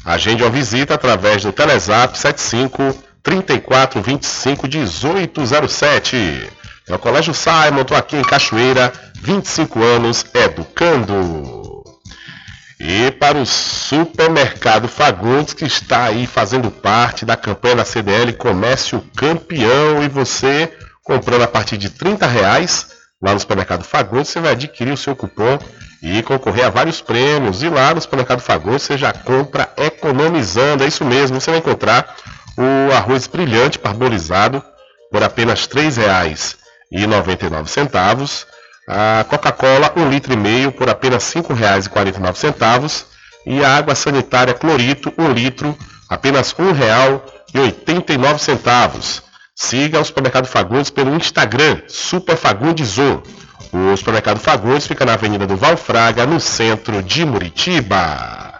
Agende 0.04 0.42
uma 0.42 0.50
visita 0.50 0.94
através 0.94 1.42
do 1.42 1.50
Telezap 1.50 2.18
75 2.18 2.94
34 3.22 4.02
25 4.02 4.68
1807. 4.68 6.50
É 6.88 6.94
o 6.94 6.98
Colégio 7.00 7.34
Simon, 7.34 7.80
estou 7.80 7.96
aqui 7.96 8.16
em 8.16 8.22
Cachoeira, 8.22 8.92
25 9.20 9.82
anos 9.82 10.24
educando. 10.32 11.82
E 12.78 13.10
para 13.10 13.38
o 13.38 13.44
Supermercado 13.44 14.86
Fagundes, 14.86 15.52
que 15.52 15.64
está 15.64 16.04
aí 16.04 16.28
fazendo 16.28 16.70
parte 16.70 17.24
da 17.24 17.36
campanha 17.36 17.76
da 17.76 17.84
CDL 17.84 18.32
Comércio 18.34 19.02
Campeão, 19.16 20.00
e 20.04 20.08
você 20.08 20.72
comprando 21.02 21.42
a 21.42 21.48
partir 21.48 21.76
de 21.76 21.90
30 21.90 22.24
reais, 22.24 22.88
lá 23.20 23.34
no 23.34 23.40
supermercado 23.40 23.82
Fagundes, 23.82 24.30
você 24.30 24.40
vai 24.40 24.52
adquirir 24.52 24.92
o 24.92 24.96
seu 24.96 25.16
cupom 25.16 25.58
e 26.00 26.22
concorrer 26.22 26.66
a 26.66 26.70
vários 26.70 27.00
prêmios. 27.00 27.64
E 27.64 27.68
lá 27.68 27.94
no 27.94 28.00
supermercado 28.00 28.40
Fagundes 28.40 28.82
você 28.82 28.96
já 28.96 29.12
compra 29.12 29.72
economizando. 29.76 30.84
É 30.84 30.86
isso 30.86 31.04
mesmo, 31.04 31.40
você 31.40 31.50
vai 31.50 31.58
encontrar 31.58 32.14
o 32.56 32.92
arroz 32.94 33.26
brilhante 33.26 33.76
parbolizado 33.76 34.62
por 35.10 35.22
apenas 35.24 35.66
R$ 35.66 35.90
3,99. 36.92 38.46
A 38.88 39.24
Coca-Cola, 39.28 39.92
um 39.96 40.08
litro 40.08 40.32
e 40.32 40.36
meio 40.36 40.70
por 40.70 40.88
apenas 40.88 41.34
R$ 41.34 41.42
5,49. 41.42 43.04
E 43.46 43.64
a 43.64 43.76
água 43.76 43.94
sanitária 43.94 44.54
Clorito, 44.54 45.12
um 45.18 45.30
litro, 45.32 45.76
apenas 46.08 46.52
R$ 46.52 46.64
1,89. 46.64 49.22
Siga 49.54 50.00
o 50.00 50.04
Supermercado 50.04 50.46
Fagundes 50.46 50.90
pelo 50.90 51.14
Instagram, 51.14 51.82
Super 51.88 52.36
Fagundes 52.36 52.98
1. 52.98 53.22
O 53.72 53.96
Supermercado 53.96 54.38
Fagundes 54.38 54.86
fica 54.86 55.04
na 55.04 55.14
Avenida 55.14 55.46
do 55.46 55.56
Valfraga, 55.56 56.24
no 56.26 56.38
centro 56.38 57.02
de 57.02 57.24
Muritiba. 57.24 58.55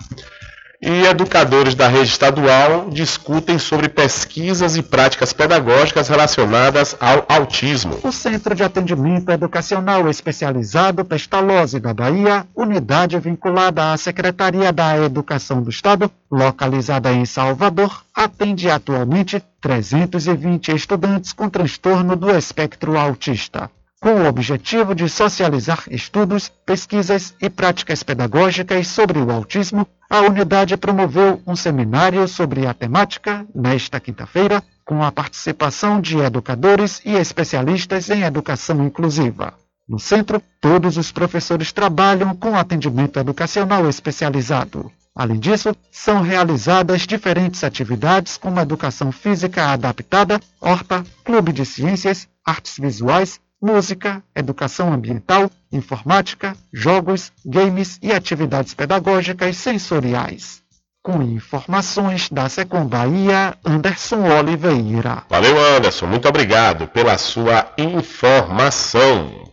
E 0.88 1.04
educadores 1.04 1.74
da 1.74 1.88
rede 1.88 2.10
estadual 2.10 2.88
discutem 2.90 3.58
sobre 3.58 3.88
pesquisas 3.88 4.76
e 4.76 4.82
práticas 4.82 5.32
pedagógicas 5.32 6.06
relacionadas 6.06 6.94
ao 7.00 7.26
autismo. 7.28 7.98
O 8.04 8.12
Centro 8.12 8.54
de 8.54 8.62
Atendimento 8.62 9.32
Educacional 9.32 10.08
Especializado 10.08 11.04
Pestalozzi 11.04 11.80
da 11.80 11.92
Bahia, 11.92 12.46
unidade 12.54 13.18
vinculada 13.18 13.92
à 13.92 13.96
Secretaria 13.96 14.72
da 14.72 14.96
Educação 14.96 15.60
do 15.60 15.70
Estado, 15.70 16.08
localizada 16.30 17.12
em 17.12 17.26
Salvador, 17.26 18.04
atende 18.14 18.70
atualmente 18.70 19.42
320 19.60 20.70
estudantes 20.70 21.32
com 21.32 21.48
transtorno 21.48 22.14
do 22.14 22.30
espectro 22.30 22.96
autista 22.96 23.68
com 24.06 24.22
o 24.22 24.28
objetivo 24.28 24.94
de 24.94 25.08
socializar 25.08 25.82
estudos, 25.90 26.48
pesquisas 26.64 27.34
e 27.42 27.50
práticas 27.50 28.04
pedagógicas 28.04 28.86
sobre 28.86 29.18
o 29.18 29.32
autismo, 29.32 29.84
a 30.08 30.20
unidade 30.20 30.76
promoveu 30.76 31.42
um 31.44 31.56
seminário 31.56 32.28
sobre 32.28 32.68
a 32.68 32.72
temática 32.72 33.44
nesta 33.52 33.98
quinta-feira, 33.98 34.62
com 34.84 35.02
a 35.02 35.10
participação 35.10 36.00
de 36.00 36.18
educadores 36.18 37.02
e 37.04 37.14
especialistas 37.14 38.08
em 38.08 38.22
educação 38.22 38.86
inclusiva. 38.86 39.54
No 39.88 39.98
centro, 39.98 40.40
todos 40.60 40.96
os 40.96 41.10
professores 41.10 41.72
trabalham 41.72 42.32
com 42.36 42.56
atendimento 42.56 43.18
educacional 43.18 43.88
especializado. 43.88 44.88
Além 45.16 45.40
disso, 45.40 45.74
são 45.90 46.20
realizadas 46.20 47.08
diferentes 47.08 47.64
atividades 47.64 48.36
como 48.36 48.60
educação 48.60 49.10
física 49.10 49.70
adaptada, 49.70 50.40
horta, 50.60 51.04
clube 51.24 51.52
de 51.52 51.66
ciências, 51.66 52.28
artes 52.44 52.78
visuais, 52.78 53.40
música, 53.66 54.22
educação 54.32 54.92
ambiental, 54.92 55.50
informática, 55.72 56.56
jogos, 56.72 57.32
games 57.44 57.98
e 58.00 58.12
atividades 58.12 58.74
pedagógicas 58.74 59.56
sensoriais. 59.56 60.62
Com 61.02 61.20
informações 61.20 62.28
da 62.30 62.48
Secom 62.48 62.86
Bahia, 62.86 63.56
Anderson 63.64 64.22
Oliveira. 64.38 65.24
Valeu, 65.28 65.58
Anderson. 65.76 66.06
Muito 66.06 66.28
obrigado 66.28 66.86
pela 66.86 67.18
sua 67.18 67.72
informação. 67.76 69.52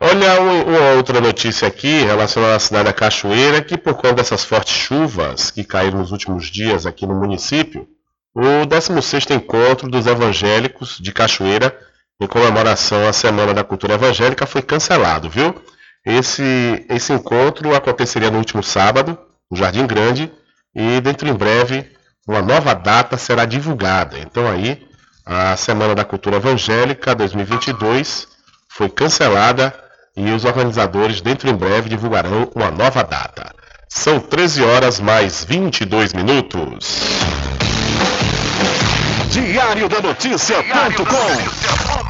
Olha 0.00 0.40
uma 0.40 0.96
outra 0.96 1.20
notícia 1.20 1.66
aqui 1.66 2.04
relacionada 2.04 2.54
à 2.54 2.60
cidade 2.60 2.84
da 2.84 2.92
Cachoeira, 2.92 3.60
que 3.60 3.76
por 3.76 3.94
conta 3.94 4.14
dessas 4.14 4.44
fortes 4.44 4.74
chuvas 4.74 5.50
que 5.50 5.64
caíram 5.64 5.98
nos 5.98 6.12
últimos 6.12 6.46
dias 6.46 6.86
aqui 6.86 7.04
no 7.04 7.14
município, 7.14 7.86
o 8.34 8.64
16º 8.66 9.34
encontro 9.34 9.90
dos 9.90 10.06
evangélicos 10.06 10.98
de 11.00 11.12
Cachoeira 11.12 11.76
em 12.20 12.26
comemoração 12.26 13.08
à 13.08 13.12
Semana 13.12 13.54
da 13.54 13.64
Cultura 13.64 13.94
Evangélica 13.94 14.46
foi 14.46 14.60
cancelado, 14.60 15.30
viu? 15.30 15.54
Esse, 16.04 16.84
esse 16.88 17.12
encontro 17.12 17.74
aconteceria 17.74 18.30
no 18.30 18.38
último 18.38 18.62
sábado, 18.62 19.18
no 19.50 19.56
Jardim 19.56 19.86
Grande, 19.86 20.30
e 20.74 21.00
dentro 21.00 21.28
em 21.28 21.34
breve 21.34 21.90
uma 22.28 22.42
nova 22.42 22.74
data 22.74 23.16
será 23.16 23.46
divulgada. 23.46 24.18
Então 24.18 24.48
aí, 24.48 24.86
a 25.24 25.56
Semana 25.56 25.94
da 25.94 26.04
Cultura 26.04 26.36
Evangélica 26.36 27.14
2022 27.14 28.28
foi 28.68 28.88
cancelada 28.88 29.74
e 30.16 30.30
os 30.30 30.44
organizadores 30.44 31.20
dentro 31.20 31.48
em 31.48 31.54
breve 31.54 31.88
divulgarão 31.88 32.50
uma 32.54 32.70
nova 32.70 33.02
data. 33.02 33.52
São 33.88 34.20
13 34.20 34.62
horas 34.62 35.00
mais 35.00 35.44
22 35.44 36.12
minutos. 36.12 37.00
Diário 39.30 39.88
da 39.88 40.00
Notícia.com 40.00 42.09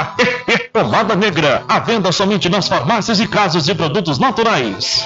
Pomada 0.73 1.15
Negra, 1.15 1.63
a 1.67 1.79
venda 1.79 2.11
somente 2.11 2.49
nas 2.49 2.67
farmácias 2.67 3.19
e 3.19 3.27
casas 3.27 3.65
de 3.65 3.75
produtos 3.75 4.19
naturais. 4.19 5.05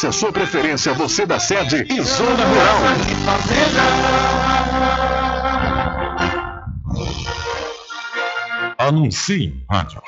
a 0.07 0.11
sua 0.11 0.31
preferência, 0.31 0.93
você 0.93 1.25
da 1.25 1.39
sede 1.39 1.85
e 1.89 2.01
zona 2.01 2.45
rural. 2.45 2.77
Anuncie 8.77 9.63
rádio. 9.69 10.01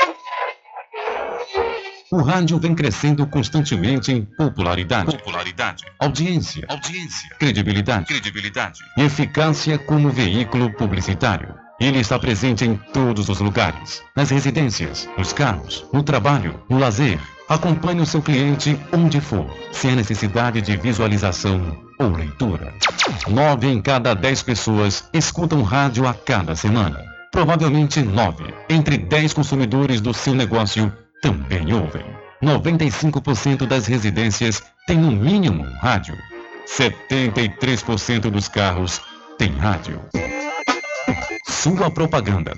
O 2.12 2.22
rádio 2.22 2.60
vem 2.60 2.76
crescendo 2.76 3.26
constantemente 3.28 4.12
em 4.12 4.24
popularidade, 4.24 5.18
popularidade, 5.18 5.84
audiência, 6.00 6.66
audiência, 6.70 7.30
credibilidade, 7.40 8.06
credibilidade 8.06 8.80
e 8.98 9.02
eficácia 9.02 9.78
como 9.78 10.10
veículo 10.10 10.72
publicitário. 10.74 11.56
Ele 11.80 12.00
está 12.00 12.18
presente 12.20 12.64
em 12.66 12.76
todos 12.94 13.30
os 13.30 13.40
lugares, 13.40 14.04
nas 14.16 14.30
residências, 14.30 15.10
nos 15.18 15.34
carros, 15.34 15.86
no 15.92 16.04
trabalho, 16.04 16.64
no 16.70 16.78
lazer. 16.78 17.20
Acompanhe 17.54 18.02
o 18.02 18.06
seu 18.06 18.20
cliente 18.20 18.76
onde 18.92 19.22
for, 19.22 19.46
sem 19.72 19.92
a 19.92 19.96
necessidade 19.98 20.60
de 20.60 20.76
visualização 20.76 21.78
ou 22.00 22.10
leitura. 22.10 22.74
Nove 23.28 23.68
em 23.68 23.80
cada 23.80 24.16
dez 24.16 24.42
pessoas 24.42 25.08
escutam 25.14 25.62
rádio 25.62 26.08
a 26.08 26.16
cada 26.16 26.56
semana. 26.56 27.06
Provavelmente 27.32 28.02
nove 28.02 28.52
entre 28.68 28.98
dez 28.98 29.36
consumidores 29.36 30.02
do 30.02 30.16
seu 30.16 30.34
negócio 30.34 30.92
também 31.22 31.72
ouvem. 31.72 32.04
95% 32.42 33.68
das 33.68 33.86
residências 33.86 34.64
têm 34.88 34.98
no 34.98 35.12
mínimo 35.12 35.64
um 35.64 35.78
rádio. 35.78 36.18
73% 36.68 38.32
dos 38.32 38.48
carros 38.48 39.00
têm 39.38 39.56
rádio. 39.58 40.02
Sua 41.48 41.92
propaganda 41.92 42.58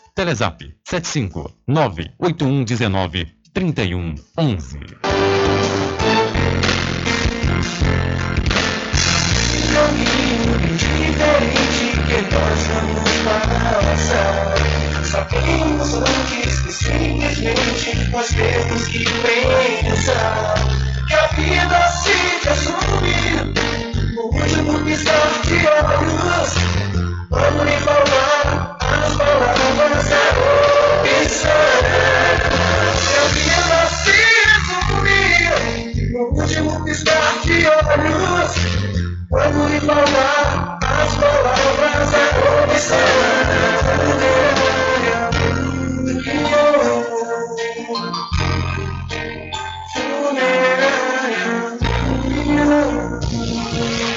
98119 1.67 3.27
3111. 3.53 4.79
caminho 9.73 10.57
diferente 10.77 11.85
que 12.07 12.19
nós 12.33 12.59
vamos 12.67 13.11
passar. 13.23 14.55
Sabemos 15.05 15.93
antes 15.95 16.59
que 16.61 16.71
simplesmente 16.71 18.09
nós 18.11 18.27
temos 18.27 18.87
que 18.87 19.03
pensar 19.03 20.55
que 21.07 21.13
a 21.13 21.27
vida 21.27 21.87
se 21.87 22.21
no 24.65 24.79
de 25.47 25.67
olhos. 25.67 27.10
Quando 27.31 27.63
lhe 27.63 27.77
falar 27.77 28.77
as 28.81 29.15
palavras 29.15 30.11
é 30.11 30.27
opção. 31.21 31.71
Que 33.07 33.15
a 33.17 33.23
vida 33.31 33.79
se 34.03 34.11
resume 34.43 36.11
no 36.11 36.21
último 36.41 36.83
piscar 36.83 37.31
de 37.45 37.57
olhos. 37.67 38.51
Falar 39.85 40.79
as 40.81 41.11
palavras 41.15 42.13
é 42.13 42.15
opção. 42.65 43.21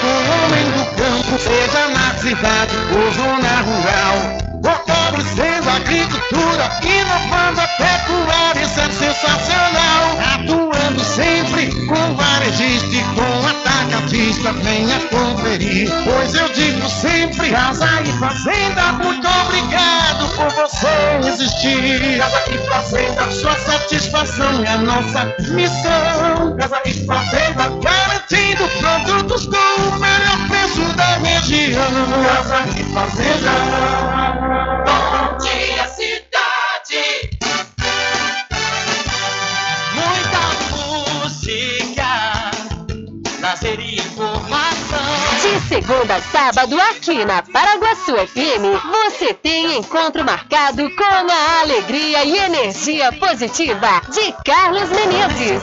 com 0.00 0.06
o 0.06 0.44
homem 0.44 0.64
do 0.72 0.84
campo, 0.96 1.38
seja 1.38 1.88
na 1.88 2.14
cidade 2.18 2.76
ou 2.92 3.12
zona 3.12 3.60
rural. 3.62 4.50
Fortalecendo 4.62 5.70
a 5.70 5.76
agricultura, 5.76 6.70
inovando 6.84 7.60
a 7.60 7.68
pecuária, 7.78 8.62
isso 8.62 8.80
é 8.80 8.90
sensacional. 8.90 10.18
Atuando 10.34 11.00
sempre 11.02 11.70
com 11.86 12.14
varejista 12.14 12.94
e 12.94 13.02
com 13.14 13.46
atacadista, 13.46 14.52
venha 14.52 14.98
conferir. 15.08 15.90
Pois 16.04 16.34
eu 16.34 16.48
digo 16.52 16.88
sempre, 16.90 17.50
casa 17.50 17.88
e 18.02 18.12
fazenda, 18.18 18.92
muito 19.02 19.26
obrigado 19.26 20.28
por 20.36 20.50
você 20.50 21.26
existir. 21.26 22.18
Casa 22.18 22.42
e 22.50 22.58
fazenda, 22.68 23.30
sua 23.30 23.58
satisfação 23.58 24.62
é 24.64 24.68
a 24.68 24.78
nossa 24.78 25.34
missão. 25.52 26.56
Casa 26.58 26.82
e 26.84 27.06
fazenda, 27.06 27.70
garantindo 27.82 28.68
produtos 28.78 29.46
com 29.46 29.59
o 29.76 29.98
melhor 29.98 30.48
preço 30.48 30.96
da 30.96 31.16
região. 31.18 31.82
Casa 32.24 32.64
e 32.78 32.84
fazenda. 32.92 33.52
Bom 34.86 35.38
dia, 35.38 35.88
cidade. 35.88 37.30
Muita 39.94 40.42
música, 40.76 42.10
lazer 43.40 43.80
e 43.80 43.96
informação. 43.96 44.80
De 45.42 45.60
segunda 45.68 46.16
a 46.16 46.20
sábado, 46.20 46.78
aqui 46.80 47.24
na 47.24 47.42
Paraguaçu 47.42 48.14
FM, 48.14 48.64
você 48.90 49.32
tem 49.34 49.78
encontro 49.78 50.24
marcado 50.24 50.90
com 50.94 51.04
a 51.04 51.60
alegria 51.60 52.24
e 52.24 52.36
energia 52.36 53.12
positiva 53.12 54.02
de 54.12 54.32
Carlos 54.44 54.90
Menezes. 54.90 55.62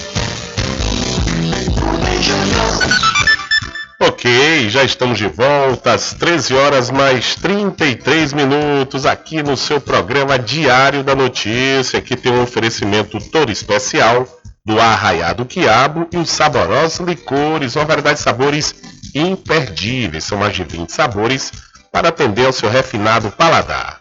Ok, 3.99 4.69
já 4.69 4.83
estamos 4.83 5.17
de 5.17 5.27
volta 5.27 5.93
às 5.93 6.13
13 6.13 6.55
horas 6.55 6.89
mais 6.89 7.35
33 7.35 8.33
minutos 8.33 9.05
aqui 9.05 9.43
no 9.43 9.55
seu 9.55 9.79
programa 9.79 10.39
Diário 10.39 11.03
da 11.03 11.15
Notícia. 11.15 11.99
Aqui 11.99 12.15
tem 12.15 12.31
um 12.31 12.41
oferecimento 12.41 13.19
todo 13.29 13.51
especial 13.51 14.27
do 14.65 14.79
Arraiado 14.79 15.45
Quiabo 15.45 16.07
e 16.11 16.17
os 16.17 16.29
saborosos 16.29 16.99
licores, 16.99 17.75
uma 17.75 17.85
variedade 17.85 18.17
de 18.17 18.23
sabores 18.23 18.75
imperdíveis. 19.13 20.23
São 20.23 20.37
mais 20.37 20.55
de 20.55 20.63
20 20.63 20.89
sabores 20.91 21.51
para 21.91 22.09
atender 22.09 22.45
ao 22.45 22.53
seu 22.53 22.69
refinado 22.69 23.31
paladar. 23.31 23.99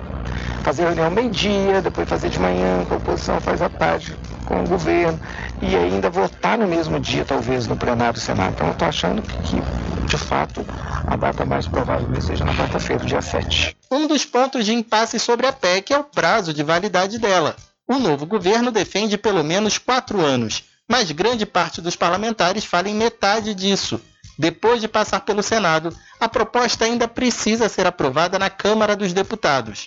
fazer 0.62 0.84
reunião 0.84 1.10
meio-dia, 1.10 1.82
depois 1.82 2.08
fazer 2.08 2.30
de 2.30 2.38
manhã 2.38 2.86
a 2.88 2.94
oposição, 2.94 3.40
faz 3.40 3.60
à 3.60 3.68
tarde 3.68 4.16
com 4.50 4.64
o 4.64 4.66
governo 4.66 5.20
e 5.62 5.76
ainda 5.76 6.10
votar 6.10 6.58
no 6.58 6.66
mesmo 6.66 6.98
dia, 6.98 7.24
talvez, 7.24 7.68
no 7.68 7.76
plenário 7.76 8.14
do 8.14 8.20
Senado. 8.20 8.54
Então 8.54 8.66
eu 8.66 8.72
estou 8.72 8.88
achando 8.88 9.22
que, 9.22 9.62
de 10.08 10.18
fato, 10.18 10.66
a 11.06 11.14
data 11.14 11.44
mais 11.44 11.68
provável 11.68 12.08
seja 12.20 12.44
na 12.44 12.52
quarta-feira, 12.52 13.04
dia 13.04 13.22
7. 13.22 13.76
Um 13.88 14.08
dos 14.08 14.24
pontos 14.24 14.66
de 14.66 14.74
impasse 14.74 15.20
sobre 15.20 15.46
a 15.46 15.52
PEC 15.52 15.92
é 15.92 15.98
o 15.98 16.04
prazo 16.04 16.52
de 16.52 16.64
validade 16.64 17.16
dela. 17.16 17.54
O 17.86 18.00
novo 18.00 18.26
governo 18.26 18.72
defende 18.72 19.16
pelo 19.16 19.44
menos 19.44 19.78
quatro 19.78 20.20
anos, 20.20 20.64
mas 20.88 21.12
grande 21.12 21.46
parte 21.46 21.80
dos 21.80 21.94
parlamentares 21.94 22.64
fala 22.64 22.88
em 22.88 22.94
metade 22.94 23.54
disso. 23.54 24.00
Depois 24.36 24.80
de 24.80 24.88
passar 24.88 25.20
pelo 25.20 25.42
Senado, 25.44 25.94
a 26.18 26.28
proposta 26.28 26.86
ainda 26.86 27.06
precisa 27.06 27.68
ser 27.68 27.86
aprovada 27.86 28.38
na 28.38 28.50
Câmara 28.50 28.96
dos 28.96 29.12
Deputados. 29.12 29.86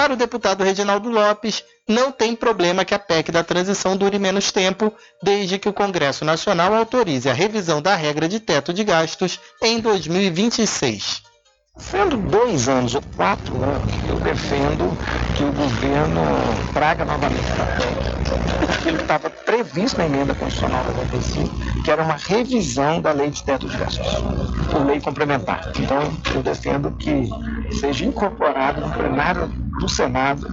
Para 0.00 0.14
o 0.14 0.16
deputado 0.16 0.64
Reginaldo 0.64 1.10
Lopes, 1.10 1.62
não 1.86 2.10
tem 2.10 2.34
problema 2.34 2.86
que 2.86 2.94
a 2.94 2.98
PEC 2.98 3.30
da 3.30 3.44
transição 3.44 3.98
dure 3.98 4.18
menos 4.18 4.50
tempo, 4.50 4.90
desde 5.22 5.58
que 5.58 5.68
o 5.68 5.74
Congresso 5.74 6.24
Nacional 6.24 6.72
autorize 6.72 7.28
a 7.28 7.34
revisão 7.34 7.82
da 7.82 7.94
regra 7.94 8.26
de 8.26 8.40
teto 8.40 8.72
de 8.72 8.82
gastos 8.82 9.38
em 9.62 9.78
2026. 9.78 11.20
Sendo 11.76 12.16
dois 12.16 12.66
anos 12.66 12.94
ou 12.94 13.02
quatro 13.14 13.62
anos, 13.62 13.92
eu 14.08 14.18
defendo 14.20 14.96
que 15.36 15.44
o 15.44 15.52
governo 15.52 16.22
traga 16.72 17.04
novamente 17.04 17.52
a 17.60 17.66
PEC. 17.76 18.88
Ele 18.88 19.02
estava 19.02 19.28
previsto 19.28 19.98
na 19.98 20.06
emenda 20.06 20.34
constitucional 20.34 20.82
95, 20.82 21.82
que 21.84 21.90
era 21.90 22.02
uma 22.02 22.16
revisão 22.16 23.02
da 23.02 23.12
lei 23.12 23.28
de 23.28 23.42
teto 23.42 23.68
de 23.68 23.76
gastos, 23.76 24.06
por 24.72 24.86
lei 24.86 24.98
complementar. 24.98 25.70
Então, 25.78 26.10
eu 26.34 26.42
defendo 26.42 26.90
que 26.92 27.28
seja 27.78 28.06
incorporado 28.06 28.80
no 28.80 28.90
plenário 28.94 29.69
do 29.80 29.88
Senado 29.88 30.46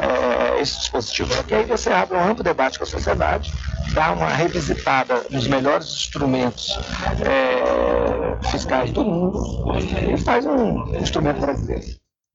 é, 0.00 0.60
esse 0.60 0.78
dispositivo. 0.78 1.34
Porque 1.34 1.54
aí 1.54 1.64
você 1.64 1.90
abre 1.90 2.16
um 2.16 2.22
amplo 2.22 2.44
debate 2.44 2.78
com 2.78 2.84
a 2.84 2.86
sociedade, 2.86 3.52
dá 3.92 4.12
uma 4.12 4.28
revisitada 4.28 5.24
nos 5.30 5.48
melhores 5.48 5.86
instrumentos 5.88 6.78
é, 7.20 8.48
fiscais 8.48 8.90
do 8.92 9.04
mundo 9.04 9.42
e 10.12 10.16
faz 10.18 10.46
um 10.46 10.94
instrumento 10.96 11.40
brasileiro. 11.40 11.84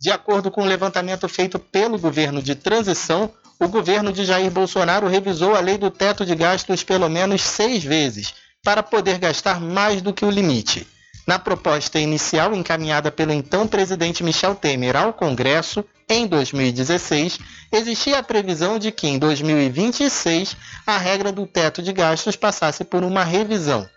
De 0.01 0.11
acordo 0.11 0.49
com 0.49 0.61
o 0.61 0.65
levantamento 0.65 1.27
feito 1.27 1.59
pelo 1.59 1.99
governo 1.99 2.41
de 2.41 2.55
transição, 2.55 3.29
o 3.59 3.67
governo 3.67 4.13
de 4.13 4.23
Jair 4.23 4.49
Bolsonaro 4.49 5.07
revisou 5.07 5.55
a 5.55 5.59
lei 5.59 5.77
do 5.77 5.91
teto 5.91 6.25
de 6.25 6.33
gastos 6.35 6.83
pelo 6.83 7.09
menos 7.09 7.41
seis 7.41 7.83
vezes, 7.83 8.33
para 8.63 8.81
poder 8.81 9.19
gastar 9.19 9.59
mais 9.59 10.01
do 10.01 10.13
que 10.13 10.25
o 10.25 10.29
limite. 10.29 10.87
Na 11.29 11.37
proposta 11.37 11.99
inicial 11.99 12.55
encaminhada 12.55 13.11
pelo 13.11 13.31
então 13.31 13.67
presidente 13.67 14.23
Michel 14.23 14.55
Temer 14.55 14.97
ao 14.97 15.13
Congresso, 15.13 15.85
em 16.09 16.25
2016, 16.25 17.37
existia 17.71 18.17
a 18.17 18.23
previsão 18.23 18.79
de 18.79 18.91
que 18.91 19.07
em 19.07 19.19
2026 19.19 20.57
a 20.87 20.97
regra 20.97 21.31
do 21.31 21.45
teto 21.45 21.83
de 21.83 21.93
gastos 21.93 22.35
passasse 22.35 22.83
por 22.83 23.03
uma 23.03 23.23
revisão. 23.23 23.87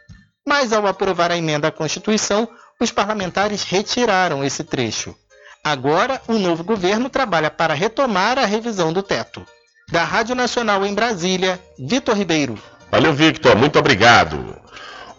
Mas 0.47 0.75
ao 0.75 0.87
aprovar 0.87 1.33
a 1.33 1.39
emenda 1.39 1.69
à 1.69 1.73
Constituição, 1.73 2.47
os 2.79 2.93
parlamentares 2.93 3.63
retiraram 3.63 4.45
esse 4.45 4.63
trecho. 4.63 5.17
Agora, 5.65 6.21
o 6.29 6.35
novo 6.35 6.63
governo 6.63 7.09
trabalha 7.09 7.51
para 7.51 7.73
retomar 7.73 8.39
a 8.39 8.45
revisão 8.45 8.93
do 8.93 9.03
teto. 9.03 9.43
Da 9.91 10.05
Rádio 10.05 10.35
Nacional 10.35 10.85
em 10.85 10.93
Brasília, 10.93 11.59
Vitor 11.79 12.15
Ribeiro. 12.15 12.59
Valeu, 12.91 13.15
Victor. 13.15 13.57
Muito 13.57 13.79
obrigado. 13.79 14.61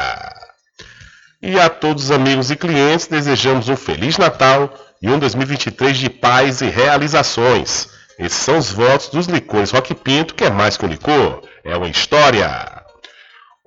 E 1.42 1.60
a 1.60 1.68
todos 1.68 2.04
os 2.04 2.10
amigos 2.10 2.50
e 2.50 2.56
clientes, 2.56 3.06
desejamos 3.06 3.68
um 3.68 3.76
Feliz 3.76 4.16
Natal 4.16 4.72
e 5.02 5.10
um 5.10 5.18
2023 5.18 5.98
de 5.98 6.08
paz 6.08 6.62
e 6.62 6.66
realizações. 6.66 7.90
Esses 8.18 8.38
são 8.38 8.56
os 8.56 8.72
votos 8.72 9.10
dos 9.10 9.26
licores 9.26 9.70
Rock 9.70 9.94
Pinto, 9.94 10.34
que 10.34 10.44
é 10.44 10.50
mais 10.50 10.78
que 10.78 10.86
um 10.86 10.88
licor, 10.88 11.42
é 11.62 11.76
uma 11.76 11.88
história. 11.88 12.85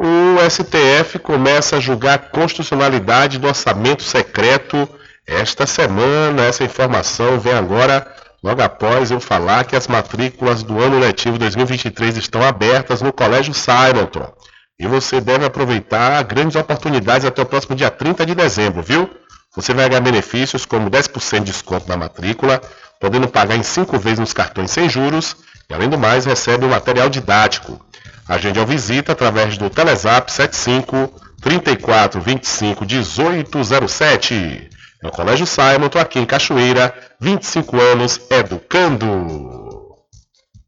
O 0.02 0.50
STF 0.50 1.20
começa 1.20 1.76
a 1.76 1.80
julgar 1.82 2.14
a 2.14 2.18
constitucionalidade 2.18 3.38
do 3.38 3.48
orçamento 3.48 4.02
secreto 4.02 4.88
esta 5.28 5.68
semana. 5.68 6.46
Essa 6.46 6.64
informação 6.64 7.38
vem 7.38 7.52
agora, 7.52 8.08
logo 8.42 8.62
após 8.62 9.12
eu 9.12 9.20
falar 9.20 9.66
que 9.66 9.76
as 9.76 9.90
matrículas 9.90 10.64
do 10.64 10.82
ano 10.82 10.98
letivo 11.00 11.38
2023 11.38 12.16
estão 12.16 12.42
abertas 12.42 13.02
no 13.02 13.12
Colégio 13.12 13.54
Simonton. 13.54 14.32
E 14.80 14.88
você 14.88 15.20
deve 15.20 15.44
aproveitar 15.44 16.24
grandes 16.24 16.56
oportunidades 16.56 17.28
até 17.28 17.42
o 17.42 17.46
próximo 17.46 17.76
dia 17.76 17.92
30 17.92 18.26
de 18.26 18.34
dezembro, 18.34 18.82
viu? 18.82 19.10
Você 19.54 19.74
vai 19.74 19.90
ganhar 19.90 20.00
benefícios 20.00 20.64
como 20.64 20.90
10% 20.90 21.40
de 21.40 21.52
desconto 21.52 21.90
na 21.90 21.98
matrícula, 21.98 22.62
podendo 23.02 23.28
pagar 23.28 23.58
em 23.58 23.64
5 23.64 24.00
vezes 24.00 24.20
nos 24.20 24.32
cartões 24.32 24.72
sem 24.72 24.88
juros 24.88 25.36
e, 25.70 25.74
além 25.74 25.90
do 25.90 25.98
mais, 25.98 26.26
recebe 26.26 26.66
o 26.66 26.70
material 26.70 27.10
didático. 27.10 27.80
Agende 28.28 28.60
ao 28.60 28.66
visita 28.66 29.12
através 29.12 29.58
do 29.58 29.70
Telezap 29.70 30.32
75 30.32 31.14
34 31.42 32.20
25 32.20 32.86
1807. 32.86 34.70
É 35.02 35.08
o 35.08 35.12
Colégio 35.12 35.46
Simon, 35.46 35.86
estou 35.86 36.02
aqui 36.02 36.20
em 36.20 36.26
Cachoeira, 36.26 36.94
25 37.20 37.80
anos 37.80 38.20
educando. 38.30 39.80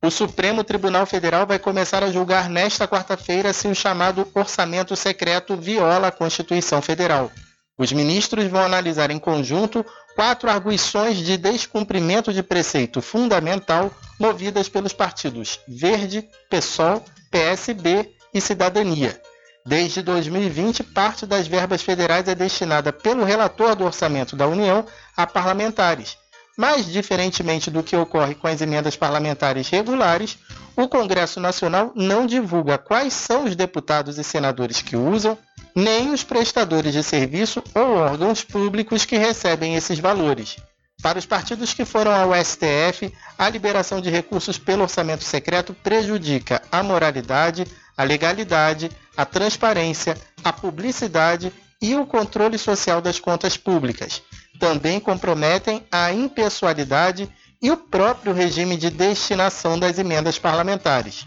O 0.04 0.10
Supremo 0.10 0.64
Tribunal 0.64 1.06
Federal 1.06 1.46
vai 1.46 1.60
começar 1.60 2.04
a 2.04 2.12
julgar 2.12 2.50
nesta 2.50 2.88
quarta-feira 2.88 3.54
se 3.54 3.68
o 3.68 3.76
chamado 3.76 4.28
orçamento 4.34 4.96
secreto 4.96 5.56
viola 5.56 6.08
a 6.08 6.12
Constituição 6.12 6.82
Federal. 6.82 7.32
Os 7.78 7.92
ministros 7.92 8.46
vão 8.46 8.62
analisar 8.62 9.12
em 9.12 9.20
conjunto 9.20 9.86
quatro 10.16 10.50
arguições 10.50 11.18
de 11.18 11.38
descumprimento 11.38 12.34
de 12.34 12.44
preceito 12.44 13.02
fundamental 13.02 13.92
movidas 14.20 14.70
pelos 14.70 14.94
partidos 14.94 15.60
Verde, 15.68 16.28
PSOL, 16.50 17.04
PSB 17.30 18.14
e 18.34 18.40
Cidadania. 18.42 19.20
Desde 19.66 20.02
2020, 20.02 20.84
parte 20.84 21.26
das 21.26 21.48
verbas 21.48 21.84
federais 21.84 22.28
é 22.28 22.34
destinada 22.34 22.92
pelo 22.92 23.24
relator 23.24 23.76
do 23.76 23.86
orçamento 23.86 24.36
da 24.36 24.48
União 24.48 24.86
a 25.16 25.28
parlamentares. 25.28 26.18
Mas, 26.58 26.86
diferentemente 26.86 27.72
do 27.72 27.82
que 27.82 27.96
ocorre 27.96 28.36
com 28.36 28.48
as 28.48 28.60
emendas 28.62 28.96
parlamentares 28.96 29.70
regulares, 29.70 30.38
o 30.76 30.88
Congresso 30.88 31.40
Nacional 31.40 31.92
não 31.96 32.26
divulga 32.26 32.78
quais 32.78 33.14
são 33.14 33.46
os 33.46 33.56
deputados 33.56 34.18
e 34.18 34.24
senadores 34.24 34.82
que 34.82 34.96
usam, 34.96 35.38
nem 35.76 36.12
os 36.12 36.24
prestadores 36.24 36.94
de 36.94 37.04
serviço 37.04 37.64
ou 37.74 37.96
órgãos 37.96 38.44
públicos 38.44 39.06
que 39.06 39.18
recebem 39.18 39.76
esses 39.76 40.00
valores. 40.00 40.58
Para 41.02 41.18
os 41.18 41.26
partidos 41.26 41.74
que 41.74 41.84
foram 41.84 42.12
ao 42.12 42.32
STF, 42.36 43.12
a 43.38 43.50
liberação 43.50 44.00
de 44.00 44.10
recursos 44.10 44.60
pelo 44.60 44.84
orçamento 44.84 45.24
secreto 45.24 45.74
prejudica 45.74 46.62
a 46.72 46.84
moralidade, 46.84 47.66
a 47.98 48.04
legalidade, 48.04 48.92
a 49.18 49.26
transparência, 49.26 50.16
a 50.44 50.54
publicidade 50.54 51.52
e 51.82 51.96
o 51.96 52.06
controle 52.06 52.58
social 52.58 53.02
das 53.02 53.20
contas 53.20 53.58
públicas. 53.58 54.22
Também 54.60 55.00
comprometem 55.00 55.84
a 55.92 56.14
impessoalidade 56.14 57.28
e 57.60 57.72
o 57.72 57.78
próprio 57.78 58.34
regime 58.34 58.78
de 58.78 58.90
destinação 58.92 59.80
das 59.80 59.98
emendas 59.98 60.38
parlamentares. 60.38 61.26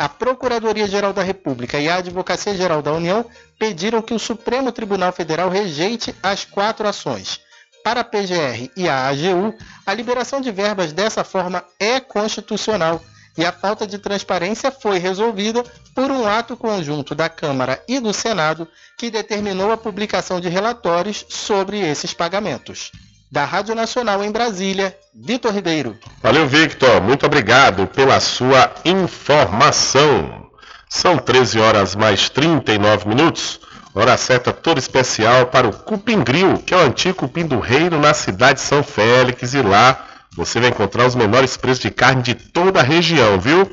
A 0.00 0.08
Procuradoria-Geral 0.08 1.12
da 1.12 1.22
República 1.22 1.78
e 1.78 1.86
a 1.86 1.96
Advocacia-Geral 1.96 2.80
da 2.80 2.90
União 2.90 3.22
pediram 3.58 4.00
que 4.00 4.14
o 4.14 4.18
Supremo 4.18 4.72
Tribunal 4.72 5.12
Federal 5.12 5.50
rejeite 5.50 6.14
as 6.22 6.42
quatro 6.42 6.88
ações 6.88 7.38
para 7.84 8.00
a 8.00 8.04
PGR 8.04 8.70
e 8.74 8.88
a 8.88 9.08
AGU, 9.08 9.54
a 9.84 9.92
liberação 9.92 10.40
de 10.40 10.50
verbas 10.50 10.94
dessa 10.94 11.22
forma 11.22 11.62
é 11.78 12.00
constitucional 12.00 13.02
e 13.36 13.44
a 13.44 13.52
falta 13.52 13.86
de 13.86 13.98
transparência 13.98 14.70
foi 14.70 14.96
resolvida 14.96 15.62
por 15.94 16.10
um 16.10 16.26
ato 16.26 16.56
conjunto 16.56 17.14
da 17.14 17.28
Câmara 17.28 17.84
e 17.86 18.00
do 18.00 18.14
Senado 18.14 18.66
que 18.96 19.10
determinou 19.10 19.70
a 19.70 19.76
publicação 19.76 20.40
de 20.40 20.48
relatórios 20.48 21.26
sobre 21.28 21.78
esses 21.78 22.14
pagamentos. 22.14 22.90
Da 23.30 23.44
Rádio 23.44 23.76
Nacional 23.76 24.24
em 24.24 24.32
Brasília, 24.32 24.96
Vitor 25.14 25.54
Ribeiro. 25.54 25.96
Valeu, 26.20 26.48
Victor. 26.48 27.00
Muito 27.00 27.24
obrigado 27.24 27.86
pela 27.86 28.18
sua 28.18 28.72
informação. 28.84 30.50
São 30.88 31.16
13 31.16 31.60
horas 31.60 31.94
mais 31.94 32.28
39 32.28 33.08
minutos. 33.08 33.60
Hora 33.94 34.16
certa 34.16 34.52
toda 34.52 34.80
especial 34.80 35.46
para 35.46 35.68
o 35.68 35.72
Cupim 35.72 36.24
Grill, 36.24 36.58
que 36.58 36.74
é 36.74 36.76
o 36.76 36.80
antigo 36.80 37.18
cupim 37.18 37.46
do 37.46 37.60
reino 37.60 38.00
na 38.00 38.14
cidade 38.14 38.58
de 38.58 38.64
São 38.64 38.82
Félix. 38.82 39.54
E 39.54 39.62
lá 39.62 40.06
você 40.36 40.58
vai 40.58 40.70
encontrar 40.70 41.06
os 41.06 41.14
menores 41.14 41.56
preços 41.56 41.82
de 41.82 41.90
carne 41.90 42.22
de 42.22 42.34
toda 42.34 42.80
a 42.80 42.84
região, 42.84 43.38
viu? 43.38 43.70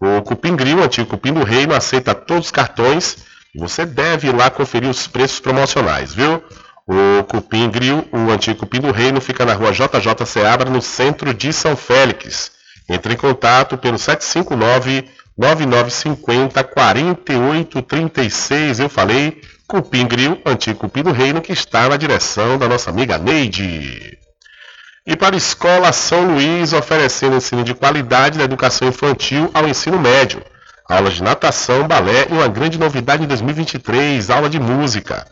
O 0.00 0.22
Cupim 0.22 0.54
Grill, 0.54 0.82
antigo 0.82 1.08
Cupim 1.08 1.32
do 1.32 1.44
Reino, 1.44 1.74
aceita 1.74 2.14
todos 2.14 2.46
os 2.46 2.52
cartões 2.52 3.16
e 3.54 3.58
você 3.58 3.86
deve 3.86 4.28
ir 4.28 4.34
lá 4.34 4.50
conferir 4.50 4.88
os 4.88 5.06
preços 5.06 5.40
promocionais, 5.40 6.14
viu? 6.14 6.42
O 6.88 7.22
Cupim 7.24 7.68
Grill, 7.68 8.08
o 8.10 8.30
antigo 8.30 8.60
Cupim 8.60 8.80
do 8.80 8.90
Reino, 8.90 9.20
fica 9.20 9.44
na 9.44 9.52
rua 9.52 9.72
JJ 9.72 10.24
Seabra, 10.24 10.70
no 10.70 10.80
centro 10.80 11.34
de 11.34 11.52
São 11.52 11.76
Félix. 11.76 12.50
Entre 12.88 13.12
em 13.12 13.16
contato 13.16 13.76
pelo 13.76 13.98
759 13.98 15.04
9950 15.36 16.64
4836. 16.64 18.80
Eu 18.80 18.88
falei 18.88 19.42
Cupim 19.66 20.06
Grill, 20.06 20.40
antigo 20.46 20.78
Cupim 20.78 21.02
do 21.02 21.12
Reino, 21.12 21.42
que 21.42 21.52
está 21.52 21.90
na 21.90 21.98
direção 21.98 22.56
da 22.56 22.66
nossa 22.66 22.88
amiga 22.88 23.18
Neide. 23.18 24.16
E 25.06 25.14
para 25.14 25.36
a 25.36 25.38
Escola 25.38 25.92
São 25.92 26.32
Luís, 26.32 26.72
oferecendo 26.72 27.36
ensino 27.36 27.64
de 27.64 27.74
qualidade 27.74 28.38
da 28.38 28.44
educação 28.44 28.88
infantil 28.88 29.50
ao 29.52 29.68
ensino 29.68 30.00
médio. 30.00 30.42
Aulas 30.88 31.16
de 31.16 31.22
natação, 31.22 31.86
balé 31.86 32.28
e 32.30 32.32
uma 32.32 32.48
grande 32.48 32.78
novidade 32.78 33.22
em 33.22 33.26
2023, 33.26 34.30
aula 34.30 34.48
de 34.48 34.58
música. 34.58 35.26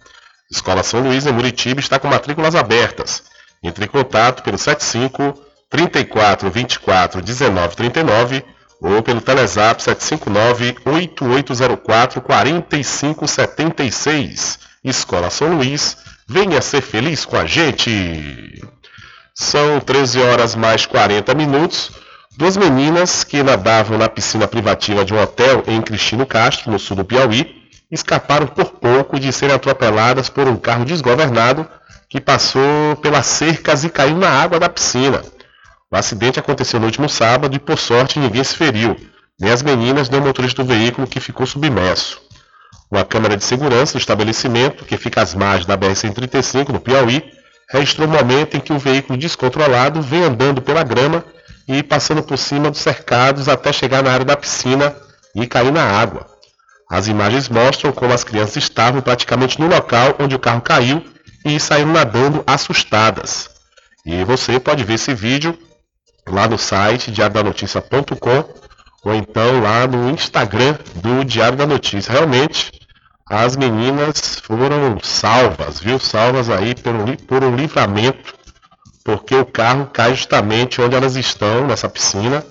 Escola 0.50 0.82
São 0.82 1.00
Luís, 1.00 1.26
em 1.26 1.32
Muritiba, 1.32 1.80
está 1.80 1.98
com 1.98 2.08
matrículas 2.08 2.54
abertas. 2.54 3.22
Entre 3.62 3.84
em 3.84 3.88
contato 3.88 4.42
pelo 4.42 4.58
75 4.58 5.38
34 5.68 6.50
24 6.50 7.20
19 7.20 7.76
39 7.76 8.44
ou 8.80 9.02
pelo 9.02 9.20
Telezap 9.20 9.82
759 9.82 10.76
8804 10.84 12.20
4576. 12.20 14.60
Escola 14.84 15.30
São 15.30 15.56
Luís, 15.56 15.96
venha 16.28 16.62
ser 16.62 16.80
feliz 16.80 17.24
com 17.24 17.36
a 17.36 17.44
gente! 17.44 18.62
São 19.34 19.80
13 19.80 20.22
horas 20.22 20.54
mais 20.54 20.86
40 20.86 21.34
minutos. 21.34 21.90
Duas 22.38 22.56
meninas 22.56 23.24
que 23.24 23.42
nadavam 23.42 23.98
na 23.98 24.08
piscina 24.08 24.46
privativa 24.46 25.04
de 25.04 25.12
um 25.12 25.20
hotel 25.20 25.64
em 25.66 25.82
Cristino 25.82 26.24
Castro, 26.24 26.70
no 26.70 26.78
sul 26.78 26.96
do 26.96 27.04
Piauí, 27.04 27.65
escaparam 27.90 28.46
por 28.46 28.72
pouco 28.72 29.18
de 29.18 29.32
serem 29.32 29.54
atropeladas 29.54 30.28
por 30.28 30.48
um 30.48 30.56
carro 30.56 30.84
desgovernado 30.84 31.66
que 32.08 32.20
passou 32.20 32.96
pelas 33.02 33.26
cercas 33.26 33.84
e 33.84 33.90
caiu 33.90 34.16
na 34.16 34.28
água 34.28 34.58
da 34.58 34.68
piscina. 34.68 35.22
O 35.90 35.96
acidente 35.96 36.38
aconteceu 36.38 36.80
no 36.80 36.86
último 36.86 37.08
sábado 37.08 37.54
e, 37.54 37.58
por 37.58 37.78
sorte, 37.78 38.18
ninguém 38.18 38.42
se 38.42 38.56
feriu, 38.56 38.96
nem 39.38 39.52
as 39.52 39.62
meninas 39.62 40.08
nem 40.08 40.20
o 40.20 40.24
motorista 40.24 40.62
do 40.62 40.68
veículo 40.68 41.06
que 41.06 41.20
ficou 41.20 41.46
submerso. 41.46 42.20
Uma 42.90 43.04
câmera 43.04 43.36
de 43.36 43.44
segurança 43.44 43.94
do 43.94 43.98
estabelecimento, 43.98 44.84
que 44.84 44.96
fica 44.96 45.20
às 45.20 45.34
margens 45.34 45.66
da 45.66 45.76
BR-135, 45.76 46.70
no 46.70 46.80
Piauí, 46.80 47.22
registrou 47.68 48.06
o 48.06 48.10
momento 48.10 48.56
em 48.56 48.60
que 48.60 48.72
o 48.72 48.78
veículo 48.78 49.18
descontrolado 49.18 50.00
vem 50.00 50.24
andando 50.24 50.62
pela 50.62 50.84
grama 50.84 51.24
e 51.66 51.82
passando 51.82 52.22
por 52.22 52.38
cima 52.38 52.70
dos 52.70 52.80
cercados 52.80 53.48
até 53.48 53.72
chegar 53.72 54.02
na 54.02 54.12
área 54.12 54.24
da 54.24 54.36
piscina 54.36 54.94
e 55.34 55.46
cair 55.46 55.72
na 55.72 55.82
água. 55.82 56.35
As 56.90 57.08
imagens 57.08 57.48
mostram 57.48 57.92
como 57.92 58.12
as 58.12 58.22
crianças 58.22 58.56
estavam 58.56 59.00
praticamente 59.00 59.60
no 59.60 59.66
local 59.66 60.14
onde 60.20 60.34
o 60.34 60.38
carro 60.38 60.60
caiu 60.60 61.04
e 61.44 61.58
saíram 61.58 61.92
nadando 61.92 62.44
assustadas. 62.46 63.50
E 64.04 64.24
você 64.24 64.60
pode 64.60 64.84
ver 64.84 64.94
esse 64.94 65.12
vídeo 65.12 65.58
lá 66.28 66.48
no 66.48 66.56
site 66.56 67.10
diariodanoticia.com 67.10 68.44
ou 69.04 69.14
então 69.14 69.60
lá 69.60 69.86
no 69.86 70.10
Instagram 70.10 70.76
do 70.96 71.24
Diário 71.24 71.56
da 71.56 71.66
Notícia. 71.66 72.12
Realmente, 72.12 72.72
as 73.28 73.56
meninas 73.56 74.40
foram 74.40 74.98
salvas, 75.02 75.80
viu? 75.80 75.98
Salvas 75.98 76.48
aí 76.48 76.74
por 76.74 76.94
um, 76.94 77.16
por 77.16 77.42
um 77.44 77.56
livramento, 77.56 78.34
porque 79.04 79.34
o 79.34 79.44
carro 79.44 79.86
cai 79.92 80.14
justamente 80.14 80.80
onde 80.80 80.94
elas 80.94 81.16
estão, 81.16 81.66
nessa 81.66 81.88
piscina, 81.88 82.44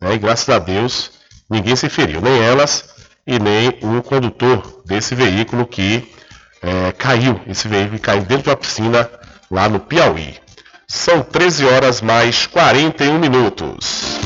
né? 0.00 0.14
e 0.14 0.18
graças 0.18 0.48
a 0.48 0.58
Deus 0.58 1.12
ninguém 1.48 1.74
se 1.74 1.88
feriu, 1.88 2.20
nem 2.20 2.40
elas 2.40 2.99
e 3.30 3.38
nem 3.38 3.68
o 3.80 4.02
condutor 4.02 4.82
desse 4.84 5.14
veículo 5.14 5.64
que 5.64 6.12
é, 6.60 6.90
caiu, 6.90 7.40
esse 7.46 7.68
veículo 7.68 8.00
caiu 8.00 8.22
dentro 8.22 8.46
da 8.46 8.56
piscina 8.56 9.08
lá 9.48 9.68
no 9.68 9.78
Piauí. 9.78 10.34
São 10.88 11.22
13 11.22 11.64
horas 11.64 12.00
mais 12.00 12.46
41 12.46 13.20
minutos. 13.20 14.18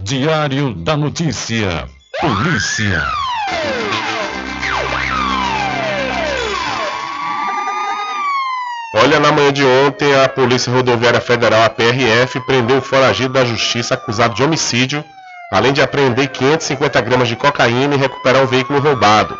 Diário 0.00 0.74
da 0.74 0.96
Notícia. 0.96 1.88
Polícia. 2.20 3.04
Olha, 8.94 9.18
na 9.18 9.32
manhã 9.32 9.52
de 9.52 9.64
ontem, 9.64 10.14
a 10.14 10.28
Polícia 10.28 10.72
Rodoviária 10.72 11.20
Federal, 11.20 11.64
a 11.64 11.70
PRF, 11.70 12.38
prendeu 12.46 12.78
o 12.78 12.82
foragido 12.82 13.32
da 13.32 13.44
Justiça 13.44 13.94
acusado 13.94 14.34
de 14.34 14.42
homicídio, 14.44 15.04
além 15.52 15.74
de 15.74 15.82
apreender 15.82 16.28
550 16.28 16.98
gramas 17.02 17.28
de 17.28 17.36
cocaína 17.36 17.94
e 17.94 17.98
recuperar 17.98 18.42
um 18.42 18.46
veículo 18.46 18.80
roubado. 18.80 19.38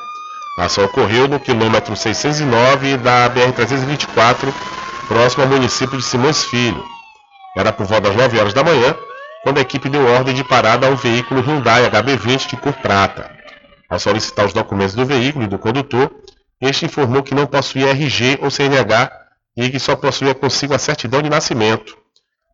A 0.59 0.67
ação 0.67 0.85
ocorreu 0.85 1.27
no 1.27 1.41
quilômetro 1.41 1.97
609 1.97 2.99
da 2.99 3.31
BR-324, 3.31 4.53
próximo 5.09 5.45
ao 5.45 5.49
município 5.49 5.97
de 5.97 6.05
Simões 6.05 6.45
Filho. 6.45 6.85
Era 7.57 7.73
por 7.73 7.87
volta 7.87 8.11
das 8.11 8.17
9 8.17 8.39
horas 8.39 8.53
da 8.53 8.63
manhã, 8.63 8.95
quando 9.43 9.57
a 9.57 9.63
equipe 9.63 9.89
deu 9.89 10.07
ordem 10.07 10.35
de 10.35 10.45
parada 10.45 10.87
ao 10.87 10.97
veículo 10.97 11.41
Hyundai 11.41 11.89
HB20 11.89 12.51
de 12.51 12.57
cor 12.59 12.75
prata. 12.75 13.31
Ao 13.89 13.99
solicitar 13.99 14.45
os 14.45 14.53
documentos 14.53 14.95
do 14.95 15.07
veículo 15.07 15.47
e 15.47 15.49
do 15.49 15.59
condutor, 15.59 16.11
este 16.61 16.85
informou 16.85 17.23
que 17.23 17.35
não 17.35 17.47
possuía 17.47 17.91
RG 17.91 18.39
ou 18.43 18.51
CNH 18.51 19.11
e 19.57 19.71
que 19.71 19.81
só 19.81 19.97
possuía 19.97 20.35
consigo 20.35 20.75
a 20.75 20.79
certidão 20.79 21.23
de 21.23 21.31
nascimento. 21.31 21.97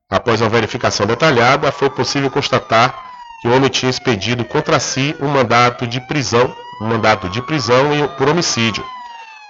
Após 0.09 0.41
uma 0.41 0.49
verificação 0.49 1.07
detalhada, 1.07 1.73
foi 1.73 1.91
possível 1.91 2.31
constatar 2.31 3.08
que 3.41 3.49
o 3.49 3.55
homem 3.55 3.71
tinha 3.71 3.91
expedido 3.91 4.45
contra 4.45 4.81
si 4.81 5.15
um 5.21 5.29
mandato 5.29 5.87
de 5.87 6.01
prisão, 6.01 6.55
um 6.81 6.89
mandato 6.89 7.29
de 7.29 7.41
prisão 7.43 7.91
por 8.17 8.29
homicídio. 8.29 8.85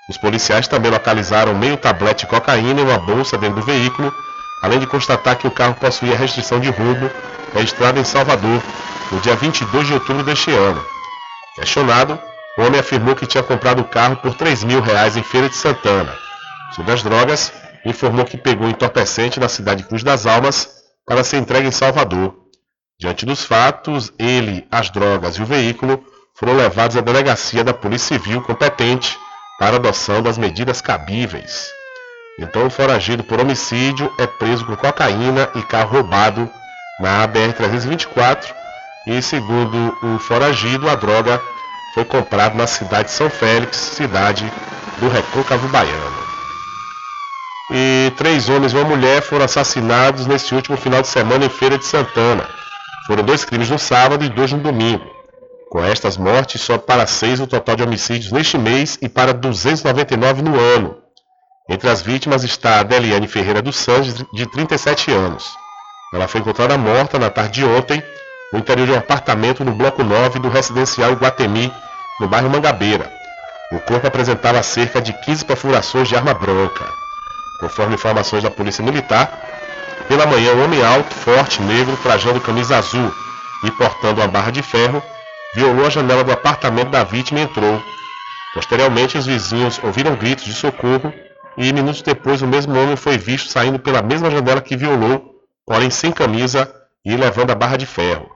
Os 0.09 0.16
policiais 0.16 0.66
também 0.66 0.90
localizaram 0.90 1.55
meio 1.55 1.77
tablete 1.77 2.24
de 2.24 2.31
cocaína 2.31 2.81
em 2.81 2.85
uma 2.85 2.98
bolsa 2.98 3.36
dentro 3.36 3.60
do 3.60 3.66
veículo, 3.66 4.12
além 4.62 4.78
de 4.78 4.86
constatar 4.86 5.36
que 5.36 5.47
o 5.47 5.51
carro 5.51 5.74
possuía 5.74 6.16
restrição 6.16 6.59
de 6.59 6.70
roubo, 6.70 7.10
registrada 7.55 8.01
em 8.01 8.05
Salvador, 8.05 8.62
no 9.12 9.20
dia 9.20 9.36
22 9.36 9.86
de 9.86 9.94
outubro 9.94 10.23
deste 10.23 10.51
ano. 10.51 10.82
Questionado, 11.55 12.19
o 12.56 12.62
homem 12.62 12.81
afirmou 12.81 13.15
que 13.15 13.27
tinha 13.27 13.43
comprado 13.43 13.81
o 13.81 13.85
carro 13.85 14.16
por 14.16 14.35
3 14.35 14.65
mil 14.65 14.81
reais 14.81 15.16
em 15.16 15.23
Feira 15.23 15.48
de 15.48 15.56
Santana. 15.56 16.16
Sobre 16.74 16.93
as 16.93 17.02
drogas, 17.02 17.52
informou 17.85 18.24
que 18.24 18.36
pegou 18.36 18.69
entorpecente 18.69 19.39
na 19.39 19.48
cidade 19.48 19.82
de 19.82 19.89
Cruz 19.89 20.02
das 20.02 20.27
Almas 20.27 20.69
para 21.06 21.23
ser 21.23 21.36
entregue 21.36 21.69
em 21.69 21.73
Salvador. 21.73 22.48
Diante 23.01 23.25
dos 23.25 23.45
fatos, 23.45 24.12
ele, 24.19 24.66
as 24.73 24.91
drogas 24.91 25.37
e 25.37 25.43
o 25.43 25.47
veículo 25.47 26.05
foram 26.35 26.55
levados 26.57 26.97
à 26.97 27.01
delegacia 27.01 27.62
da 27.62 27.73
Polícia 27.73 28.19
Civil 28.19 28.43
competente 28.43 29.16
para 29.57 29.77
adoção 29.77 30.20
das 30.20 30.37
medidas 30.37 30.81
cabíveis. 30.81 31.69
Então, 32.41 32.66
o 32.66 32.70
foragido 32.70 33.23
por 33.23 33.41
homicídio 33.41 34.12
é 34.19 34.27
preso 34.27 34.66
com 34.66 34.75
cocaína 34.75 35.49
e 35.55 35.62
carro 35.62 35.93
roubado 35.93 36.51
na 36.99 37.29
BR-324 37.29 38.53
e, 39.07 39.23
segundo 39.23 39.97
o 40.03 40.19
foragido, 40.19 40.91
a 40.91 40.97
droga 40.97 41.41
foi 41.95 42.05
comprada 42.05 42.57
na 42.57 42.66
cidade 42.66 43.11
de 43.11 43.15
São 43.15 43.31
Félix, 43.31 43.77
cidade 43.77 44.53
do 44.99 45.09
Recôncavo 45.09 45.69
Baiano. 45.69 46.19
E 47.70 48.12
três 48.16 48.49
homens 48.49 48.73
e 48.73 48.77
uma 48.77 48.89
mulher 48.89 49.23
foram 49.23 49.45
assassinados 49.45 50.27
neste 50.27 50.53
último 50.53 50.77
final 50.77 51.01
de 51.01 51.07
semana 51.07 51.45
em 51.45 51.49
Feira 51.49 51.79
de 51.79 51.85
Santana. 51.85 52.57
Foram 53.09 53.24
dois 53.24 53.43
crimes 53.43 53.70
no 53.70 53.78
sábado 53.78 54.22
e 54.22 54.28
dois 54.28 54.52
no 54.52 54.59
domingo. 54.59 55.02
Com 55.70 55.82
estas 55.82 56.18
mortes, 56.18 56.60
só 56.60 56.76
para 56.76 57.06
seis 57.06 57.40
o 57.40 57.47
total 57.47 57.74
de 57.74 57.82
homicídios 57.82 58.30
neste 58.30 58.59
mês 58.59 58.98
e 59.01 59.09
para 59.09 59.32
299 59.32 60.43
no 60.43 60.60
ano. 60.60 60.94
Entre 61.70 61.89
as 61.89 62.02
vítimas 62.02 62.44
está 62.44 62.80
a 62.80 62.82
Deliane 62.82 63.26
Ferreira 63.26 63.62
dos 63.62 63.76
Santos, 63.76 64.12
de 64.35 64.47
37 64.51 65.10
anos. 65.10 65.47
Ela 66.12 66.28
foi 66.28 66.43
encontrada 66.43 66.76
morta 66.76 67.18
na 67.18 67.30
tarde 67.30 67.60
de 67.60 67.64
ontem, 67.64 68.02
no 68.52 68.59
interior 68.59 68.86
de 68.86 68.93
um 68.93 68.98
apartamento 68.98 69.64
no 69.64 69.72
bloco 69.72 70.05
9 70.05 70.39
do 70.39 70.51
residencial 70.51 71.12
Guatemi, 71.12 71.72
no 72.20 72.28
bairro 72.28 72.51
Mangabeira. 72.51 73.10
O 73.72 73.80
corpo 73.80 74.06
apresentava 74.06 74.62
cerca 74.62 75.01
de 75.01 75.14
15 75.14 75.47
perfurações 75.47 76.09
de 76.09 76.14
arma 76.14 76.35
branca. 76.35 76.85
Conforme 77.59 77.94
informações 77.94 78.43
da 78.43 78.51
Polícia 78.51 78.85
Militar, 78.85 79.57
pela 80.09 80.26
manhã 80.26 80.55
um 80.55 80.64
homem 80.64 80.82
alto, 80.82 81.14
forte, 81.14 81.60
negro, 81.62 81.97
trajando 82.02 82.40
camisa 82.40 82.78
azul 82.78 83.12
e 83.62 83.70
portando 83.72 84.20
uma 84.20 84.26
barra 84.26 84.51
de 84.51 84.62
ferro, 84.62 85.02
violou 85.55 85.86
a 85.86 85.90
janela 85.90 86.24
do 86.24 86.32
apartamento 86.32 86.89
da 86.89 87.05
vítima 87.05 87.40
e 87.40 87.43
entrou. 87.43 87.82
Posteriormente, 88.55 89.18
os 89.18 89.26
vizinhos 89.26 89.78
ouviram 89.85 90.16
gritos 90.16 90.44
de 90.44 90.55
socorro 90.55 91.12
e 91.59 91.72
minutos 91.72 92.01
depois 92.01 92.40
o 92.40 92.47
mesmo 92.47 92.76
homem 92.80 92.97
foi 92.97 93.18
visto 93.18 93.51
saindo 93.51 93.78
pela 93.78 94.01
mesma 94.01 94.30
janela 94.30 94.62
que 94.62 94.76
violou, 94.76 95.43
porém 95.66 95.90
sem 95.90 96.10
camisa 96.10 96.72
e 97.05 97.14
levando 97.14 97.51
a 97.51 97.55
barra 97.55 97.76
de 97.76 97.85
ferro. 97.85 98.26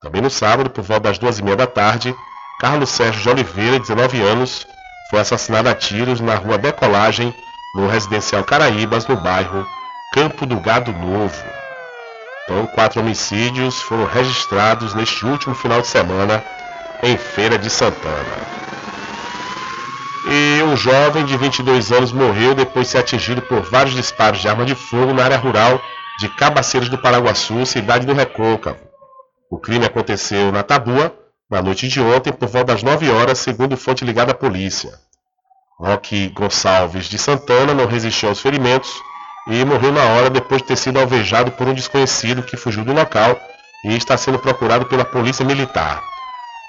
Também 0.00 0.22
no 0.22 0.30
sábado, 0.30 0.70
por 0.70 0.82
volta 0.82 1.10
das 1.10 1.18
duas 1.18 1.38
e 1.38 1.42
meia 1.42 1.56
da 1.56 1.66
tarde, 1.66 2.14
Carlos 2.58 2.88
Sérgio 2.88 3.22
de 3.22 3.28
Oliveira, 3.28 3.78
19 3.78 4.22
anos, 4.22 4.66
foi 5.10 5.20
assassinado 5.20 5.68
a 5.68 5.74
tiros 5.74 6.20
na 6.20 6.36
rua 6.36 6.56
Decolagem, 6.56 7.34
no 7.74 7.86
residencial 7.86 8.42
Caraíbas, 8.42 9.06
no 9.06 9.16
bairro 9.16 9.66
Campo 10.12 10.44
do 10.44 10.58
Gado 10.58 10.92
Novo. 10.92 11.44
Então, 12.42 12.66
quatro 12.66 13.00
homicídios 13.00 13.80
foram 13.80 14.06
registrados 14.06 14.92
neste 14.92 15.24
último 15.24 15.54
final 15.54 15.80
de 15.80 15.86
semana 15.86 16.44
em 17.00 17.16
Feira 17.16 17.56
de 17.56 17.70
Santana. 17.70 18.60
E 20.26 20.62
um 20.64 20.76
jovem 20.76 21.24
de 21.24 21.36
22 21.36 21.92
anos 21.92 22.10
morreu 22.10 22.56
depois 22.56 22.86
de 22.86 22.92
ser 22.92 22.98
atingido 22.98 23.40
por 23.42 23.62
vários 23.62 23.94
disparos 23.94 24.40
de 24.40 24.48
arma 24.48 24.64
de 24.64 24.74
fogo 24.74 25.12
na 25.12 25.22
área 25.22 25.38
rural 25.38 25.80
de 26.18 26.28
Cabaceiros 26.30 26.88
do 26.88 26.98
Paraguaçu, 26.98 27.64
cidade 27.64 28.04
do 28.04 28.12
Recôncavo. 28.12 28.80
O 29.48 29.58
crime 29.58 29.86
aconteceu 29.86 30.50
na 30.50 30.64
Tabua, 30.64 31.14
na 31.48 31.62
noite 31.62 31.86
de 31.86 32.00
ontem, 32.00 32.32
por 32.32 32.48
volta 32.48 32.72
das 32.72 32.82
9 32.82 33.08
horas, 33.10 33.38
segundo 33.38 33.76
fonte 33.76 34.04
ligada 34.04 34.32
à 34.32 34.34
polícia. 34.34 34.90
Roque 35.78 36.30
Gonçalves 36.30 37.06
de 37.06 37.16
Santana 37.16 37.72
não 37.72 37.86
resistiu 37.86 38.28
aos 38.28 38.40
ferimentos 38.40 38.90
e 39.46 39.64
morreu 39.64 39.92
na 39.92 40.04
hora 40.04 40.30
depois 40.30 40.62
de 40.62 40.68
ter 40.68 40.76
sido 40.76 40.98
alvejado 40.98 41.50
por 41.52 41.66
um 41.68 41.74
desconhecido 41.74 42.42
que 42.42 42.56
fugiu 42.56 42.84
do 42.84 42.92
local 42.92 43.40
e 43.84 43.96
está 43.96 44.16
sendo 44.16 44.38
procurado 44.38 44.86
pela 44.86 45.04
polícia 45.04 45.44
militar. 45.44 46.02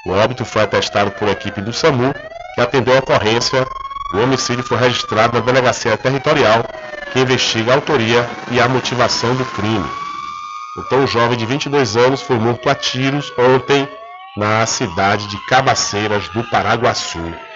O 0.06 0.12
óbito 0.12 0.44
foi 0.46 0.64
atestado 0.64 1.12
por 1.12 1.28
equipe 1.28 1.62
do 1.62 1.74
SAMU, 1.74 2.14
que 2.56 2.62
atendeu 2.62 2.96
a 2.96 3.00
ocorrência. 3.00 3.68
O 4.14 4.18
homicídio 4.20 4.64
foi 4.64 4.78
registrado 4.78 5.38
na 5.38 5.46
delegacia 5.46 5.98
territorial, 5.98 6.64
que 7.14 7.20
investiga 7.20 7.72
a 7.72 7.76
autoria 7.76 8.28
e 8.50 8.60
a 8.60 8.68
motivação 8.68 9.36
do 9.36 9.46
crime. 9.46 9.90
Então, 10.78 11.04
o 11.04 11.08
jovem 11.08 11.38
de 11.38 11.46
22 11.46 11.98
anos 11.98 12.22
foi 12.22 12.40
morto 12.40 12.70
a 12.70 12.76
tiros 12.76 13.32
ontem 13.38 13.88
na 14.38 14.66
cidade 14.66 15.28
de 15.28 15.38
Cabaceiras 15.46 16.28
do 16.30 16.44
Paraguaçu. 16.46 17.51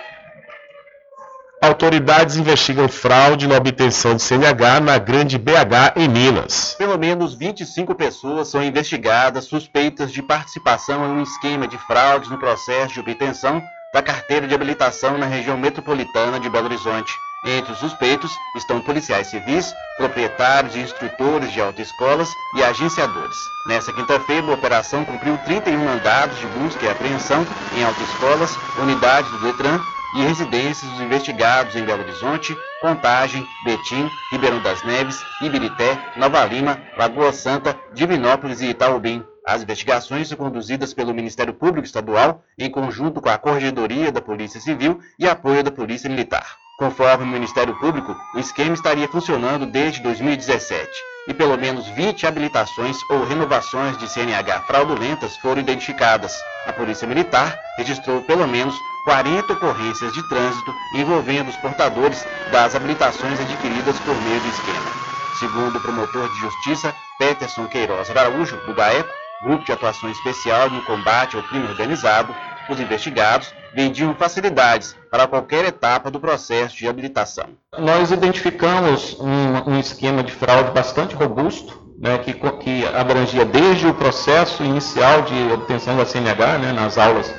Autoridades 1.65 2.37
investigam 2.37 2.87
fraude 2.87 3.47
na 3.47 3.55
obtenção 3.55 4.15
de 4.15 4.21
CNH 4.21 4.81
na 4.81 4.99
Grande 4.99 5.35
BH 5.35 5.93
em 5.95 6.07
Minas. 6.07 6.75
Pelo 6.77 6.95
menos 6.95 7.33
25 7.33 7.95
pessoas 7.95 8.49
são 8.49 8.63
investigadas 8.63 9.45
suspeitas 9.45 10.11
de 10.11 10.21
participação 10.21 11.03
em 11.03 11.17
um 11.17 11.23
esquema 11.23 11.67
de 11.67 11.75
fraudes 11.79 12.29
no 12.29 12.37
processo 12.37 12.93
de 12.93 12.99
obtenção 12.99 13.63
da 13.91 14.03
carteira 14.03 14.47
de 14.47 14.53
habilitação 14.53 15.17
na 15.17 15.25
região 15.25 15.57
metropolitana 15.57 16.39
de 16.39 16.47
Belo 16.51 16.65
Horizonte. 16.65 17.11
Entre 17.43 17.73
os 17.73 17.79
suspeitos 17.79 18.31
estão 18.55 18.79
policiais 18.81 19.27
civis, 19.27 19.73
proprietários 19.97 20.75
e 20.75 20.79
instrutores 20.79 21.51
de 21.51 21.61
autoescolas 21.61 22.29
e 22.55 22.63
agenciadores. 22.63 23.37
Nessa 23.67 23.91
quinta-feira, 23.91 24.45
a 24.45 24.53
operação 24.53 25.03
cumpriu 25.03 25.35
31 25.45 25.83
mandados 25.83 26.37
de 26.37 26.45
busca 26.45 26.85
e 26.85 26.89
apreensão 26.89 27.45
em 27.75 27.83
autoescolas, 27.83 28.55
unidades 28.79 29.31
do 29.31 29.39
Detran 29.39 29.79
e 30.15 30.21
residências 30.21 30.89
dos 30.91 31.01
investigados 31.01 31.75
em 31.75 31.83
Belo 31.83 32.03
Horizonte, 32.03 32.55
Contagem, 32.81 33.45
Betim, 33.65 34.09
Ribeirão 34.31 34.61
das 34.61 34.81
Neves, 34.83 35.21
Ibirité, 35.41 35.99
Nova 36.15 36.45
Lima, 36.45 36.81
Lagoa 36.97 37.33
Santa, 37.33 37.77
Divinópolis 37.93 38.61
e 38.61 38.67
Itaubim. 38.67 39.23
As 39.45 39.61
investigações 39.61 40.29
são 40.29 40.37
conduzidas 40.37 40.93
pelo 40.93 41.13
Ministério 41.13 41.53
Público 41.53 41.85
Estadual 41.85 42.43
em 42.57 42.71
conjunto 42.71 43.21
com 43.21 43.29
a 43.29 43.37
Corregedoria 43.37 44.11
da 44.11 44.21
Polícia 44.21 44.59
Civil 44.59 44.99
e 45.19 45.27
apoio 45.27 45.63
da 45.63 45.69
Polícia 45.69 46.09
Militar. 46.09 46.55
Conforme 46.79 47.23
o 47.23 47.27
Ministério 47.27 47.77
Público, 47.79 48.15
o 48.33 48.39
esquema 48.39 48.73
estaria 48.73 49.07
funcionando 49.07 49.65
desde 49.65 50.01
2017 50.01 50.89
e 51.27 51.33
pelo 51.33 51.57
menos 51.57 51.87
20 51.89 52.25
habilitações 52.27 52.97
ou 53.09 53.23
renovações 53.23 53.97
de 53.97 54.07
CNH 54.07 54.61
fraudulentas 54.61 55.35
foram 55.37 55.61
identificadas. 55.61 56.35
A 56.65 56.73
Polícia 56.73 57.07
Militar 57.07 57.57
registrou 57.77 58.21
pelo 58.21 58.47
menos 58.47 58.75
40 59.05 59.53
ocorrências 59.53 60.11
de 60.13 60.27
trânsito 60.27 60.73
envolvendo 60.95 61.49
os 61.49 61.55
portadores 61.57 62.25
das 62.51 62.75
habilitações 62.75 63.39
adquiridas 63.39 63.97
por 63.99 64.15
meio 64.23 64.41
do 64.41 64.47
esquema. 64.47 65.05
Segundo 65.39 65.77
o 65.77 65.81
promotor 65.81 66.27
de 66.27 66.39
justiça 66.39 66.93
Peterson 67.19 67.67
Queiroz 67.67 68.09
Araújo, 68.09 68.57
do 68.65 68.73
GAECO, 68.73 69.09
Grupo 69.43 69.63
de 69.63 69.71
Atuação 69.71 70.09
Especial 70.09 70.69
no 70.69 70.81
Combate 70.83 71.35
ao 71.35 71.43
Crime 71.43 71.67
Organizado, 71.67 72.35
os 72.67 72.79
investigados 72.79 73.53
vendiam 73.75 74.15
facilidades 74.15 74.95
para 75.11 75.27
qualquer 75.27 75.65
etapa 75.65 76.09
do 76.09 76.19
processo 76.19 76.75
de 76.75 76.87
habilitação. 76.87 77.49
Nós 77.77 78.09
identificamos 78.09 79.17
um, 79.19 79.73
um 79.73 79.79
esquema 79.79 80.23
de 80.23 80.31
fraude 80.31 80.71
bastante 80.71 81.13
robusto, 81.13 81.85
né, 81.99 82.17
que, 82.17 82.33
que, 82.33 82.87
abrangia 82.87 83.45
desde 83.45 83.87
o 83.87 83.93
processo 83.93 84.63
inicial 84.63 85.21
de 85.23 85.51
obtenção 85.51 85.95
da 85.95 86.05
CNH, 86.05 86.57
né, 86.57 86.71
nas 86.71 86.97
aulas 86.97 87.31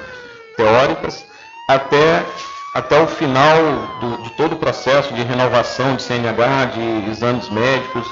teóricas, 0.56 1.26
até, 1.68 2.24
até 2.74 3.00
o 3.00 3.06
final 3.06 3.56
do, 4.00 4.22
de 4.22 4.30
todo 4.30 4.54
o 4.54 4.56
processo 4.56 5.12
de 5.14 5.22
renovação 5.22 5.96
de 5.96 6.02
CNH, 6.02 6.66
de 6.66 7.10
exames 7.10 7.48
médicos, 7.48 8.06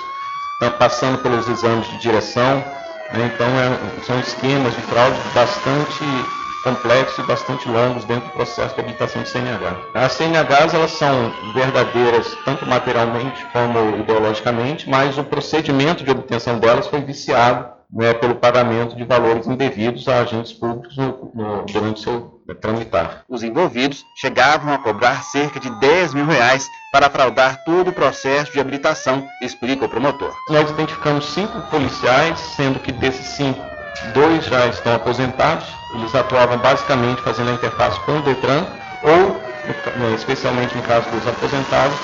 tá, 0.60 0.70
passando 0.70 1.18
pelos 1.18 1.48
exames 1.48 1.86
de 1.88 1.98
direção. 1.98 2.64
Né, 3.12 3.30
então, 3.34 3.46
é, 3.46 4.04
são 4.04 4.18
esquemas 4.18 4.74
de 4.74 4.82
fraude 4.82 5.18
bastante 5.34 6.04
complexos 6.64 7.18
e 7.22 7.28
bastante 7.28 7.68
longos 7.68 8.04
dentro 8.06 8.24
do 8.24 8.32
processo 8.32 8.74
de 8.74 8.80
habilitação 8.80 9.22
de 9.22 9.28
CNH. 9.28 9.76
As 9.92 10.12
CNHs 10.12 10.72
elas 10.72 10.92
são 10.92 11.32
verdadeiras 11.52 12.34
tanto 12.44 12.66
materialmente 12.66 13.44
como 13.52 13.98
ideologicamente, 13.98 14.88
mas 14.88 15.18
o 15.18 15.24
procedimento 15.24 16.02
de 16.02 16.10
obtenção 16.10 16.58
delas 16.58 16.86
foi 16.86 17.02
viciado 17.02 17.68
né, 17.92 18.14
pelo 18.14 18.34
pagamento 18.36 18.96
de 18.96 19.04
valores 19.04 19.46
indevidos 19.46 20.08
a 20.08 20.22
agentes 20.22 20.54
públicos 20.54 20.96
no, 20.96 21.30
no, 21.34 21.62
durante 21.66 22.00
seu 22.00 22.33
tramitar. 22.52 23.24
Os 23.28 23.42
envolvidos 23.42 24.04
chegavam 24.16 24.74
a 24.74 24.78
cobrar 24.78 25.22
cerca 25.22 25.60
de 25.60 25.70
10 25.78 26.14
mil 26.14 26.26
reais 26.26 26.68
para 26.92 27.08
fraudar 27.08 27.64
todo 27.64 27.88
o 27.88 27.92
processo 27.92 28.52
de 28.52 28.60
habilitação, 28.60 29.26
explica 29.40 29.84
o 29.84 29.88
promotor. 29.88 30.34
Nós 30.50 30.70
identificamos 30.70 31.26
cinco 31.32 31.60
policiais, 31.70 32.38
sendo 32.56 32.80
que 32.80 32.92
desses 32.92 33.26
cinco, 33.36 33.60
dois 34.12 34.44
já 34.44 34.66
estão 34.66 34.94
aposentados. 34.94 35.66
Eles 35.94 36.14
atuavam 36.14 36.58
basicamente 36.58 37.22
fazendo 37.22 37.50
a 37.50 37.54
interface 37.54 37.98
com 38.00 38.18
o 38.18 38.22
Detran 38.22 38.66
ou, 39.02 39.40
especialmente 40.14 40.76
no 40.76 40.82
caso 40.82 41.08
dos 41.10 41.26
aposentados, 41.26 41.96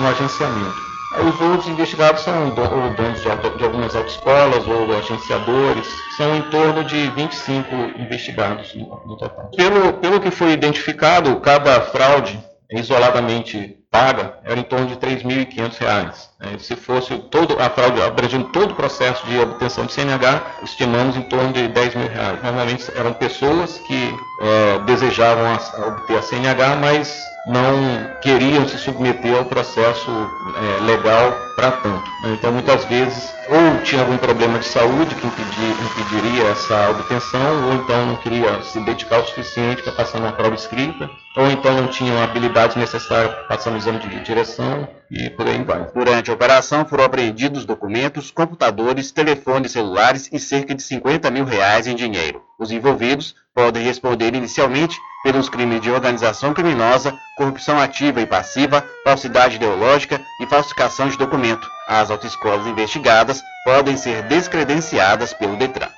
no 0.00 0.08
agenciamento. 0.08 0.83
Os 1.16 1.40
outros 1.40 1.68
investigados 1.68 2.22
são 2.22 2.50
donos 2.50 3.22
de, 3.22 3.64
algumas 3.64 3.94
autoescolas 3.94 4.66
ou 4.66 4.96
agenciadores, 4.96 5.86
são 6.16 6.34
em 6.34 6.42
torno 6.42 6.84
de 6.84 7.08
25 7.10 7.74
investigados 7.98 8.74
no 8.74 9.16
total. 9.16 9.50
Pelo, 9.56 9.92
pelo 9.94 10.20
que 10.20 10.30
foi 10.30 10.52
identificado, 10.52 11.36
cada 11.40 11.80
fraude 11.82 12.38
isoladamente 12.70 13.78
paga 13.94 14.40
era 14.42 14.58
em 14.58 14.64
torno 14.64 14.88
de 14.88 14.94
R$ 14.94 15.16
3.500. 15.16 16.28
Né? 16.40 16.58
Se 16.58 16.74
fosse 16.74 17.16
todo 17.30 17.56
a 17.60 17.70
fraude 17.70 18.02
abrangendo 18.02 18.46
todo 18.46 18.72
o 18.72 18.74
processo 18.74 19.24
de 19.26 19.38
obtenção 19.38 19.86
de 19.86 19.92
CNH, 19.92 20.42
estimamos 20.64 21.16
em 21.16 21.22
torno 21.22 21.52
de 21.52 21.68
10 21.68 21.94
mil 21.94 22.08
reais. 22.08 22.42
Normalmente 22.42 22.90
eram 22.96 23.12
pessoas 23.12 23.78
que 23.86 24.16
é, 24.40 24.78
desejavam 24.80 25.44
a, 25.46 25.86
obter 25.86 26.18
a 26.18 26.22
CNH, 26.22 26.76
mas 26.80 27.33
não 27.46 28.16
queriam 28.22 28.66
se 28.66 28.78
submeter 28.78 29.36
ao 29.36 29.44
processo 29.44 30.10
é, 30.10 30.80
legal 30.82 31.32
para 31.54 31.70
tanto. 31.72 32.10
Então, 32.24 32.52
muitas 32.52 32.84
vezes, 32.86 33.32
ou 33.48 33.82
tinha 33.82 34.00
algum 34.00 34.16
problema 34.16 34.58
de 34.58 34.66
saúde 34.66 35.14
que 35.14 35.26
impedir, 35.26 35.76
impediria 35.84 36.48
essa 36.48 36.90
obtenção, 36.90 37.66
ou 37.66 37.74
então 37.74 38.06
não 38.06 38.16
queria 38.16 38.62
se 38.62 38.80
dedicar 38.80 39.20
o 39.20 39.26
suficiente 39.26 39.82
para 39.82 39.92
passar 39.92 40.18
uma 40.18 40.32
prova 40.32 40.54
escrita, 40.54 41.08
ou 41.36 41.50
então 41.50 41.74
não 41.74 41.88
tinham 41.88 42.18
a 42.18 42.24
habilidade 42.24 42.78
necessária 42.78 43.28
para 43.28 43.44
passar 43.44 43.70
no 43.70 43.76
exame 43.76 43.98
de 43.98 44.20
direção, 44.20 44.88
e 45.10 45.30
por 45.30 45.46
aí 45.46 45.62
vai. 45.62 45.86
Durante 45.94 46.30
a 46.30 46.34
operação 46.34 46.84
foram 46.86 47.04
apreendidos 47.04 47.64
documentos, 47.64 48.30
computadores, 48.30 49.12
telefones 49.12 49.72
celulares 49.72 50.28
e 50.32 50.38
cerca 50.38 50.74
de 50.74 50.82
50 50.82 51.30
mil 51.30 51.44
reais 51.44 51.86
em 51.86 51.94
dinheiro. 51.94 52.42
Os 52.58 52.70
envolvidos 52.70 53.34
podem 53.54 53.84
responder 53.84 54.34
inicialmente 54.34 54.96
pelos 55.24 55.48
crimes 55.48 55.80
de 55.80 55.90
organização 55.90 56.54
criminosa, 56.54 57.18
corrupção 57.36 57.80
ativa 57.80 58.20
e 58.20 58.26
passiva, 58.26 58.84
falsidade 59.02 59.56
ideológica 59.56 60.20
e 60.38 60.46
falsificação 60.46 61.08
de 61.08 61.18
documento. 61.18 61.66
As 61.88 62.10
autoescolas 62.10 62.66
investigadas 62.66 63.42
podem 63.64 63.96
ser 63.96 64.22
descredenciadas 64.24 65.32
pelo 65.32 65.56
Detran. 65.56 65.88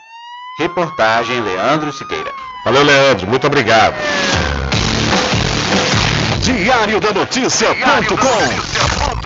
Reportagem 0.59 1.40
Leandro 1.40 1.93
Siqueira. 1.93 2.32
Valeu, 2.65 2.85
Leandro. 2.85 3.27
Muito 3.27 3.47
obrigado. 3.47 3.97
Diário 6.40 7.01
da 7.01 7.12
Notícia.com 7.12 9.26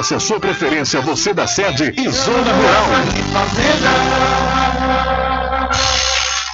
a 0.00 0.18
sua 0.18 0.40
preferência, 0.40 0.98
você 1.02 1.34
da 1.34 1.46
sede 1.46 1.92
e 1.94 2.08
zona 2.08 2.52
rural. 2.52 2.86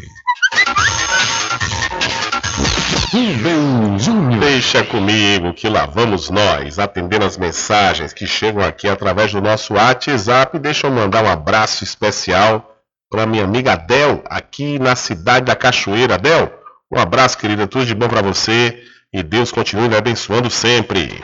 Rubem 3.12 4.00
Júnior. 4.00 4.40
Deixa 4.40 4.86
comigo 4.86 5.54
que 5.54 5.68
lá 5.68 5.86
vamos 5.86 6.30
nós, 6.30 6.80
atendendo 6.80 7.26
as 7.26 7.38
mensagens 7.38 8.14
que 8.14 8.26
chegam 8.26 8.64
aqui 8.64 8.88
através 8.88 9.34
do 9.34 9.42
nosso 9.42 9.74
WhatsApp. 9.74 10.58
Deixa 10.60 10.88
eu 10.88 10.92
mandar 10.92 11.26
um 11.26 11.30
abraço 11.30 11.84
especial 11.84 12.73
para 13.14 13.28
minha 13.28 13.44
amiga 13.44 13.74
Adel, 13.74 14.24
aqui 14.26 14.80
na 14.80 14.96
cidade 14.96 15.46
da 15.46 15.56
Cachoeira. 15.56 16.16
Adel, 16.16 16.52
um 16.92 17.00
abraço, 17.00 17.38
querida, 17.38 17.68
tudo 17.68 17.86
de 17.86 17.94
bom 17.94 18.08
para 18.08 18.24
você 18.24 18.82
e 19.14 19.22
Deus 19.22 19.52
continue 19.52 19.88
me 19.88 19.96
abençoando 19.96 20.50
sempre. 20.50 21.24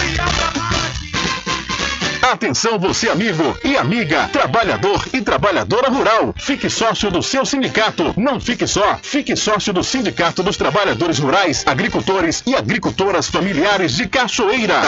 Atenção 2.31 2.79
você 2.79 3.09
amigo 3.09 3.57
e 3.61 3.75
amiga, 3.75 4.29
trabalhador 4.29 5.05
e 5.11 5.19
trabalhadora 5.21 5.89
rural. 5.89 6.33
Fique 6.37 6.69
sócio 6.69 7.11
do 7.11 7.21
seu 7.21 7.45
sindicato. 7.45 8.13
Não 8.15 8.39
fique 8.39 8.65
só, 8.65 8.97
fique 9.03 9.35
sócio 9.35 9.73
do 9.73 9.83
Sindicato 9.83 10.41
dos 10.41 10.55
Trabalhadores 10.55 11.19
Rurais, 11.19 11.61
Agricultores 11.67 12.41
e 12.47 12.55
Agricultoras 12.55 13.27
Familiares 13.27 13.97
de 13.97 14.07
Cachoeira. 14.07 14.81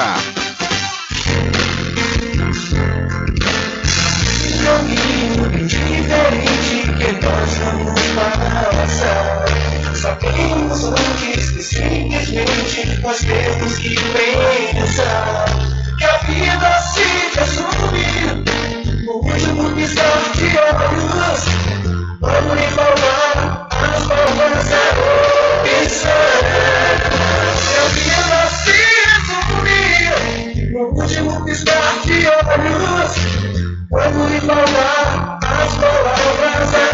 Sabemos 9.96 10.84
antes 10.86 11.52
que 11.52 11.62
simplesmente 11.62 13.02
nós 13.02 13.20
temos 13.20 13.78
que 13.80 13.96
pensar 14.74 15.83
que 16.04 16.10
a 16.10 16.18
vida 16.18 16.82
se 16.82 17.06
resume 17.40 18.44
no 19.06 19.14
último 19.14 19.72
piscar 19.74 20.20
de 20.36 20.48
olhos. 20.60 21.42
Vamos 22.20 22.56
lhe 22.60 22.68
falar 22.68 23.68
as 23.72 24.06
palavras 24.06 24.68
da 24.68 24.84
opção. 25.62 26.44
Que 27.70 27.76
a 27.80 27.86
vida 27.96 28.42
se 28.50 28.78
resume 29.08 29.80
no 30.74 30.84
último 31.02 31.46
piscar 31.46 31.94
de 32.04 32.18
olhos. 32.28 33.12
Quando 33.90 34.28
lhe 34.28 34.42
falar 34.42 35.40
as 35.42 35.74
palavras 35.76 36.72
da 36.72 36.94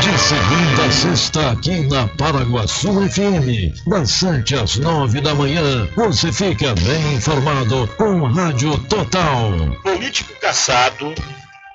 De 0.00 0.18
segunda 0.18 0.84
a 0.86 0.92
sexta, 0.92 1.50
aqui 1.50 1.80
na 1.88 2.06
Paraguaçu 2.06 2.92
FM, 3.08 3.74
7 4.04 4.54
às 4.54 4.76
9 4.76 5.20
da 5.20 5.34
manhã, 5.34 5.88
você 5.96 6.32
fica 6.32 6.74
bem 6.74 7.14
informado 7.14 7.88
com 7.96 8.24
Rádio 8.26 8.78
Total. 8.88 9.52
Político 9.82 10.32
caçado 10.40 11.14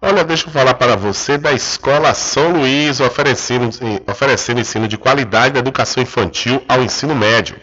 Olha, 0.00 0.24
deixa 0.24 0.46
eu 0.46 0.52
falar 0.52 0.72
para 0.72 0.96
você 0.96 1.36
da 1.36 1.52
Escola 1.52 2.14
São 2.14 2.52
Luís, 2.52 2.98
oferecendo, 2.98 3.68
oferecendo 4.06 4.60
ensino 4.60 4.88
de 4.88 4.96
qualidade 4.96 5.52
da 5.52 5.60
educação 5.60 6.02
infantil 6.02 6.64
ao 6.66 6.82
ensino 6.82 7.14
médio. 7.14 7.56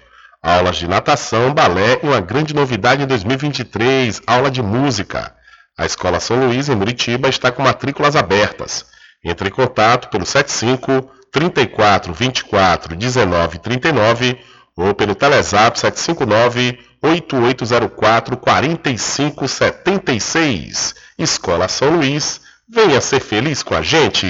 Aulas 0.43 0.75
de 0.75 0.87
natação, 0.87 1.53
balé 1.55 1.99
e 2.03 2.05
uma 2.05 2.19
grande 2.19 2.53
novidade 2.53 3.01
em 3.01 3.07
2023, 3.07 4.21
aula 4.27 4.51
de 4.51 4.61
música. 4.61 5.33
A 5.75 5.83
Escola 5.83 6.19
São 6.19 6.37
Luís, 6.45 6.69
em 6.69 6.75
Muritiba, 6.75 7.29
está 7.29 7.51
com 7.51 7.63
matrículas 7.63 8.15
abertas. 8.15 8.85
Entre 9.25 9.49
em 9.49 9.51
contato 9.51 10.09
pelo 10.09 10.25
75 10.25 11.09
34 11.31 12.13
24 12.13 12.95
19 12.95 13.57
39 13.57 14.37
ou 14.77 14.93
pelo 14.93 15.15
Telezap 15.15 15.79
759 15.79 16.92
8804 17.03 18.37
4576. 18.37 20.95
Escola 21.19 21.67
São 21.67 21.97
Luís, 21.97 22.39
venha 22.67 22.99
ser 23.01 23.19
feliz 23.19 23.61
com 23.61 23.75
a 23.75 23.81
gente. 23.81 24.25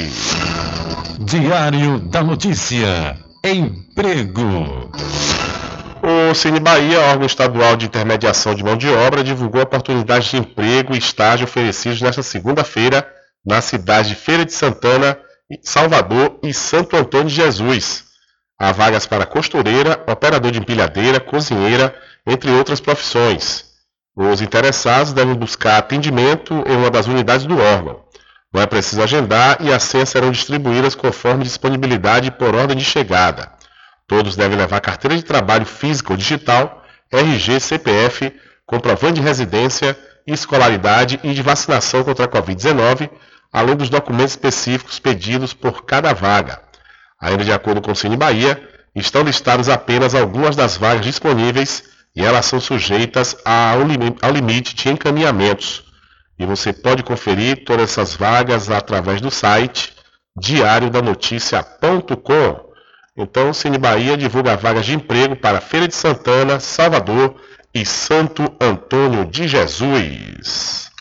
Diário 1.19 1.99
da 1.99 2.23
Notícia. 2.23 3.15
Emprego. 3.45 4.89
O 6.01 6.33
Cine 6.33 6.59
Bahia, 6.59 6.99
órgão 6.99 7.25
estadual 7.25 7.77
de 7.77 7.85
intermediação 7.85 8.55
de 8.55 8.63
mão 8.63 8.75
de 8.75 8.89
obra, 8.89 9.23
divulgou 9.23 9.61
oportunidades 9.61 10.31
de 10.31 10.37
emprego 10.37 10.95
e 10.95 10.97
estágio 10.97 11.45
oferecidos 11.45 12.01
nesta 12.01 12.23
segunda-feira 12.23 13.07
na 13.45 13.61
cidade 13.61 14.09
de 14.09 14.15
Feira 14.15 14.45
de 14.45 14.53
Santana, 14.53 15.17
Salvador 15.61 16.39
e 16.41 16.53
Santo 16.53 16.95
Antônio 16.95 17.27
de 17.27 17.35
Jesus. 17.35 18.05
Há 18.59 18.71
vagas 18.71 19.05
para 19.05 19.25
costureira, 19.25 20.01
operador 20.07 20.51
de 20.51 20.59
empilhadeira, 20.59 21.19
cozinheira, 21.19 21.93
entre 22.25 22.51
outras 22.51 22.79
profissões. 22.79 23.65
Os 24.15 24.41
interessados 24.41 25.11
devem 25.11 25.33
buscar 25.33 25.77
atendimento 25.77 26.53
em 26.67 26.75
uma 26.75 26.89
das 26.89 27.07
unidades 27.07 27.45
do 27.45 27.57
órgão. 27.57 28.03
Não 28.53 28.61
é 28.61 28.67
preciso 28.67 29.01
agendar 29.01 29.57
e 29.61 29.73
as 29.73 29.83
senhas 29.83 30.09
serão 30.09 30.31
distribuídas 30.31 30.93
conforme 30.93 31.43
disponibilidade 31.43 32.29
por 32.29 32.53
ordem 32.53 32.77
de 32.77 32.85
chegada. 32.85 33.51
Todos 34.07 34.35
devem 34.35 34.57
levar 34.57 34.79
carteira 34.79 35.15
de 35.15 35.23
trabalho 35.23 35.65
física 35.65 36.13
ou 36.13 36.17
digital, 36.17 36.83
RG, 37.11 37.59
CPF, 37.59 38.31
comprovante 38.65 39.15
de 39.15 39.21
residência, 39.21 39.97
escolaridade 40.27 41.19
e 41.23 41.33
de 41.33 41.41
vacinação 41.41 42.03
contra 42.03 42.25
a 42.25 42.27
Covid-19, 42.27 43.09
além 43.51 43.75
dos 43.75 43.89
documentos 43.89 44.33
específicos 44.33 44.99
pedidos 44.99 45.53
por 45.53 45.83
cada 45.83 46.13
vaga. 46.13 46.61
Ainda 47.19 47.43
de 47.43 47.51
acordo 47.51 47.81
com 47.81 47.91
o 47.91 47.95
Cine 47.95 48.17
Bahia, 48.17 48.61
estão 48.93 49.23
listadas 49.23 49.69
apenas 49.69 50.13
algumas 50.13 50.55
das 50.55 50.77
vagas 50.77 51.03
disponíveis 51.03 51.92
e 52.15 52.23
elas 52.23 52.45
são 52.45 52.59
sujeitas 52.59 53.35
ao 53.43 53.81
limite 54.31 54.75
de 54.75 54.89
encaminhamentos. 54.89 55.83
E 56.37 56.45
você 56.45 56.71
pode 56.71 57.01
conferir 57.03 57.63
todas 57.63 57.89
essas 57.91 58.15
vagas 58.15 58.69
através 58.69 59.19
do 59.21 59.31
site 59.31 59.93
diariodanoticia.com. 60.37 62.73
Então, 63.15 63.53
Cine 63.53 63.77
Bahia 63.77 64.17
divulga 64.17 64.57
vagas 64.57 64.85
de 64.85 64.95
emprego 64.95 65.35
para 65.35 65.61
Feira 65.61 65.87
de 65.87 65.95
Santana, 65.95 66.59
Salvador 66.59 67.35
e 67.73 67.85
Santo 67.85 68.51
Antônio 68.59 69.25
de 69.25 69.47
Jesus. 69.47 70.91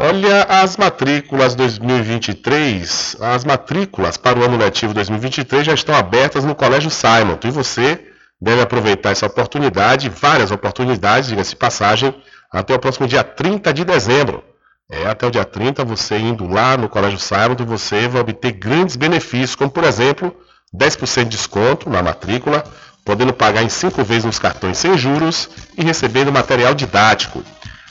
Olha, 0.00 0.44
as 0.44 0.76
matrículas 0.76 1.56
2023, 1.56 3.16
as 3.20 3.44
matrículas 3.44 4.16
para 4.16 4.38
o 4.38 4.44
ano 4.44 4.56
letivo 4.56 4.94
2023 4.94 5.66
já 5.66 5.74
estão 5.74 5.94
abertas 5.94 6.44
no 6.44 6.54
Colégio 6.54 6.90
Simon. 6.90 7.36
E 7.44 7.50
você 7.50 8.07
deve 8.40 8.62
aproveitar 8.62 9.10
essa 9.10 9.26
oportunidade, 9.26 10.08
várias 10.08 10.50
oportunidades, 10.50 11.28
diga-se 11.28 11.56
passagem, 11.56 12.14
até 12.50 12.74
o 12.74 12.78
próximo 12.78 13.06
dia 13.06 13.24
30 13.24 13.72
de 13.72 13.84
dezembro. 13.84 14.42
É, 14.90 15.06
até 15.06 15.26
o 15.26 15.30
dia 15.30 15.44
30, 15.44 15.84
você 15.84 16.16
indo 16.16 16.46
lá 16.46 16.76
no 16.76 16.88
Colégio 16.88 17.18
Simon, 17.18 17.56
você 17.66 18.08
vai 18.08 18.22
obter 18.22 18.52
grandes 18.52 18.96
benefícios, 18.96 19.54
como 19.54 19.70
por 19.70 19.84
exemplo, 19.84 20.34
10% 20.74 21.24
de 21.24 21.30
desconto 21.30 21.90
na 21.90 22.02
matrícula, 22.02 22.64
podendo 23.04 23.32
pagar 23.32 23.62
em 23.62 23.68
5 23.68 24.02
vezes 24.02 24.24
nos 24.24 24.38
cartões 24.38 24.78
sem 24.78 24.96
juros 24.96 25.50
e 25.76 25.84
recebendo 25.84 26.32
material 26.32 26.74
didático. 26.74 27.44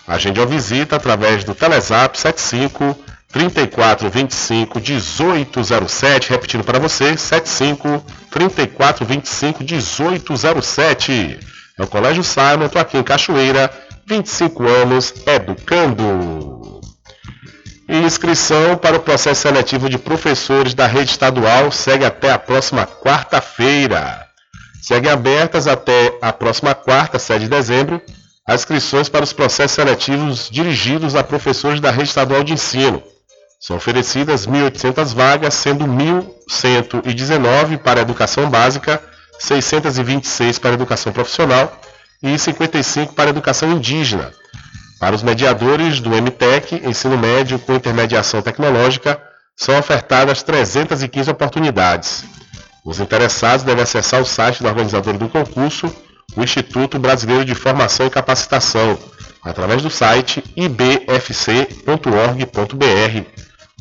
Agende 0.07 0.40
uma 0.40 0.45
visita 0.45 0.95
através 0.95 1.44
do 1.44 1.53
Telezap 1.53 2.18
75 2.18 2.98
34 3.32 4.10
25 4.10 4.80
1807, 4.80 6.30
repetindo 6.30 6.64
para 6.64 6.80
você, 6.80 7.18
75 7.18 8.04
34 8.32 9.06
25 9.06 9.64
1807. 9.64 11.40
É 11.78 11.84
o 11.84 11.88
Colégio 11.88 12.24
Simon, 12.24 12.66
estou 12.66 12.82
aqui 12.82 12.98
em 12.98 13.04
Cachoeira, 13.04 13.70
25 14.08 14.64
anos 14.64 15.14
educando. 15.26 16.82
Inscrição 17.90 18.78
para 18.78 18.98
o 18.98 18.99
processo 18.99 19.41
seletivo 19.41 19.90
de 19.90 19.98
professores 19.98 20.74
da 20.74 20.88
rede 20.88 21.12
estadual 21.12 21.72
segue 21.72 22.04
até 22.04 22.32
a 22.32 22.40
próxima 22.40 22.86
quarta-feira. 22.86 24.26
Seguem 24.82 25.12
abertas 25.12 25.68
até 25.68 26.18
a 26.22 26.34
próxima 26.34 26.74
quarta, 26.74 27.20
7 27.20 27.41
de 27.41 27.49
dezembro, 27.49 28.02
as 28.48 28.62
inscrições 28.62 29.10
para 29.10 29.24
os 29.24 29.34
processos 29.34 29.76
seletivos 29.76 30.49
dirigidos 30.49 31.16
a 31.16 31.24
professores 31.24 31.82
da 31.82 31.91
rede 31.91 32.10
estadual 32.10 32.44
de 32.44 32.54
ensino. 32.54 33.04
São 33.60 33.78
oferecidas 33.78 34.46
1.800 34.46 35.16
vagas, 35.16 35.54
sendo 35.56 35.86
1.119 35.86 37.78
para 37.80 38.00
a 38.00 38.04
educação 38.04 38.50
básica, 38.50 39.02
626 39.40 40.60
para 40.60 40.72
a 40.72 40.74
educação 40.74 41.12
profissional 41.12 41.82
e 42.22 42.38
55 42.38 43.14
para 43.14 43.30
a 43.30 43.32
educação 43.32 43.72
indígena. 43.72 44.32
Para 45.00 45.16
os 45.16 45.24
mediadores 45.24 46.00
do 46.00 46.10
MTEC, 46.10 46.82
ensino 46.88 47.18
médio 47.18 47.60
com 47.60 47.74
intermediação 47.76 48.42
tecnológica, 48.42 49.22
são 49.56 49.78
ofertadas 49.78 50.44
315 50.44 51.30
oportunidades. 51.30 52.24
Os 52.86 53.00
interessados 53.00 53.66
devem 53.66 53.84
acessar 53.84 54.22
o 54.22 54.26
site 54.26 54.62
do 54.62 54.70
organizador 54.70 55.18
do 55.18 55.28
concurso, 55.28 55.94
o 56.36 56.44
Instituto 56.44 57.00
Brasileiro 57.00 57.44
de 57.44 57.56
Formação 57.56 58.06
e 58.06 58.10
Capacitação, 58.10 58.98
através 59.49 59.82
do 59.82 59.90
site 59.90 60.44
ibfc.org.br. 60.56 61.68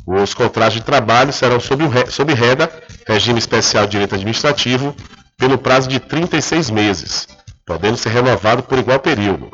Os 0.07 0.35
contratos 0.35 0.75
de 0.75 0.83
trabalho 0.83 1.33
serão 1.33 1.59
sob, 1.59 1.85
sob 2.09 2.33
REDA, 2.33 2.71
Regime 3.07 3.39
Especial 3.39 3.85
de 3.87 3.93
Direito 3.93 4.15
Administrativo, 4.15 4.95
pelo 5.37 5.59
prazo 5.59 5.89
de 5.89 5.99
36 5.99 6.71
meses, 6.71 7.27
podendo 7.67 7.97
ser 7.97 8.11
renovado 8.11 8.63
por 8.63 8.79
igual 8.79 9.01
período. 9.01 9.51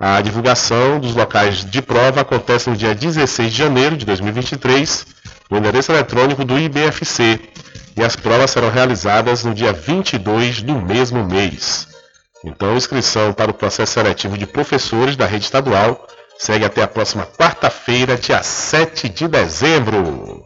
A 0.00 0.20
divulgação 0.20 0.98
dos 0.98 1.14
locais 1.14 1.64
de 1.64 1.82
prova 1.82 2.22
acontece 2.22 2.68
no 2.68 2.76
dia 2.76 2.94
16 2.94 3.52
de 3.52 3.56
janeiro 3.56 3.96
de 3.96 4.04
2023, 4.06 5.06
no 5.50 5.58
endereço 5.58 5.92
eletrônico 5.92 6.44
do 6.44 6.58
IBFC, 6.58 7.38
e 7.96 8.02
as 8.02 8.16
provas 8.16 8.50
serão 8.50 8.70
realizadas 8.70 9.44
no 9.44 9.54
dia 9.54 9.72
22 9.72 10.62
do 10.62 10.80
mesmo 10.80 11.24
mês. 11.24 11.91
Então, 12.44 12.72
a 12.72 12.76
inscrição 12.76 13.32
para 13.32 13.50
o 13.50 13.54
processo 13.54 13.92
seletivo 13.92 14.36
de 14.36 14.46
professores 14.46 15.16
da 15.16 15.26
rede 15.26 15.44
estadual 15.44 16.06
segue 16.38 16.64
até 16.64 16.82
a 16.82 16.88
próxima 16.88 17.24
quarta-feira, 17.24 18.16
dia 18.16 18.42
7 18.42 19.08
de 19.08 19.28
dezembro. 19.28 20.44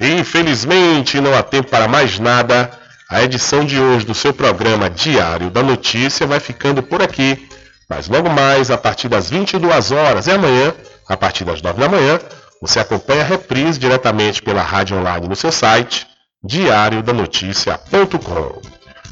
Infelizmente, 0.00 1.20
não 1.20 1.36
há 1.36 1.42
tempo 1.42 1.70
para 1.70 1.88
mais 1.88 2.18
nada. 2.18 2.70
A 3.10 3.22
edição 3.22 3.64
de 3.64 3.80
hoje 3.80 4.06
do 4.06 4.14
seu 4.14 4.32
programa 4.32 4.88
Diário 4.88 5.50
da 5.50 5.62
Notícia 5.62 6.26
vai 6.26 6.40
ficando 6.40 6.82
por 6.82 7.02
aqui. 7.02 7.48
Mas 7.88 8.08
logo 8.08 8.30
mais, 8.30 8.70
a 8.70 8.78
partir 8.78 9.08
das 9.08 9.28
22 9.28 9.92
horas 9.92 10.26
e 10.26 10.30
amanhã, 10.30 10.72
a 11.08 11.16
partir 11.16 11.44
das 11.44 11.60
9 11.60 11.80
da 11.80 11.88
manhã, 11.88 12.20
você 12.60 12.80
acompanha 12.80 13.22
a 13.22 13.26
reprise 13.26 13.78
diretamente 13.78 14.42
pela 14.42 14.62
rádio 14.62 14.96
online 14.96 15.28
no 15.28 15.36
seu 15.36 15.52
site, 15.52 16.06
diariodanoticia.com. 16.42 18.62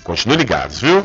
Continue 0.04 0.36
ligados, 0.36 0.80
viu? 0.80 1.04